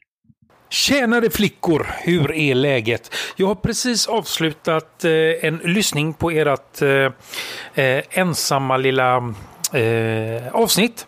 Tjenare 0.69 1.29
flickor, 1.29 1.87
hur 1.99 2.31
är 2.31 2.55
läget? 2.55 3.15
Jag 3.35 3.47
har 3.47 3.55
precis 3.55 4.07
avslutat 4.07 5.05
eh, 5.05 5.11
en 5.47 5.57
lyssning 5.57 6.13
på 6.13 6.31
ert 6.31 6.81
eh, 6.81 7.85
eh, 7.85 8.03
ensamma 8.09 8.77
lilla 8.77 9.33
eh, 9.73 10.47
avsnitt. 10.55 11.07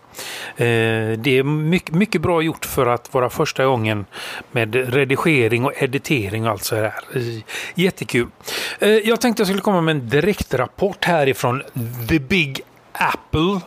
Eh, 0.56 0.66
det 1.18 1.38
är 1.38 1.44
mycket, 1.44 1.96
mycket 1.96 2.22
bra 2.22 2.42
gjort 2.42 2.66
för 2.66 2.86
att 2.86 3.14
vara 3.14 3.30
första 3.30 3.66
gången 3.66 4.06
med 4.52 4.76
redigering 4.94 5.66
och 5.66 5.74
editering 5.84 6.46
och 6.46 6.52
allt 6.52 6.64
så 6.64 6.76
här. 6.76 6.94
Eh, 7.16 7.22
jättekul. 7.76 8.28
Eh, 8.80 8.90
jag 8.90 9.22
tänkte 9.22 9.42
jag 9.42 9.48
skulle 9.48 9.62
komma 9.62 9.82
med 9.82 9.96
en 9.96 10.10
direktrapport 10.10 11.06
härifrån 11.06 11.64
The 12.10 12.20
Big 12.20 12.62
Apple, 12.92 13.60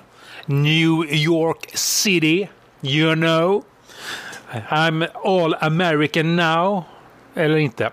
New 0.46 1.14
York 1.14 1.70
City, 1.74 2.48
you 2.82 3.14
know. 3.14 3.62
I'm 4.68 5.06
all 5.24 5.54
American 5.60 6.36
now. 6.36 6.84
Eller 7.34 7.56
inte. 7.56 7.90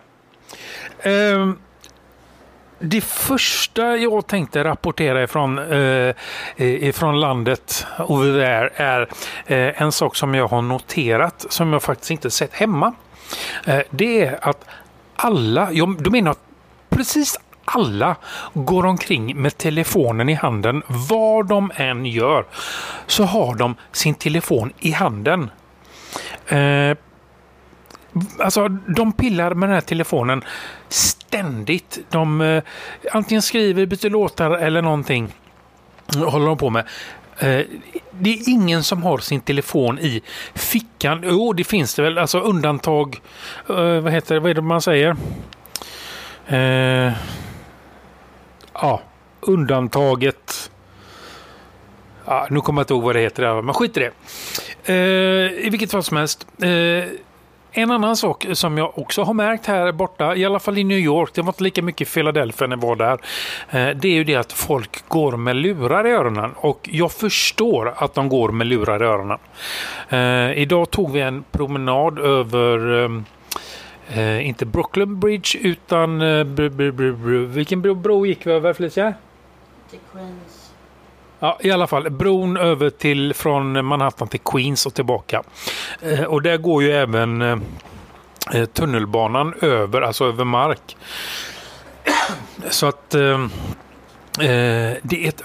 Um, 1.05 1.59
det 2.79 3.01
första 3.01 3.97
jag 3.97 4.27
tänkte 4.27 4.63
rapportera 4.63 5.23
ifrån, 5.23 5.59
eh, 5.59 6.15
ifrån 6.57 7.19
landet 7.19 7.85
over 8.07 8.45
there 8.45 8.69
är 8.75 9.01
eh, 9.45 9.81
en 9.81 9.91
sak 9.91 10.15
som 10.15 10.35
jag 10.35 10.47
har 10.47 10.61
noterat 10.61 11.45
som 11.49 11.73
jag 11.73 11.83
faktiskt 11.83 12.11
inte 12.11 12.31
sett 12.31 12.53
hemma. 12.53 12.93
Eh, 13.65 13.81
det 13.89 14.21
är 14.21 14.39
att 14.41 14.65
alla, 15.15 15.71
jag, 15.71 16.03
du 16.03 16.09
menar 16.09 16.35
precis 16.89 17.39
alla 17.65 18.15
går 18.53 18.85
omkring 18.85 19.41
med 19.41 19.57
telefonen 19.57 20.29
i 20.29 20.33
handen. 20.33 20.83
Vad 20.87 21.47
de 21.47 21.71
än 21.75 22.05
gör 22.05 22.45
så 23.07 23.23
har 23.23 23.55
de 23.55 23.75
sin 23.91 24.15
telefon 24.15 24.73
i 24.79 24.91
handen. 24.91 25.51
Eh, 26.47 26.97
alltså, 28.39 28.67
de 28.67 29.13
pillar 29.13 29.53
med 29.53 29.69
den 29.69 29.73
här 29.73 29.81
telefonen 29.81 30.43
ständigt. 30.89 31.99
De 32.09 32.41
eh, 32.41 32.63
antingen 33.11 33.41
skriver, 33.41 33.85
byter 33.85 34.09
låtar 34.09 34.51
eller 34.51 34.81
någonting. 34.81 35.33
Håller 36.15 36.45
de 36.45 36.57
på 36.57 36.69
med. 36.69 36.85
Eh, 37.37 37.65
det 38.11 38.29
är 38.29 38.49
ingen 38.49 38.83
som 38.83 39.03
har 39.03 39.17
sin 39.17 39.41
telefon 39.41 39.99
i 39.99 40.21
fickan. 40.53 41.23
Jo, 41.23 41.53
det 41.53 41.63
finns 41.63 41.95
det 41.95 42.01
väl. 42.01 42.17
Alltså 42.17 42.39
undantag. 42.39 43.21
Eh, 43.69 43.99
vad 43.99 44.11
heter 44.11 44.35
det? 44.35 44.39
Vad 44.39 44.49
är 44.49 44.53
det 44.55 44.61
man 44.61 44.81
säger? 44.81 45.15
Eh, 46.47 47.13
ja, 48.73 49.01
undantaget. 49.41 50.71
Ja, 52.25 52.47
nu 52.49 52.61
kommer 52.61 52.79
jag 52.79 52.83
inte 52.83 52.93
ihåg 52.93 53.03
vad 53.03 53.15
det 53.15 53.21
heter, 53.21 53.61
men 53.61 53.73
skit 53.73 53.97
i 53.97 53.99
det. 53.99 54.11
Eh, 54.93 55.65
I 55.65 55.69
vilket 55.69 55.91
fall 55.91 56.03
som 56.03 56.17
helst. 56.17 56.47
Eh, 56.61 57.03
en 57.75 57.91
annan 57.91 58.17
sak 58.17 58.45
som 58.53 58.77
jag 58.77 58.97
också 58.97 59.23
har 59.23 59.33
märkt 59.33 59.65
här 59.65 59.91
borta, 59.91 60.35
i 60.35 60.45
alla 60.45 60.59
fall 60.59 60.77
i 60.77 60.83
New 60.83 60.97
York, 60.97 61.33
det 61.33 61.41
var 61.41 61.49
inte 61.49 61.63
lika 61.63 61.81
mycket 61.81 62.07
i 62.07 62.11
Philadelphia 62.11 62.67
när 62.67 62.75
jag 62.75 62.81
var 62.81 62.95
där. 62.95 63.13
Eh, 63.69 63.97
det 63.97 64.07
är 64.07 64.13
ju 64.13 64.23
det 64.23 64.35
att 64.35 64.51
folk 64.51 65.09
går 65.09 65.37
med 65.37 65.55
lurar 65.55 66.07
i 66.07 66.11
öronen 66.11 66.51
och 66.55 66.89
jag 66.91 67.11
förstår 67.11 67.93
att 67.97 68.13
de 68.13 68.29
går 68.29 68.51
med 68.51 68.67
lurar 68.67 69.03
i 69.03 69.05
öronen. 69.05 69.39
Eh, 70.09 70.61
idag 70.61 70.91
tog 70.91 71.11
vi 71.11 71.21
en 71.21 71.43
promenad 71.51 72.19
över 72.19 73.03
eh, 73.03 73.11
eh 74.19 74.47
inte 74.47 74.65
Brooklyn 74.65 75.19
Bridge 75.19 75.57
utan 75.61 76.21
eh, 76.21 76.43
br, 76.43 76.69
br, 76.69 76.91
br, 76.91 77.45
vilken 77.45 77.81
bro, 77.81 77.95
bro 77.95 78.25
gick 78.25 78.47
vi 78.47 78.51
över 78.51 78.73
Felicia? 78.73 79.13
The 79.91 79.97
Queens. 80.11 80.52
Ja, 81.43 81.57
i 81.61 81.71
alla 81.71 81.87
fall 81.87 82.09
bron 82.09 82.57
över 82.57 82.89
till 82.89 83.33
från 83.33 83.85
Manhattan 83.85 84.27
till 84.27 84.39
Queens 84.39 84.85
och 84.85 84.93
tillbaka. 84.93 85.43
Eh, 86.01 86.23
och 86.23 86.41
där 86.41 86.57
går 86.57 86.83
ju 86.83 86.91
även 86.91 87.41
eh, 87.41 87.57
eh 88.53 88.65
tunnelbanan 88.65 89.53
över, 89.61 90.01
alltså 90.01 90.25
över 90.25 90.43
mark. 90.45 90.97
Så 92.69 92.87
att 92.87 93.15
eh, 93.15 93.41
eh 94.39 94.97
det 95.01 95.25
är 95.25 95.27
ett 95.27 95.41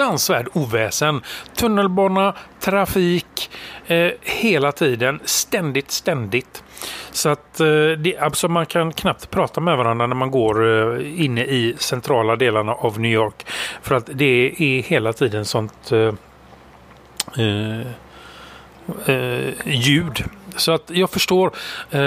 fruktansvärd 0.00 0.48
oväsen. 0.52 1.22
Tunnelbana, 1.56 2.34
trafik, 2.60 3.50
eh, 3.86 4.10
hela 4.20 4.72
tiden, 4.72 5.20
ständigt, 5.24 5.90
ständigt. 5.90 6.62
Så 7.10 7.28
att 7.28 7.60
eh, 7.60 7.66
det, 7.98 8.18
alltså 8.20 8.48
man 8.48 8.66
kan 8.66 8.92
knappt 8.92 9.30
prata 9.30 9.60
med 9.60 9.76
varandra 9.76 10.06
när 10.06 10.16
man 10.16 10.30
går 10.30 10.66
eh, 10.96 11.24
inne 11.24 11.44
i 11.44 11.74
centrala 11.78 12.36
delarna 12.36 12.72
av 12.72 13.00
New 13.00 13.12
York. 13.12 13.46
För 13.82 13.94
att 13.94 14.10
det 14.12 14.54
är 14.58 14.82
hela 14.82 15.12
tiden 15.12 15.44
sånt 15.44 15.92
eh, 15.92 16.14
eh, 17.38 17.80
eh 19.06 19.54
ljud. 19.66 20.24
Så 20.56 20.72
att 20.72 20.90
jag 20.90 21.10
förstår. 21.10 21.46
Eh, 21.90 22.00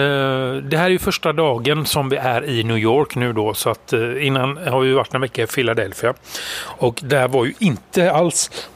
det 0.63 0.77
här 0.77 0.85
är 0.85 0.89
ju 0.89 0.99
första 0.99 1.33
dagen 1.33 1.85
som 1.85 2.09
vi 2.09 2.17
är 2.17 2.45
i 2.49 2.63
New 2.63 2.77
York 2.77 3.15
nu 3.15 3.33
då. 3.33 3.53
Så 3.53 3.69
att 3.69 3.93
eh, 3.93 4.25
innan 4.27 4.57
har 4.57 4.79
vi 4.79 4.93
varit 4.93 5.13
en 5.13 5.21
vecka 5.21 5.43
i 5.43 5.47
Philadelphia. 5.47 6.13
Och 6.61 6.99
där 7.03 7.27
var 7.27 7.45
ju 7.45 7.53
inte 7.59 8.11
alls 8.11 8.69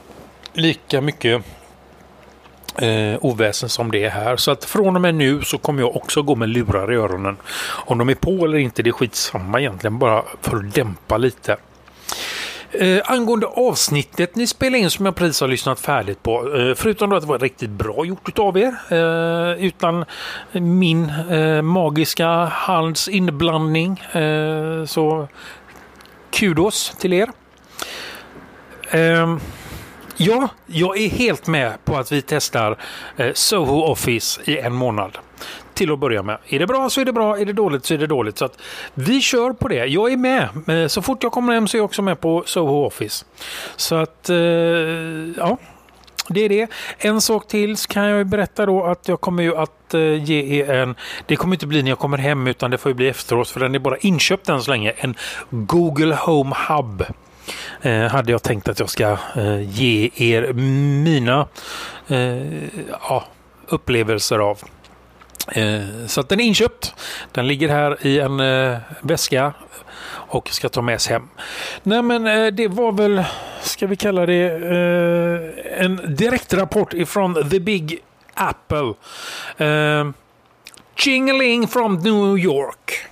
lika 0.53 1.01
mycket 1.01 1.43
eh, 2.81 3.17
oväsen 3.21 3.69
som 3.69 3.91
det 3.91 4.03
är 4.03 4.09
här. 4.09 4.37
Så 4.37 4.51
att 4.51 4.65
från 4.65 4.95
och 4.95 5.01
med 5.01 5.15
nu 5.15 5.41
så 5.41 5.57
kommer 5.57 5.81
jag 5.81 5.95
också 5.95 6.21
gå 6.21 6.35
med 6.35 6.49
lurar 6.49 6.93
i 6.93 6.95
öronen. 6.95 7.37
Om 7.67 7.97
de 7.97 8.09
är 8.09 8.15
på 8.15 8.45
eller 8.45 8.57
inte, 8.57 8.83
det 8.83 8.89
är 8.89 8.91
skitsamma 8.91 9.59
egentligen. 9.59 9.99
Bara 9.99 10.23
för 10.41 10.57
att 10.57 10.73
dämpa 10.73 11.17
lite. 11.17 11.57
Eh, 12.71 13.01
angående 13.05 13.47
avsnittet 13.47 14.35
ni 14.35 14.47
spelade 14.47 14.77
in 14.77 14.89
som 14.89 15.05
jag 15.05 15.15
precis 15.15 15.41
har 15.41 15.47
lyssnat 15.47 15.79
färdigt 15.79 16.23
på. 16.23 16.57
Eh, 16.57 16.75
förutom 16.75 17.11
att 17.11 17.21
det 17.21 17.27
var 17.27 17.39
riktigt 17.39 17.69
bra 17.69 18.05
gjort 18.05 18.39
av 18.39 18.57
er. 18.57 18.75
Eh, 18.89 19.65
utan 19.65 20.05
min 20.51 21.09
eh, 21.29 21.61
magiska 21.61 22.27
hands 22.45 23.07
inblandning. 23.07 23.99
Eh, 23.99 24.85
så 24.85 25.27
kudos 26.31 26.95
till 26.99 27.13
er. 27.13 27.29
Eh, 28.91 29.37
Ja, 30.19 30.47
jag 30.65 30.97
är 30.97 31.09
helt 31.09 31.47
med 31.47 31.85
på 31.85 31.95
att 31.97 32.11
vi 32.11 32.21
testar 32.21 32.77
eh, 33.17 33.33
Soho 33.33 33.81
Office 33.81 34.41
i 34.45 34.57
en 34.57 34.73
månad. 34.73 35.17
Till 35.77 35.91
att 35.91 35.99
börja 35.99 36.23
med. 36.23 36.37
Är 36.47 36.59
det 36.59 36.67
bra 36.67 36.89
så 36.89 37.01
är 37.01 37.05
det 37.05 37.13
bra, 37.13 37.39
är 37.39 37.45
det 37.45 37.53
dåligt 37.53 37.85
så 37.85 37.93
är 37.93 37.97
det 37.97 38.07
dåligt. 38.07 38.37
Så 38.37 38.45
att 38.45 38.59
vi 38.93 39.21
kör 39.21 39.53
på 39.53 39.67
det. 39.67 39.85
Jag 39.85 40.11
är 40.11 40.17
med. 40.17 40.49
Eh, 40.67 40.87
så 40.87 41.01
fort 41.01 41.23
jag 41.23 41.31
kommer 41.31 41.53
hem 41.53 41.67
så 41.67 41.77
är 41.77 41.79
jag 41.79 41.85
också 41.85 42.01
med 42.01 42.19
på 42.21 42.43
Soho 42.45 42.85
Office. 42.85 43.25
Så 43.75 43.95
att, 43.95 44.29
eh, 44.29 44.37
ja. 45.37 45.57
Det 46.29 46.41
är 46.41 46.49
det. 46.49 46.67
En 46.97 47.21
sak 47.21 47.47
till 47.47 47.77
så 47.77 47.87
kan 47.87 48.03
jag 48.03 48.27
berätta 48.27 48.65
då 48.65 48.85
att 48.85 49.07
jag 49.07 49.21
kommer 49.21 49.43
ju 49.43 49.55
att 49.55 49.93
eh, 49.93 50.23
ge 50.23 50.59
er 50.59 50.69
en... 50.69 50.95
Det 51.25 51.35
kommer 51.35 51.55
inte 51.55 51.67
bli 51.67 51.83
när 51.83 51.91
jag 51.91 51.99
kommer 51.99 52.17
hem 52.17 52.47
utan 52.47 52.71
det 52.71 52.77
får 52.77 52.89
ju 52.89 52.93
bli 52.93 53.07
efteråt 53.07 53.49
för 53.49 53.59
den 53.59 53.75
är 53.75 53.79
bara 53.79 53.97
inköpt 53.97 54.49
än 54.49 54.61
så 54.61 54.71
länge. 54.71 54.91
En 54.97 55.15
Google 55.49 56.15
Home 56.15 56.55
Hub 56.67 57.03
eh, 57.81 58.01
hade 58.01 58.31
jag 58.31 58.43
tänkt 58.43 58.67
att 58.67 58.79
jag 58.79 58.89
ska 58.89 59.17
eh, 59.35 59.79
ge 59.79 60.09
er 60.15 60.53
mina 61.03 61.47
eh, 62.07 62.63
ja, 63.09 63.23
upplevelser 63.67 64.39
av. 64.39 64.59
Eh, 65.51 66.07
så 66.07 66.21
att 66.21 66.29
den 66.29 66.39
är 66.39 66.43
inköpt. 66.43 66.93
Den 67.31 67.47
ligger 67.47 67.69
här 67.69 68.07
i 68.07 68.19
en 68.19 68.39
eh, 68.39 68.77
väska 69.01 69.53
och 70.09 70.49
ska 70.49 70.69
ta 70.69 70.81
med 70.81 71.01
sig 71.01 71.13
hem. 71.13 71.29
Nej 71.83 72.01
men 72.01 72.27
eh, 72.27 72.47
det 72.47 72.67
var 72.67 72.91
väl, 72.91 73.23
ska 73.61 73.87
vi 73.87 73.95
kalla 73.95 74.25
det, 74.25 74.49
en 75.77 76.15
direktrapport 76.15 76.93
ifrån 76.93 77.49
The 77.49 77.59
Big 77.59 77.99
Apple. 78.33 78.93
Jingling 81.05 81.67
from 81.67 81.95
New 81.95 82.37
York. 82.37 83.07